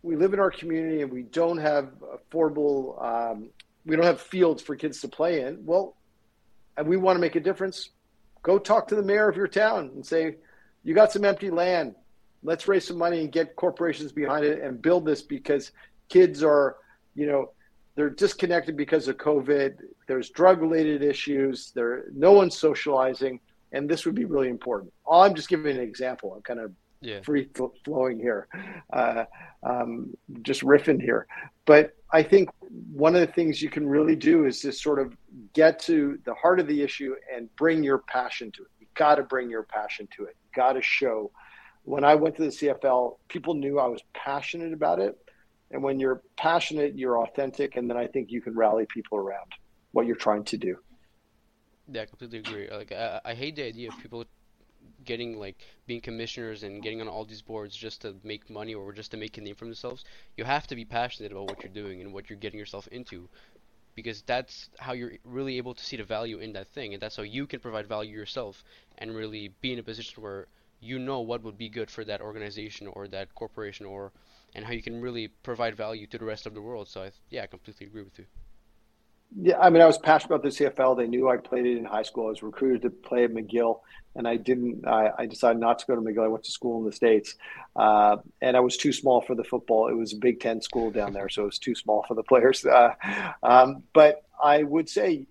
we 0.06 0.14
live 0.14 0.32
in 0.32 0.38
our 0.38 0.52
community 0.52 1.02
and 1.02 1.10
we 1.10 1.22
don't 1.22 1.58
have 1.58 1.90
affordable, 2.14 3.02
um, 3.04 3.48
we 3.84 3.96
don't 3.96 4.04
have 4.04 4.20
fields 4.20 4.62
for 4.62 4.76
kids 4.76 5.00
to 5.00 5.08
play 5.08 5.40
in. 5.42 5.66
Well, 5.66 5.96
and 6.76 6.86
we 6.86 6.96
want 6.96 7.16
to 7.16 7.20
make 7.20 7.34
a 7.34 7.40
difference. 7.40 7.90
Go 8.44 8.56
talk 8.56 8.86
to 8.88 8.94
the 8.94 9.02
mayor 9.02 9.28
of 9.28 9.36
your 9.36 9.48
town 9.48 9.90
and 9.96 10.06
say, 10.06 10.36
you 10.84 10.94
got 10.94 11.10
some 11.10 11.24
empty 11.24 11.50
land. 11.50 11.96
Let's 12.44 12.68
raise 12.68 12.86
some 12.86 12.98
money 12.98 13.20
and 13.20 13.32
get 13.32 13.56
corporations 13.56 14.12
behind 14.12 14.44
it 14.44 14.62
and 14.62 14.80
build 14.80 15.04
this 15.04 15.22
because 15.22 15.72
kids 16.08 16.44
are, 16.44 16.76
you 17.16 17.26
know, 17.26 17.50
they're 17.96 18.10
disconnected 18.10 18.76
because 18.76 19.08
of 19.08 19.16
COVID. 19.16 19.78
There's 20.06 20.30
drug 20.30 20.60
related 20.60 21.02
issues. 21.02 21.72
There, 21.74 22.04
no 22.14 22.30
one's 22.30 22.56
socializing, 22.56 23.40
and 23.72 23.88
this 23.88 24.06
would 24.06 24.14
be 24.14 24.26
really 24.26 24.50
important. 24.50 24.92
I'm 25.10 25.34
just 25.34 25.48
giving 25.48 25.74
an 25.76 25.82
example. 25.82 26.32
I'm 26.32 26.42
kind 26.42 26.60
of 26.60 26.70
yeah. 27.00 27.20
free 27.22 27.48
flowing 27.84 28.18
here, 28.18 28.48
uh, 28.92 29.24
um, 29.62 30.14
just 30.42 30.62
riffing 30.62 31.00
here. 31.00 31.26
But 31.64 31.96
I 32.12 32.22
think 32.22 32.50
one 32.92 33.14
of 33.14 33.20
the 33.20 33.32
things 33.32 33.60
you 33.60 33.70
can 33.70 33.86
really 33.88 34.16
do 34.16 34.46
is 34.46 34.62
just 34.62 34.82
sort 34.82 34.98
of 34.98 35.16
get 35.52 35.78
to 35.80 36.18
the 36.24 36.34
heart 36.34 36.60
of 36.60 36.66
the 36.66 36.82
issue 36.82 37.14
and 37.34 37.54
bring 37.56 37.82
your 37.82 37.98
passion 37.98 38.50
to 38.52 38.62
it. 38.62 38.68
You 38.80 38.86
got 38.94 39.16
to 39.16 39.22
bring 39.22 39.50
your 39.50 39.64
passion 39.64 40.08
to 40.16 40.24
it. 40.24 40.36
You 40.42 40.48
Got 40.54 40.74
to 40.74 40.82
show. 40.82 41.30
When 41.84 42.04
I 42.04 42.14
went 42.14 42.36
to 42.36 42.42
the 42.42 42.48
CFL, 42.48 43.18
people 43.28 43.54
knew 43.54 43.78
I 43.78 43.86
was 43.86 44.02
passionate 44.12 44.72
about 44.72 45.00
it. 45.00 45.16
And 45.70 45.82
when 45.82 45.98
you're 45.98 46.22
passionate, 46.36 46.96
you're 46.96 47.18
authentic, 47.18 47.76
and 47.76 47.90
then 47.90 47.96
I 47.96 48.06
think 48.06 48.30
you 48.30 48.40
can 48.40 48.54
rally 48.54 48.86
people 48.88 49.18
around 49.18 49.52
what 49.92 50.06
you're 50.06 50.14
trying 50.14 50.44
to 50.44 50.56
do. 50.56 50.76
Yeah, 51.90 52.02
I 52.02 52.06
completely 52.06 52.38
agree. 52.38 52.68
Like 52.70 52.92
I, 52.92 53.20
I 53.24 53.34
hate 53.34 53.56
the 53.56 53.64
idea 53.64 53.88
of 53.88 53.98
people 53.98 54.24
getting 55.06 55.38
like 55.38 55.58
being 55.86 56.00
commissioners 56.02 56.62
and 56.64 56.82
getting 56.82 57.00
on 57.00 57.08
all 57.08 57.24
these 57.24 57.42
boards 57.42 57.76
just 57.76 58.02
to 58.02 58.16
make 58.24 58.50
money 58.50 58.74
or 58.74 58.92
just 58.92 59.10
to 59.12 59.16
make 59.16 59.38
a 59.38 59.40
name 59.40 59.54
for 59.56 59.64
themselves. 59.66 60.04
You 60.36 60.44
have 60.44 60.66
to 60.68 60.76
be 60.76 60.84
passionate 60.84 61.32
about 61.32 61.46
what 61.46 61.64
you're 61.64 61.72
doing 61.72 62.00
and 62.02 62.12
what 62.12 62.28
you're 62.30 62.38
getting 62.38 62.58
yourself 62.60 62.88
into 62.92 63.28
because 63.94 64.22
that's 64.22 64.70
how 64.78 64.92
you're 64.92 65.14
really 65.24 65.56
able 65.58 65.74
to 65.74 65.84
see 65.84 65.96
the 65.96 66.04
value 66.04 66.38
in 66.38 66.52
that 66.52 66.68
thing 66.68 66.94
and 66.94 67.02
that's 67.02 67.16
how 67.16 67.22
you 67.24 67.46
can 67.46 67.60
provide 67.60 67.86
value 67.86 68.16
yourself 68.16 68.62
and 68.98 69.14
really 69.16 69.48
be 69.60 69.72
in 69.72 69.78
a 69.78 69.82
position 69.82 70.22
where 70.22 70.46
you 70.80 70.98
know 70.98 71.20
what 71.20 71.42
would 71.42 71.58
be 71.58 71.68
good 71.68 71.90
for 71.90 72.04
that 72.04 72.20
organization 72.20 72.86
or 72.88 73.08
that 73.08 73.34
corporation 73.34 73.86
or 73.86 74.12
and 74.54 74.64
how 74.64 74.72
you 74.72 74.82
can 74.82 75.00
really 75.00 75.28
provide 75.28 75.74
value 75.76 76.06
to 76.06 76.18
the 76.18 76.24
rest 76.24 76.46
of 76.46 76.54
the 76.54 76.62
world. 76.62 76.88
So 76.88 77.02
I, 77.04 77.10
yeah, 77.30 77.42
I 77.42 77.46
completely 77.46 77.86
agree 77.86 78.02
with 78.02 78.18
you. 78.18 78.26
Yeah, 79.34 79.58
I 79.58 79.70
mean, 79.70 79.82
I 79.82 79.86
was 79.86 79.98
passionate 79.98 80.36
about 80.36 80.42
the 80.42 80.50
CFL. 80.50 80.96
They 80.96 81.06
knew 81.06 81.28
I 81.28 81.36
played 81.36 81.66
it 81.66 81.76
in 81.76 81.84
high 81.84 82.02
school. 82.02 82.26
I 82.26 82.30
was 82.30 82.42
recruited 82.42 82.82
to 82.82 82.90
play 82.90 83.24
at 83.24 83.32
McGill, 83.32 83.80
and 84.14 84.26
I 84.26 84.36
didn't. 84.36 84.86
I, 84.86 85.10
I 85.18 85.26
decided 85.26 85.60
not 85.60 85.78
to 85.80 85.86
go 85.86 85.94
to 85.94 86.00
McGill. 86.00 86.24
I 86.24 86.28
went 86.28 86.44
to 86.44 86.50
school 86.52 86.78
in 86.78 86.86
the 86.86 86.92
states, 86.92 87.34
uh, 87.74 88.16
and 88.40 88.56
I 88.56 88.60
was 88.60 88.76
too 88.76 88.92
small 88.92 89.20
for 89.20 89.34
the 89.34 89.44
football. 89.44 89.88
It 89.88 89.94
was 89.96 90.12
a 90.12 90.16
Big 90.16 90.40
Ten 90.40 90.62
school 90.62 90.90
down 90.90 91.12
there, 91.12 91.28
so 91.28 91.42
it 91.42 91.46
was 91.46 91.58
too 91.58 91.74
small 91.74 92.04
for 92.06 92.14
the 92.14 92.22
players. 92.22 92.64
Uh, 92.76 92.90
um, 93.42 93.82
but 93.94 94.22
I 94.42 94.62
would 94.62 94.88
say 94.88 95.26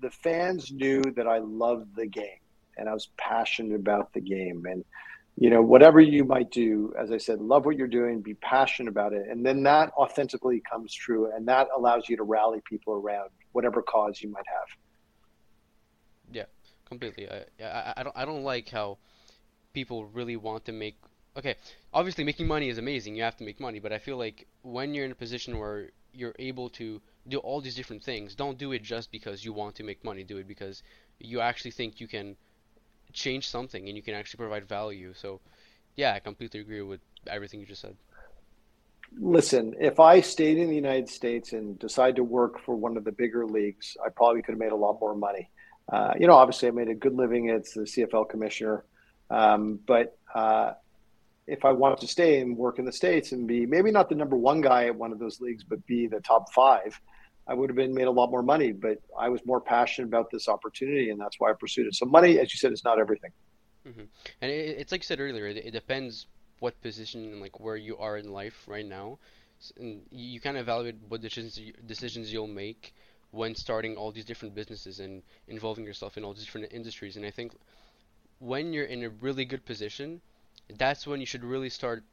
the 0.00 0.10
fans 0.10 0.70
knew 0.70 1.00
that 1.16 1.26
I 1.26 1.38
loved 1.38 1.96
the 1.96 2.06
game, 2.06 2.40
and 2.76 2.88
I 2.88 2.92
was 2.92 3.08
passionate 3.16 3.74
about 3.76 4.12
the 4.12 4.20
game, 4.20 4.66
and 4.68 4.84
you 5.36 5.48
know, 5.50 5.62
whatever 5.62 6.00
you 6.00 6.24
might 6.24 6.50
do, 6.50 6.92
as 6.98 7.10
I 7.10 7.16
said, 7.16 7.40
love 7.40 7.64
what 7.64 7.76
you're 7.76 7.86
doing, 7.88 8.20
be 8.20 8.34
passionate 8.34 8.90
about 8.90 9.12
it. 9.12 9.26
And 9.28 9.44
then 9.44 9.62
that 9.62 9.90
authentically 9.96 10.62
comes 10.70 10.92
true 10.92 11.32
and 11.34 11.48
that 11.48 11.68
allows 11.74 12.08
you 12.08 12.16
to 12.18 12.22
rally 12.22 12.60
people 12.68 12.94
around 12.94 13.30
whatever 13.52 13.82
cause 13.82 14.20
you 14.20 14.30
might 14.30 14.46
have. 14.46 14.68
Yeah, 16.32 16.44
completely. 16.86 17.28
I, 17.30 17.64
I, 17.64 17.94
I 17.96 18.02
don't, 18.02 18.16
I 18.16 18.24
don't 18.24 18.44
like 18.44 18.68
how 18.68 18.98
people 19.72 20.04
really 20.06 20.36
want 20.36 20.66
to 20.66 20.72
make, 20.72 20.96
okay, 21.36 21.56
obviously 21.94 22.24
making 22.24 22.46
money 22.46 22.68
is 22.68 22.78
amazing. 22.78 23.16
You 23.16 23.22
have 23.22 23.36
to 23.38 23.44
make 23.44 23.58
money, 23.58 23.78
but 23.78 23.92
I 23.92 23.98
feel 23.98 24.18
like 24.18 24.46
when 24.62 24.92
you're 24.92 25.06
in 25.06 25.12
a 25.12 25.16
position 25.16 25.58
where 25.58 25.88
you're 26.12 26.34
able 26.38 26.68
to 26.70 27.00
do 27.26 27.38
all 27.38 27.62
these 27.62 27.74
different 27.74 28.02
things, 28.02 28.34
don't 28.34 28.58
do 28.58 28.72
it 28.72 28.82
just 28.82 29.10
because 29.10 29.44
you 29.44 29.54
want 29.54 29.74
to 29.76 29.82
make 29.82 30.04
money. 30.04 30.24
Do 30.24 30.36
it 30.36 30.46
because 30.46 30.82
you 31.18 31.40
actually 31.40 31.70
think 31.70 32.00
you 32.00 32.08
can 32.08 32.36
change 33.12 33.48
something 33.48 33.86
and 33.88 33.96
you 33.96 34.02
can 34.02 34.14
actually 34.14 34.38
provide 34.38 34.68
value. 34.68 35.12
So, 35.14 35.40
yeah, 35.96 36.14
I 36.14 36.20
completely 36.20 36.60
agree 36.60 36.82
with 36.82 37.00
everything 37.26 37.60
you 37.60 37.66
just 37.66 37.82
said. 37.82 37.96
Listen, 39.18 39.74
if 39.78 40.00
I 40.00 40.20
stayed 40.20 40.58
in 40.58 40.68
the 40.68 40.74
United 40.74 41.08
States 41.08 41.52
and 41.52 41.78
decided 41.78 42.16
to 42.16 42.24
work 42.24 42.60
for 42.60 42.74
one 42.74 42.96
of 42.96 43.04
the 43.04 43.12
bigger 43.12 43.46
leagues, 43.46 43.96
I 44.04 44.08
probably 44.08 44.42
could 44.42 44.52
have 44.52 44.58
made 44.58 44.72
a 44.72 44.76
lot 44.76 44.98
more 45.00 45.14
money. 45.14 45.50
Uh, 45.92 46.14
you 46.18 46.26
know, 46.26 46.34
obviously, 46.34 46.68
I 46.68 46.70
made 46.70 46.88
a 46.88 46.94
good 46.94 47.14
living 47.14 47.50
as 47.50 47.72
the 47.72 47.82
CFL 47.82 48.28
commissioner, 48.28 48.84
um, 49.30 49.80
but 49.86 50.16
uh, 50.34 50.72
if 51.46 51.64
I 51.64 51.72
wanted 51.72 51.98
to 52.00 52.06
stay 52.06 52.40
and 52.40 52.56
work 52.56 52.78
in 52.78 52.84
the 52.84 52.92
states 52.92 53.32
and 53.32 53.46
be 53.46 53.66
maybe 53.66 53.90
not 53.90 54.08
the 54.08 54.14
number 54.14 54.36
one 54.36 54.60
guy 54.60 54.86
at 54.86 54.96
one 54.96 55.12
of 55.12 55.18
those 55.18 55.40
leagues, 55.40 55.64
but 55.64 55.84
be 55.86 56.06
the 56.06 56.20
top 56.20 56.52
five, 56.52 56.98
I 57.46 57.54
would 57.54 57.70
have 57.70 57.76
been 57.76 57.94
made 57.94 58.06
a 58.06 58.10
lot 58.10 58.30
more 58.30 58.42
money, 58.42 58.72
but 58.72 58.98
I 59.18 59.28
was 59.28 59.40
more 59.44 59.60
passionate 59.60 60.06
about 60.06 60.30
this 60.30 60.48
opportunity, 60.48 61.10
and 61.10 61.20
that's 61.20 61.40
why 61.40 61.50
I 61.50 61.54
pursued 61.54 61.86
it. 61.88 61.94
So 61.94 62.06
money, 62.06 62.38
as 62.38 62.52
you 62.52 62.58
said, 62.58 62.72
is 62.72 62.84
not 62.84 63.00
everything. 63.00 63.32
Mm-hmm. 63.86 64.04
And 64.40 64.50
it, 64.50 64.78
it's 64.78 64.92
like 64.92 65.02
you 65.02 65.06
said 65.06 65.20
earlier, 65.20 65.48
it, 65.48 65.56
it, 65.56 65.72
depends 65.72 66.26
what 66.60 66.80
position 66.82 67.24
and 67.24 67.40
like 67.40 67.58
where 67.58 67.76
you 67.76 67.96
are 67.98 68.16
in 68.16 68.32
life 68.32 68.64
right 68.68 68.86
now, 68.86 69.18
and 69.76 70.02
you 70.10 70.40
kind 70.40 70.56
of 70.56 70.62
evaluate 70.62 70.96
what 71.08 71.20
decisions 71.20 71.58
decisions 71.86 72.32
you'll 72.32 72.46
make 72.46 72.94
when 73.32 73.54
starting 73.56 73.96
all 73.96 74.12
these 74.12 74.24
different 74.24 74.54
businesses 74.54 75.00
and 75.00 75.22
involving 75.48 75.84
yourself 75.84 76.16
in 76.16 76.24
all 76.24 76.32
these 76.32 76.44
different 76.44 76.72
industries. 76.72 77.16
And 77.16 77.26
I 77.26 77.30
think 77.30 77.52
when 78.38 78.72
you're 78.72 78.84
in 78.84 79.02
a 79.02 79.08
really 79.08 79.44
good 79.44 79.64
position, 79.64 80.20
that's 80.76 81.06
when 81.06 81.18
you 81.18 81.26
should 81.26 81.42
really 81.42 81.70
start. 81.70 82.04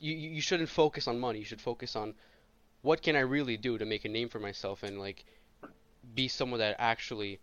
You 0.00 0.14
you 0.14 0.40
shouldn't 0.40 0.68
focus 0.68 1.06
on 1.06 1.20
money. 1.20 1.38
You 1.38 1.44
should 1.44 1.60
focus 1.60 1.94
on 1.94 2.14
what 2.82 3.02
can 3.02 3.16
I 3.16 3.20
really 3.20 3.56
do 3.56 3.78
to 3.78 3.84
make 3.84 4.04
a 4.04 4.08
name 4.08 4.28
for 4.28 4.38
myself 4.38 4.82
and 4.82 4.98
like 4.98 5.24
be 6.14 6.28
someone 6.28 6.60
that 6.60 6.76
actually 6.78 7.40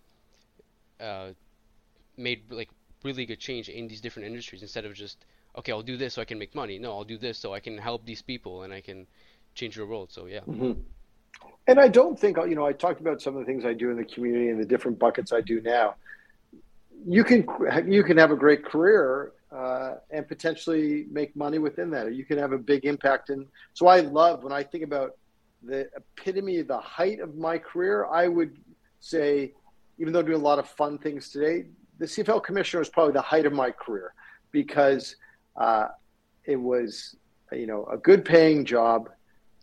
uh, 0.99 1.29
made 2.17 2.43
like 2.49 2.69
really 3.03 3.25
good 3.25 3.39
change 3.39 3.69
in 3.69 3.87
these 3.87 4.01
different 4.01 4.27
industries 4.27 4.61
instead 4.61 4.85
of 4.85 4.93
just 4.93 5.25
okay 5.57 5.71
I'll 5.71 5.83
do 5.83 5.97
this 5.97 6.15
so 6.15 6.21
I 6.21 6.25
can 6.25 6.39
make 6.39 6.55
money. 6.55 6.79
No 6.79 6.91
I'll 6.91 7.03
do 7.03 7.17
this 7.17 7.37
so 7.37 7.53
I 7.53 7.59
can 7.59 7.77
help 7.77 8.05
these 8.05 8.21
people 8.21 8.63
and 8.63 8.73
I 8.73 8.81
can 8.81 9.07
change 9.53 9.75
the 9.75 9.85
world. 9.85 10.11
So 10.11 10.25
yeah. 10.25 10.41
Mm-hmm. 10.41 10.73
and 11.67 11.79
I 11.79 11.87
don't 11.87 12.19
think 12.19 12.37
you 12.37 12.55
know 12.55 12.65
I 12.65 12.73
talked 12.73 13.01
about 13.01 13.21
some 13.21 13.35
of 13.35 13.41
the 13.41 13.45
things 13.45 13.65
I 13.65 13.73
do 13.73 13.91
in 13.91 13.97
the 13.97 14.05
community 14.05 14.49
and 14.49 14.59
the 14.59 14.65
different 14.65 14.99
buckets 14.99 15.33
I 15.33 15.41
do 15.41 15.61
now. 15.61 15.95
You 17.05 17.23
can 17.23 17.45
you 17.87 18.03
can 18.03 18.17
have 18.17 18.31
a 18.31 18.35
great 18.35 18.65
career 18.65 19.33
uh, 19.51 19.95
and 20.09 20.27
potentially 20.27 21.05
make 21.11 21.35
money 21.35 21.59
within 21.59 21.91
that. 21.91 22.07
Or 22.07 22.09
you 22.09 22.25
can 22.25 22.37
have 22.37 22.51
a 22.53 22.57
big 22.57 22.85
impact 22.85 23.29
and 23.29 23.45
so 23.73 23.87
I 23.87 23.99
love 23.99 24.43
when 24.43 24.53
I 24.53 24.63
think 24.63 24.83
about 24.83 25.17
the 25.65 25.89
epitome, 25.95 26.61
the 26.61 26.79
height 26.79 27.19
of 27.19 27.35
my 27.35 27.57
career, 27.57 28.05
I 28.05 28.27
would 28.27 28.57
say, 28.99 29.53
even 29.99 30.13
though 30.13 30.19
I 30.19 30.23
doing 30.23 30.41
a 30.41 30.43
lot 30.43 30.59
of 30.59 30.67
fun 30.67 30.97
things 30.97 31.29
today, 31.29 31.65
the 31.97 32.05
CFL 32.05 32.43
commissioner 32.43 32.79
was 32.79 32.89
probably 32.89 33.13
the 33.13 33.21
height 33.21 33.45
of 33.45 33.53
my 33.53 33.71
career 33.71 34.13
because 34.51 35.15
uh, 35.55 35.87
it 36.43 36.57
was, 36.57 37.15
you 37.51 37.67
know, 37.67 37.85
a 37.91 37.97
good 37.97 38.25
paying 38.25 38.65
job. 38.65 39.09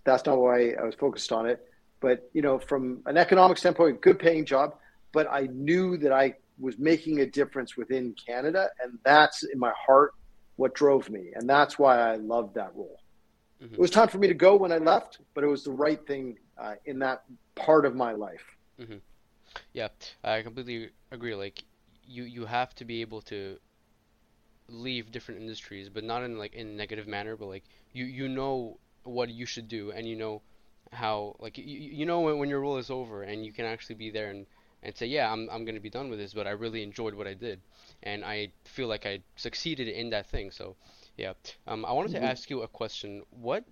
That's 0.05 0.25
not 0.27 0.39
why 0.39 0.73
I 0.73 0.85
was 0.85 0.95
focused 0.95 1.33
on 1.33 1.47
it. 1.47 1.61
But, 2.01 2.29
you 2.33 2.43
know, 2.43 2.59
from 2.59 3.03
an 3.07 3.17
economic 3.17 3.59
standpoint, 3.59 3.97
a 3.97 3.99
good 3.99 4.19
paying 4.19 4.45
job. 4.45 4.75
But 5.13 5.29
I 5.31 5.49
knew 5.53 5.97
that 5.99 6.13
I 6.13 6.35
was 6.59 6.79
making 6.79 7.21
a 7.21 7.27
difference 7.27 7.77
within 7.77 8.15
Canada. 8.27 8.69
And 8.83 8.99
that's 9.05 9.45
in 9.45 9.59
my 9.59 9.73
heart 9.87 10.15
what 10.57 10.75
drove 10.75 11.11
me, 11.11 11.31
and 11.35 11.49
that's 11.49 11.79
why 11.79 11.99
I 11.99 12.17
loved 12.17 12.55
that 12.55 12.73
role. 12.75 13.02
Mhm. 13.63 13.73
It 13.75 13.79
was 13.79 13.91
time 13.91 14.09
for 14.09 14.19
me 14.19 14.29
to 14.29 14.35
go 14.35 14.57
when 14.57 14.73
I 14.73 14.79
left, 14.79 15.21
but 15.35 15.45
it 15.45 15.47
was 15.47 15.65
the 15.65 15.73
right 15.73 16.05
thing 16.07 16.39
uh, 16.59 16.75
in 16.85 16.99
that 17.01 17.25
part 17.55 17.87
of 17.87 17.95
my 17.95 18.13
life. 18.13 18.45
Yeah, 19.73 19.89
I 20.25 20.43
completely 20.43 20.91
agree. 21.11 21.35
Like 21.35 21.65
you 22.07 22.25
you 22.25 22.47
have 22.47 22.75
to 22.77 22.85
be 22.85 23.01
able 23.03 23.23
to 23.23 23.59
leave 24.69 25.11
different 25.13 25.41
industries, 25.41 25.89
but 25.89 26.05
not 26.05 26.23
in 26.23 26.39
like 26.39 26.55
in 26.55 26.67
a 26.69 26.71
negative 26.71 27.07
manner, 27.07 27.37
but 27.37 27.47
like 27.47 27.65
you 27.93 28.05
you 28.05 28.29
know 28.29 28.79
what 29.05 29.29
you 29.31 29.47
should 29.47 29.69
do 29.69 29.91
and 29.93 30.09
you 30.09 30.17
know 30.17 30.43
how 30.93 31.35
like 31.41 31.59
you, 31.59 31.65
you 31.65 32.07
know 32.07 32.21
when, 32.21 32.39
when 32.39 32.49
your 32.49 32.61
role 32.61 32.77
is 32.79 32.91
over 32.91 33.23
and 33.23 33.45
you 33.45 33.53
can 33.53 33.65
actually 33.65 33.97
be 33.97 34.11
there 34.11 34.31
and 34.31 34.47
and 34.83 34.97
say, 34.97 35.07
yeah, 35.07 35.33
I'm 35.33 35.49
I'm 35.51 35.65
gonna 35.65 35.81
be 35.81 35.91
done 35.91 36.11
with 36.11 36.19
this, 36.19 36.35
but 36.35 36.47
I 36.47 36.51
really 36.51 36.83
enjoyed 36.83 37.15
what 37.15 37.27
I 37.27 37.35
did 37.35 37.61
and 38.03 38.25
I 38.25 38.53
feel 38.65 38.89
like 38.89 39.07
I 39.07 39.21
succeeded 39.37 39.89
in 39.89 40.11
that 40.11 40.27
thing. 40.27 40.51
So, 40.51 40.77
yeah. 41.17 41.33
Um, 41.67 41.85
I 41.85 41.93
wanted 41.93 42.13
to 42.13 42.23
Mhm. 42.23 42.25
ask 42.25 42.51
you 42.51 42.63
a 42.63 42.69
question. 42.69 43.23
What 43.31 43.65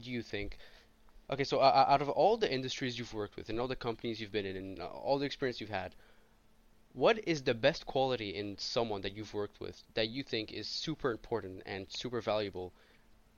do 0.00 0.10
you 0.10 0.22
think? 0.22 0.58
Okay, 1.30 1.44
so 1.44 1.58
uh, 1.60 1.86
out 1.88 2.02
of 2.02 2.08
all 2.10 2.36
the 2.36 2.52
industries 2.52 2.98
you've 2.98 3.14
worked 3.14 3.36
with 3.36 3.48
and 3.50 3.60
all 3.60 3.68
the 3.68 3.76
companies 3.76 4.20
you've 4.20 4.32
been 4.32 4.46
in 4.46 4.56
and 4.56 4.80
uh, 4.80 4.86
all 4.88 5.18
the 5.18 5.26
experience 5.26 5.60
you've 5.60 5.70
had, 5.70 5.94
what 6.94 7.18
is 7.28 7.42
the 7.42 7.54
best 7.54 7.86
quality 7.86 8.34
in 8.34 8.56
someone 8.58 9.02
that 9.02 9.14
you've 9.14 9.34
worked 9.34 9.60
with 9.60 9.82
that 9.94 10.08
you 10.08 10.22
think 10.22 10.52
is 10.52 10.68
super 10.68 11.10
important 11.10 11.62
and 11.66 11.90
super 11.90 12.20
valuable 12.22 12.72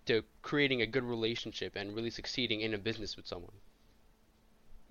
to 0.07 0.25
creating 0.43 0.83
a 0.83 0.87
good 0.87 1.05
relationship 1.05 1.77
and 1.77 1.95
really 1.95 2.11
succeeding 2.11 2.61
in 2.61 2.75
a 2.75 2.79
business 2.79 3.17
with 3.17 3.27
someone? 3.27 3.61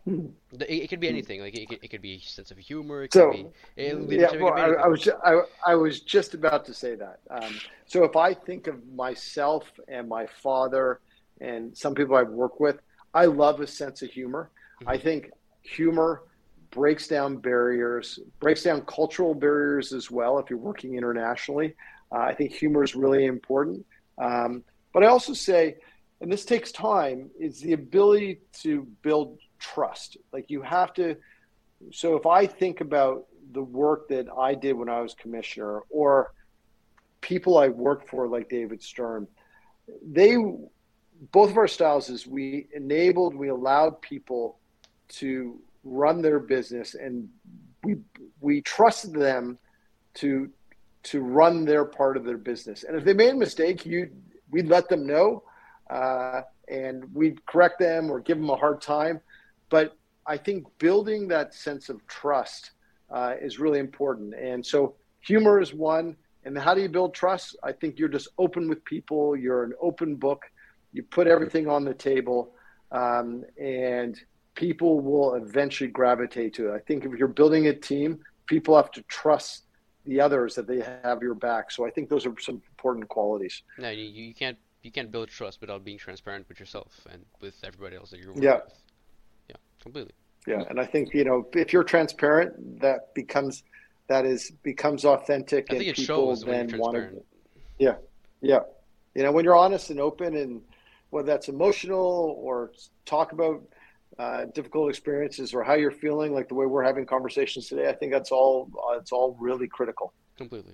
Hmm. 0.06 0.28
It, 0.52 0.70
it 0.84 0.90
could 0.90 1.00
be 1.00 1.08
anything. 1.10 1.42
Like 1.42 1.56
it 1.56 1.68
could, 1.70 1.80
it 1.82 1.88
could 1.90 2.02
be 2.02 2.20
sense 2.20 2.52
of 2.52 2.58
humor. 2.58 3.04
It 3.04 3.12
So, 3.12 3.22
could 3.22 3.30
be 3.30 3.48
it, 3.78 3.96
Yeah, 4.10 4.32
well, 4.40 4.54
I, 4.54 4.68
I 4.84 4.88
was 4.88 5.02
ju- 5.02 5.20
I, 5.24 5.42
I 5.66 5.76
was 5.76 6.02
just 6.02 6.34
about 6.34 6.66
to 6.66 6.74
say 6.74 6.96
that. 6.96 7.20
Um, 7.30 7.62
so 7.86 8.04
if 8.04 8.16
I 8.16 8.34
think 8.34 8.68
of 8.68 8.86
myself 8.94 9.72
and 9.88 10.08
my 10.10 10.28
father 10.42 11.00
and 11.42 11.78
some 11.78 11.96
people 11.96 12.16
I've 12.16 12.30
worked 12.30 12.60
with, 12.60 12.78
I 13.14 13.26
love 13.26 13.62
a 13.62 13.68
sense 13.68 14.02
of 14.02 14.10
humor. 14.10 14.52
I 14.86 14.98
Mhm. 14.98 15.02
think 15.04 15.30
humor 15.62 16.24
breaks 16.72 17.08
down 17.08 17.38
barriers, 17.38 18.20
breaks 18.40 18.64
down 18.64 18.82
cultural 18.82 19.36
barriers 19.36 19.94
as 19.94 20.10
well. 20.10 20.40
If 20.40 20.50
you're 20.50 20.60
working 20.60 20.96
internationally, 20.96 21.76
uh, 22.12 22.20
I 22.20 22.34
think 22.34 22.52
humor 22.52 22.84
is 22.84 22.96
really 22.96 23.26
important. 23.26 23.86
Um, 24.20 24.64
but 24.94 25.04
I 25.04 25.08
also 25.08 25.34
say, 25.34 25.76
and 26.22 26.32
this 26.32 26.46
takes 26.46 26.72
time, 26.72 27.30
is 27.40 27.62
the 27.62 27.74
ability 27.74 28.42
to 28.62 28.88
build 29.04 29.38
trust. 29.64 30.18
Like 30.32 30.50
you 30.50 30.62
have 30.62 30.94
to. 30.96 31.16
So 31.92 32.16
if 32.16 32.26
I 32.26 32.46
think 32.46 32.82
about 32.82 33.26
the 33.52 33.64
work 33.64 34.08
that 34.10 34.28
I 34.38 34.56
did 34.56 34.74
when 34.74 34.90
I 34.90 35.02
was 35.02 35.14
commissioner, 35.14 35.82
or 35.90 36.34
people 37.22 37.58
I 37.58 37.70
worked 37.70 38.10
for, 38.10 38.28
like 38.28 38.50
David 38.50 38.82
Stern, 38.82 39.28
they 40.06 40.36
both 41.32 41.52
of 41.52 41.58
our 41.58 41.68
styles 41.68 42.10
is 42.10 42.28
we 42.28 42.68
enabled, 42.74 43.36
we 43.36 43.50
allowed 43.50 44.02
people 44.02 44.60
to 45.08 45.60
run 45.84 46.22
their 46.22 46.40
business, 46.40 46.96
and 46.96 47.30
we 47.84 47.98
we 48.40 48.62
trusted 48.62 49.14
them 49.14 49.58
to 50.16 50.50
to 51.04 51.22
run 51.22 51.66
their 51.66 51.86
part 51.86 52.18
of 52.18 52.24
their 52.24 52.38
business. 52.38 52.84
And 52.84 52.98
if 52.98 53.04
they 53.04 53.14
made 53.14 53.32
a 53.32 53.38
mistake, 53.38 53.86
you 53.86 54.10
we'd 54.52 54.68
let 54.68 54.90
them 54.90 55.06
know, 55.06 55.44
uh, 55.90 56.42
and 56.68 57.14
we'd 57.14 57.46
correct 57.46 57.80
them 57.80 58.10
or 58.10 58.20
give 58.20 58.38
them 58.38 58.50
a 58.50 58.56
hard 58.56 58.82
time. 58.82 59.20
But 59.74 59.98
I 60.28 60.38
think 60.38 60.68
building 60.78 61.28
that 61.30 61.56
sense 61.56 61.90
of 61.90 62.06
trust 62.06 62.74
uh, 63.10 63.34
is 63.42 63.58
really 63.58 63.80
important. 63.80 64.36
And 64.36 64.64
so 64.64 64.94
humor 65.22 65.60
is 65.60 65.74
one. 65.74 66.16
And 66.46 66.56
how 66.56 66.76
do 66.76 66.82
you 66.84 66.90
build 66.90 67.16
trust? 67.16 67.58
I 67.64 67.72
think 67.72 67.98
you're 67.98 68.16
just 68.20 68.28
open 68.38 68.70
with 68.70 68.86
people. 68.86 69.36
You're 69.36 69.64
an 69.64 69.74
open 69.82 70.16
book. 70.16 70.44
You 70.92 71.02
put 71.02 71.26
everything 71.26 71.68
on 71.68 71.86
the 71.86 71.96
table, 71.96 72.54
um, 72.92 73.44
and 73.60 74.16
people 74.54 75.00
will 75.00 75.34
eventually 75.34 75.90
gravitate 75.90 76.54
to 76.58 76.70
it. 76.70 76.76
I 76.76 76.80
think 76.88 77.04
if 77.04 77.14
you're 77.18 77.36
building 77.42 77.66
a 77.66 77.74
team, 77.74 78.20
people 78.46 78.76
have 78.76 78.92
to 78.92 79.02
trust 79.22 79.64
the 80.06 80.22
others 80.22 80.54
that 80.54 80.68
they 80.68 80.82
have 80.82 81.24
your 81.24 81.34
back. 81.34 81.72
So 81.72 81.88
I 81.88 81.90
think 81.90 82.10
those 82.10 82.28
are 82.28 82.36
some 82.40 82.62
important 82.74 83.08
qualities. 83.08 83.64
No, 83.80 83.90
you, 83.90 84.06
you 84.06 84.36
can't 84.36 84.60
you 84.84 84.92
can't 84.92 85.10
build 85.10 85.30
trust 85.30 85.62
without 85.62 85.84
being 85.84 85.98
transparent 85.98 86.48
with 86.48 86.60
yourself 86.60 87.08
and 87.12 87.26
with 87.42 87.56
everybody 87.64 87.96
else 87.96 88.12
that 88.12 88.20
you're 88.20 88.34
working 88.34 88.44
Yeah. 88.44 88.60
with. 88.66 88.83
Yeah, 89.84 89.92
completely. 89.92 90.14
Yeah, 90.46 90.64
and 90.70 90.80
I 90.80 90.86
think 90.86 91.14
you 91.14 91.24
know 91.24 91.48
if 91.54 91.72
you're 91.72 91.84
transparent, 91.84 92.82
that 92.82 93.14
becomes 93.14 93.64
that 94.08 94.26
is 94.26 94.52
becomes 94.64 95.06
authentic, 95.06 95.68
I 95.70 95.76
and 95.76 95.80
think 95.80 95.90
it 95.92 95.96
people 95.96 96.36
shows 96.36 96.44
then 96.44 96.78
want 96.78 96.96
to. 96.96 97.24
Yeah, 97.80 97.96
yeah, 98.42 98.60
you 99.16 99.24
know 99.24 99.32
when 99.32 99.46
you're 99.46 99.56
honest 99.56 99.90
and 99.90 100.00
open, 100.00 100.36
and 100.36 100.62
whether 101.12 101.28
that's 101.28 101.48
emotional 101.48 102.36
or 102.40 102.72
talk 103.06 103.32
about 103.32 103.64
uh, 104.20 104.46
difficult 104.54 104.90
experiences 104.90 105.54
or 105.54 105.64
how 105.64 105.74
you're 105.76 105.92
feeling, 105.92 106.34
like 106.34 106.50
the 106.50 106.56
way 106.56 106.66
we're 106.66 106.84
having 106.84 107.06
conversations 107.06 107.68
today, 107.68 107.88
I 107.88 107.94
think 107.94 108.12
that's 108.12 108.32
all. 108.32 108.70
Uh, 108.90 108.98
it's 108.98 109.12
all 109.12 109.38
really 109.40 109.68
critical. 109.68 110.14
Completely. 110.38 110.74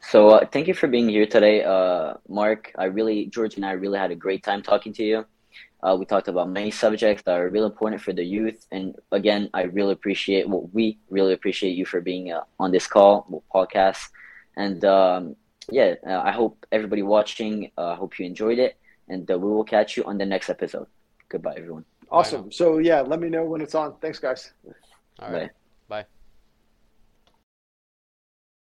So 0.00 0.30
uh, 0.30 0.46
thank 0.46 0.68
you 0.68 0.74
for 0.74 0.86
being 0.86 1.08
here 1.08 1.26
today, 1.26 1.64
uh, 1.64 2.14
Mark. 2.28 2.72
I 2.78 2.84
really, 2.84 3.26
George 3.26 3.56
and 3.56 3.64
I 3.66 3.72
really 3.72 3.98
had 3.98 4.10
a 4.10 4.16
great 4.16 4.42
time 4.42 4.62
talking 4.62 4.92
to 4.94 5.02
you. 5.02 5.26
Uh, 5.82 5.96
we 5.98 6.04
talked 6.04 6.28
about 6.28 6.48
many 6.48 6.70
subjects 6.70 7.22
that 7.24 7.38
are 7.38 7.48
really 7.48 7.66
important 7.66 8.02
for 8.02 8.12
the 8.12 8.24
youth. 8.24 8.66
And 8.72 8.96
again, 9.12 9.48
I 9.54 9.62
really 9.62 9.92
appreciate, 9.92 10.48
well, 10.48 10.68
we 10.72 10.98
really 11.08 11.32
appreciate 11.32 11.76
you 11.76 11.86
for 11.86 12.00
being 12.00 12.32
uh, 12.32 12.42
on 12.58 12.72
this 12.72 12.86
call, 12.86 13.44
podcast. 13.54 14.08
And 14.56 14.84
um, 14.84 15.36
yeah, 15.70 15.94
uh, 16.06 16.20
I 16.20 16.32
hope 16.32 16.66
everybody 16.72 17.02
watching, 17.02 17.70
I 17.78 17.94
hope 17.94 18.18
you 18.18 18.26
enjoyed 18.26 18.58
it. 18.58 18.76
And 19.08 19.30
uh, 19.30 19.38
we 19.38 19.48
will 19.48 19.64
catch 19.64 19.96
you 19.96 20.04
on 20.04 20.18
the 20.18 20.26
next 20.26 20.50
episode. 20.50 20.88
Goodbye, 21.28 21.54
everyone. 21.56 21.84
Awesome. 22.10 22.50
So 22.50 22.78
yeah, 22.78 23.00
let 23.02 23.20
me 23.20 23.28
know 23.28 23.44
when 23.44 23.60
it's 23.60 23.74
on. 23.74 23.94
Thanks, 24.00 24.18
guys. 24.18 24.52
All 25.20 25.30
right. 25.30 25.50
Bye. 25.88 26.02
Bye. 26.02 26.06